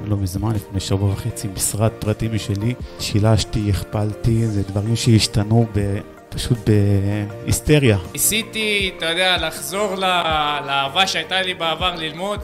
לא 0.05 0.17
מזמן, 0.17 0.55
לפני 0.55 0.79
שבוע 0.79 1.11
וחצי, 1.13 1.47
משרד 1.55 1.91
פרטי 1.99 2.27
משלי. 2.27 2.73
שילשתי, 2.99 3.69
הכפלתי, 3.69 4.47
זה 4.47 4.63
דברים 4.63 4.95
שהשתנו 4.95 5.65
ב... 5.73 5.99
פשוט 6.29 6.57
בהיסטריה. 7.43 7.97
ניסיתי, 8.13 8.91
אתה 8.97 9.05
יודע, 9.05 9.37
לחזור 9.37 9.95
לאהבה 10.65 11.07
שהייתה 11.07 11.41
לי 11.41 11.53
בעבר 11.53 11.95
ללמוד, 11.95 12.39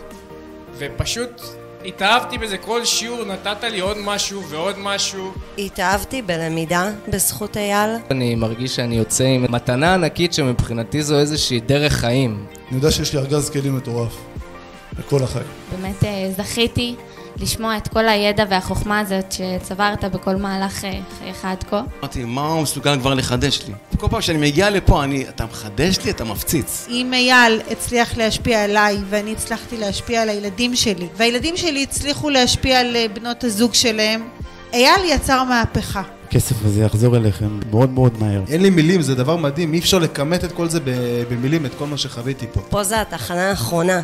ופשוט 0.77 1.41
התאהבתי 1.85 2.37
בזה, 2.37 2.57
כל 2.57 2.85
שיעור 2.85 3.23
נתת 3.23 3.63
לי 3.63 3.79
עוד 3.79 3.97
משהו 4.03 4.43
ועוד 4.49 4.75
משהו. 4.79 5.31
התאהבתי 5.57 6.21
בלמידה 6.21 6.89
בזכות 7.07 7.57
אייל. 7.57 7.89
אני 8.11 8.35
מרגיש 8.35 8.75
שאני 8.75 8.95
יוצא 8.95 9.23
עם 9.23 9.45
מתנה 9.49 9.93
ענקית 9.93 10.33
שמבחינתי 10.33 11.03
זו 11.03 11.19
איזושהי 11.19 11.59
דרך 11.59 11.93
חיים. 11.93 12.45
אני 12.69 12.77
יודע 12.77 12.91
שיש 12.91 13.13
לי 13.13 13.19
ארגז 13.19 13.49
כלים 13.49 13.77
מטורף, 13.77 14.17
לכל 14.99 15.23
החיים. 15.23 15.47
באמת 15.71 16.03
זכיתי 16.37 16.95
לשמוע 17.37 17.77
את 17.77 17.87
כל 17.87 18.07
הידע 18.07 18.45
והחוכמה 18.49 18.99
הזאת 18.99 19.31
שצברת 19.31 20.05
בכל 20.05 20.35
מהלך 20.35 20.73
חייך 21.19 21.45
עד 21.45 21.63
כה. 21.69 21.81
אמרתי, 21.99 22.23
מה 22.25 22.47
הוא 22.47 22.61
מסוגל 22.61 22.99
כבר 22.99 23.13
לחדש 23.13 23.61
לי? 23.67 23.73
כל 23.97 24.07
פעם 24.09 24.21
שאני 24.21 24.37
מגיע 24.37 24.69
לפה, 24.69 25.03
אני, 25.03 25.29
אתה 25.29 25.45
מחדש 25.45 25.97
לי, 26.05 26.11
אתה 26.11 26.23
מפציץ. 26.23 26.87
אם 26.89 27.13
אייל 27.13 27.61
הצליח 27.71 28.17
להשפיע 28.17 28.63
עליי, 28.63 28.97
ואני 29.09 29.31
הצלחתי 29.31 29.77
להשפיע 29.77 30.21
על 30.21 30.29
הילדים 30.29 30.75
שלי, 30.75 31.07
והילדים 31.17 31.57
שלי 31.57 31.83
הצליחו 31.83 32.29
להשפיע 32.29 32.79
על 32.79 32.95
בנות 33.13 33.43
הזוג 33.43 33.73
שלהם, 33.73 34.21
אייל 34.73 35.05
יצר 35.05 35.43
מהפכה. 35.43 36.01
הכסף 36.27 36.65
הזה 36.65 36.81
יחזור 36.81 37.17
אליכם 37.17 37.59
מאוד 37.71 37.89
מאוד 37.89 38.13
מהר. 38.19 38.41
אין 38.49 38.61
לי 38.61 38.69
מילים, 38.69 39.01
זה 39.01 39.15
דבר 39.15 39.35
מדהים, 39.35 39.73
אי 39.73 39.79
אפשר 39.79 39.99
לכמת 39.99 40.43
את 40.43 40.51
כל 40.51 40.69
זה 40.69 40.79
במילים, 41.29 41.65
את 41.65 41.71
כל 41.77 41.85
מה 41.85 41.97
שחוויתי 41.97 42.45
פה. 42.53 42.61
פה 42.69 42.83
זה 42.83 43.01
התחנה 43.01 43.49
האחרונה. 43.49 44.01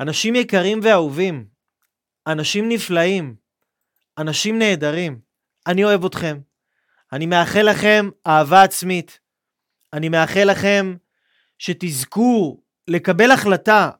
אנשים 0.00 0.34
יקרים 0.34 0.80
ואהובים, 0.82 1.46
אנשים 2.26 2.68
נפלאים, 2.68 3.34
אנשים 4.18 4.58
נהדרים, 4.58 5.20
אני 5.66 5.84
אוהב 5.84 6.04
אתכם. 6.04 6.40
אני 7.12 7.26
מאחל 7.26 7.70
לכם 7.70 8.10
אהבה 8.26 8.62
עצמית. 8.62 9.20
אני 9.92 10.08
מאחל 10.08 10.50
לכם 10.50 10.96
שתזכו 11.58 12.60
לקבל 12.88 13.30
החלטה 13.30 13.90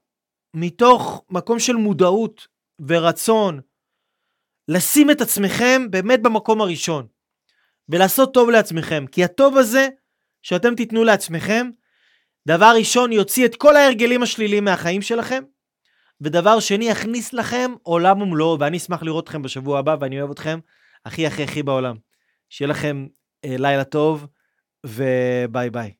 מתוך 0.54 1.24
מקום 1.30 1.58
של 1.58 1.72
מודעות 1.72 2.48
ורצון, 2.88 3.60
לשים 4.68 5.10
את 5.10 5.20
עצמכם 5.20 5.90
באמת 5.90 6.22
במקום 6.22 6.60
הראשון, 6.60 7.06
ולעשות 7.88 8.34
טוב 8.34 8.50
לעצמכם, 8.50 9.04
כי 9.12 9.24
הטוב 9.24 9.56
הזה 9.56 9.88
שאתם 10.42 10.74
תיתנו 10.74 11.04
לעצמכם, 11.04 11.70
דבר 12.48 12.72
ראשון 12.78 13.12
יוציא 13.12 13.46
את 13.46 13.56
כל 13.56 13.76
ההרגלים 13.76 14.22
השליליים 14.22 14.64
מהחיים 14.64 15.02
שלכם, 15.02 15.44
ודבר 16.20 16.60
שני, 16.60 16.84
יכניס 16.84 17.32
לכם 17.32 17.70
עולם 17.82 18.22
ומלואו, 18.22 18.60
ואני 18.60 18.76
אשמח 18.76 19.02
לראות 19.02 19.24
אתכם 19.24 19.42
בשבוע 19.42 19.78
הבא, 19.78 19.96
ואני 20.00 20.20
אוהב 20.20 20.30
אתכם 20.30 20.58
הכי 21.04 21.26
הכי 21.26 21.42
הכי 21.42 21.62
בעולם. 21.62 21.96
שיהיה 22.48 22.68
לכם 22.68 23.06
אה, 23.44 23.56
לילה 23.58 23.84
טוב, 23.84 24.26
וביי 24.86 25.70
ביי. 25.70 25.99